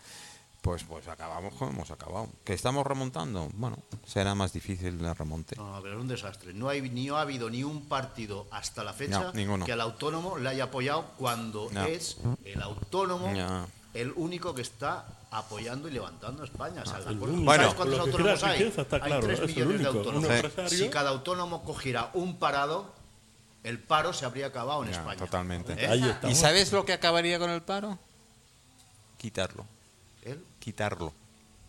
pues 0.61 0.83
pues 0.83 1.07
acabamos 1.07 1.53
como 1.53 1.71
hemos 1.71 1.91
acabado. 1.91 2.27
¿Que 2.43 2.53
estamos 2.53 2.85
remontando? 2.85 3.49
Bueno, 3.53 3.77
será 4.05 4.35
más 4.35 4.51
difícil 4.53 5.03
el 5.05 5.15
remonte. 5.15 5.55
No, 5.55 5.79
pero 5.81 5.95
es 5.95 6.01
un 6.01 6.07
desastre. 6.07 6.53
No, 6.53 6.67
hay, 6.69 6.81
ni 6.81 7.09
ha 7.09 7.21
habido 7.21 7.49
ni 7.49 7.63
un 7.63 7.85
partido 7.87 8.47
hasta 8.51 8.83
la 8.83 8.91
fecha 8.93 9.31
No, 9.33 9.65
que 9.65 9.71
al 9.71 9.81
autónomo 9.81 10.37
le 10.37 10.49
haya 10.49 10.65
apoyado 10.65 11.05
cuando 11.17 11.69
No. 11.71 11.85
es 11.85 12.17
el 12.43 12.61
autónomo 12.61 13.31
No. 13.31 13.67
el 13.93 14.11
único 14.17 14.53
que 14.53 14.61
está 14.63 15.05
apoyando 15.31 15.87
y 15.87 15.91
levantando 15.91 16.41
a 16.43 16.45
España. 16.45 16.81
O 16.81 16.85
sea, 16.85 16.97
el 17.07 17.17
¿cu- 17.17 17.25
único. 17.25 17.43
Bueno. 17.43 17.63
¿Sabes 17.63 17.75
cuántos 17.75 17.99
autónomos 17.99 18.43
hay? 18.43 18.63
hay 18.63 18.71
claro, 18.99 19.19
3 19.25 19.33
es 19.33 19.39
el 19.39 19.47
millones 19.47 19.79
de 19.81 19.87
autónomos. 19.87 20.29
Si 20.67 20.89
cada 20.89 21.09
autónomo 21.11 21.63
cogiera 21.63 22.09
un 22.13 22.37
parado, 22.39 22.93
el 23.63 23.79
paro 23.79 24.11
se 24.11 24.25
habría 24.25 24.47
acabado 24.47 24.83
en 24.83 24.89
España. 24.89 25.17
totalmente. 25.19 25.75
¿Eh? 25.77 26.15
¿Y 26.29 26.35
sabes 26.35 26.71
lo 26.73 26.83
que 26.83 26.93
acabaría 26.93 27.39
con 27.39 27.49
el 27.49 27.61
paro? 27.61 27.97
Quitarlo. 29.17 29.65
¿El? 30.28 30.39
Quitarlo. 30.59 31.13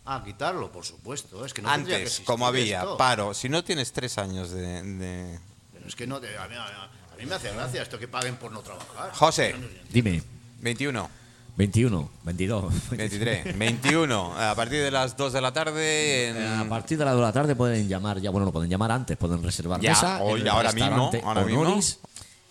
Ah, 0.05 0.21
quitarlo, 0.25 0.71
por 0.71 0.85
supuesto. 0.85 1.45
Es 1.45 1.53
que 1.53 1.61
no 1.61 1.67
que 1.69 1.73
Antes, 1.75 2.01
existir 2.01 2.25
como 2.25 2.47
había 2.47 2.79
esto. 2.79 2.97
paro, 2.97 3.33
si 3.33 3.47
no 3.49 3.63
tienes 3.63 3.91
tres 3.91 4.17
años 4.17 4.49
de... 4.51 4.81
de- 4.81 5.39
Pero 5.73 5.87
es 5.87 5.95
que 5.95 6.07
no, 6.07 6.15
a 6.17 6.19
mí, 6.19 6.27
a 6.35 7.15
mí 7.17 7.25
me 7.25 7.35
hace 7.35 7.51
gracia 7.53 7.81
esto 7.81 7.99
que 7.99 8.07
paguen 8.07 8.35
por 8.37 8.51
no 8.51 8.61
trabajar. 8.61 9.11
José, 9.13 9.55
Dime, 9.91 10.23
21, 10.61 11.09
21, 11.57 12.09
22. 12.23 12.89
23, 12.89 13.57
21, 13.57 14.33
a 14.39 14.55
partir 14.55 14.81
de 14.81 14.89
las 14.91 15.15
2 15.15 15.33
de 15.33 15.41
la 15.41 15.53
tarde... 15.53 16.29
en- 16.29 16.43
A 16.59 16.67
partir 16.67 16.97
de 16.97 17.05
las 17.05 17.13
2 17.13 17.21
de 17.21 17.27
la 17.27 17.33
tarde 17.33 17.55
pueden 17.55 17.87
llamar, 17.87 18.19
ya 18.19 18.31
bueno, 18.31 18.45
lo 18.45 18.51
pueden 18.51 18.69
llamar 18.69 18.91
antes, 18.91 19.15
pueden 19.17 19.43
reservar 19.43 19.79
Ya, 19.79 19.91
mesa. 19.91 20.21
hoy, 20.23 20.47
ahora 20.47 20.71
mismo, 20.71 21.11
ahora 21.23 21.43
mismo. 21.43 21.61
Honoris. 21.61 21.99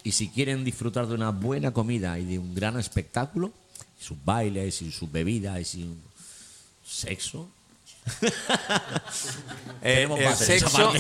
Y 0.05 0.13
si 0.13 0.29
quieren 0.29 0.63
disfrutar 0.65 1.07
de 1.09 1.15
una 1.15 1.31
buena 1.31 1.73
comida 1.73 2.19
y 2.19 2.25
de 2.25 2.39
un 2.39 2.55
gran 2.55 2.79
espectáculo, 2.79 3.51
sus 3.99 4.17
bailes 4.25 4.83
y 4.83 4.93
sus 4.93 5.11
bebidas 5.11 5.75
su 5.75 5.97
sexo, 6.85 7.49
El, 9.81 9.95
Tenemos 10.09 10.19
el 10.19 10.27
esa 10.27 10.45
sexo, 10.45 10.93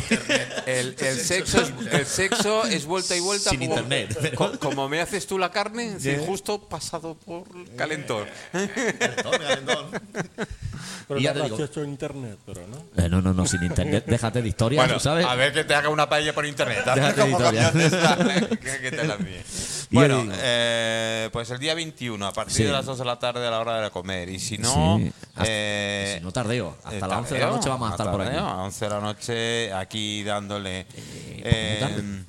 el, 0.67 0.97
el 1.01 1.19
sexo, 1.19 1.61
es- 1.61 1.73
el 1.93 2.07
sexo 2.07 2.65
es 2.65 2.85
vuelta 2.87 3.17
y 3.17 3.21
vuelta 3.21 3.51
Sin 3.51 3.59
como, 3.59 3.73
internet, 3.75 4.35
co- 4.37 4.57
como 4.61 4.89
me 4.89 5.01
haces 5.01 5.27
tú 5.27 5.37
la 5.37 5.51
carne, 5.51 5.97
sí, 5.99 6.15
justo 6.25 6.61
pasado 6.69 7.15
por 7.17 7.45
el 7.57 7.75
calentón. 7.75 8.25
Pero 11.09 11.21
Y 11.21 11.23
ya 11.23 11.31
no 11.31 11.35
te 11.35 11.39
lo 11.41 11.45
digo- 11.57 11.65
has 11.65 11.71
hecho 11.71 11.83
en 11.83 11.91
internet, 11.91 12.39
pero 12.45 12.67
no. 12.67 12.77
Eh, 13.03 13.09
no, 13.09 13.23
no, 13.23 13.33
no, 13.33 13.47
sin 13.47 13.63
internet, 13.63 14.05
déjate 14.07 14.43
de 14.43 14.49
historias, 14.49 14.85
Bueno, 14.87 15.01
¿sabes? 15.01 15.25
a 15.25 15.35
ver 15.35 15.55
que 15.55 15.65
te 15.65 15.75
haga 15.75 15.89
una 15.89 16.07
paella 16.09 16.35
por 16.35 16.45
internet. 16.45 16.85
Déjate 16.85 17.21
¿Cómo 17.23 17.39
de 17.39 17.45
historia. 17.45 17.73
Que- 18.61 18.91
te 18.91 19.05
la. 19.05 19.17
Y 19.91 19.95
Bueno, 19.95 20.29
eh, 20.35 21.31
pues 21.33 21.49
el 21.51 21.59
día 21.59 21.73
21, 21.75 22.27
a 22.27 22.33
partir 22.35 22.57
Sí. 22.57 22.63
de 22.65 22.73
las 22.73 22.85
2 22.85 22.99
de 22.99 23.05
la 23.07 23.19
tarde 23.19 23.47
a 23.47 23.51
la 23.51 23.59
hora 23.59 23.81
de 23.81 23.91
comer. 23.91 24.29
Y 24.29 24.39
si 24.39 24.59
no, 24.59 24.99
Sí, 24.99 25.11
eh, 25.47 26.17
si 26.19 26.25
no 26.25 26.31
tardeo, 26.31 26.77
hasta 26.85 26.98
eh, 26.99 27.09
las 27.09 27.19
11 27.19 27.35
de 27.35 27.41
la 27.41 27.47
noche 27.51 27.69
vamos 27.69 27.89
a 27.89 27.93
estar 27.93 28.11
por 28.11 28.21
aquí. 28.23 28.37
A 28.37 28.55
11 28.65 28.85
de 28.85 28.91
la 28.91 29.01
noche 29.01 29.73
aquí 29.73 30.23
dándole. 30.25 30.87
eh, 30.97 31.77
tarde. 31.81 32.25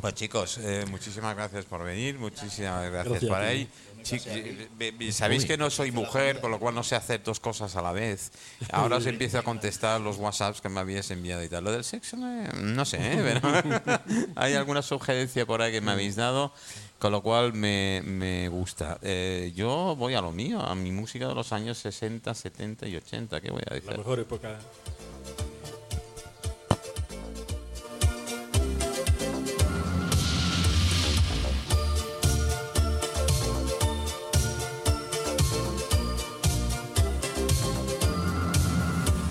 pues 0.00 0.14
chicos, 0.14 0.58
eh, 0.62 0.84
muchísimas 0.90 1.36
gracias 1.36 1.64
por 1.64 1.84
venir, 1.84 2.18
muchísimas 2.18 2.90
gracias, 2.90 3.04
Gracias 3.20 3.30
por 3.30 3.40
ahí. 3.40 3.68
Eh, 4.02 4.68
eh, 4.80 4.94
eh, 4.98 5.12
Sabéis 5.12 5.44
que 5.44 5.58
no 5.58 5.68
soy 5.68 5.92
mujer, 5.92 6.40
con 6.40 6.50
lo 6.50 6.58
cual 6.58 6.74
no 6.74 6.82
sé 6.82 6.96
hacer 6.96 7.22
dos 7.22 7.38
cosas 7.38 7.76
a 7.76 7.82
la 7.82 7.92
vez. 7.92 8.32
Ahora 8.72 8.96
os 8.96 9.04
empiezo 9.04 9.38
a 9.38 9.42
contestar 9.42 10.00
los 10.00 10.16
WhatsApps 10.16 10.62
que 10.62 10.70
me 10.70 10.80
habíais 10.80 11.10
enviado 11.10 11.44
y 11.44 11.50
tal. 11.50 11.64
Lo 11.64 11.70
del 11.70 11.84
sexo, 11.84 12.16
eh, 12.16 12.48
no 12.62 12.86
sé, 12.86 12.96
¿eh? 12.98 13.20
pero 13.22 14.00
hay 14.36 14.54
alguna 14.54 14.80
sugerencia 14.80 15.44
por 15.44 15.60
ahí 15.60 15.70
que 15.70 15.82
me 15.82 15.90
habéis 15.92 16.16
dado, 16.16 16.50
con 17.00 17.10
lo 17.12 17.22
cual 17.22 17.54
me, 17.54 18.02
me 18.04 18.48
gusta. 18.48 18.98
Eh, 19.02 19.52
yo 19.56 19.96
voy 19.96 20.14
a 20.14 20.20
lo 20.20 20.30
mío, 20.32 20.60
a 20.60 20.74
mi 20.74 20.92
música 20.92 21.26
de 21.26 21.34
los 21.34 21.52
años 21.52 21.78
60, 21.78 22.32
70 22.34 22.86
y 22.86 22.94
80. 22.96 23.40
¿Qué 23.40 23.50
voy 23.50 23.62
a 23.66 23.70
La 23.70 23.74
decir? 23.80 23.96
mejor 23.98 24.20
época 24.20 24.58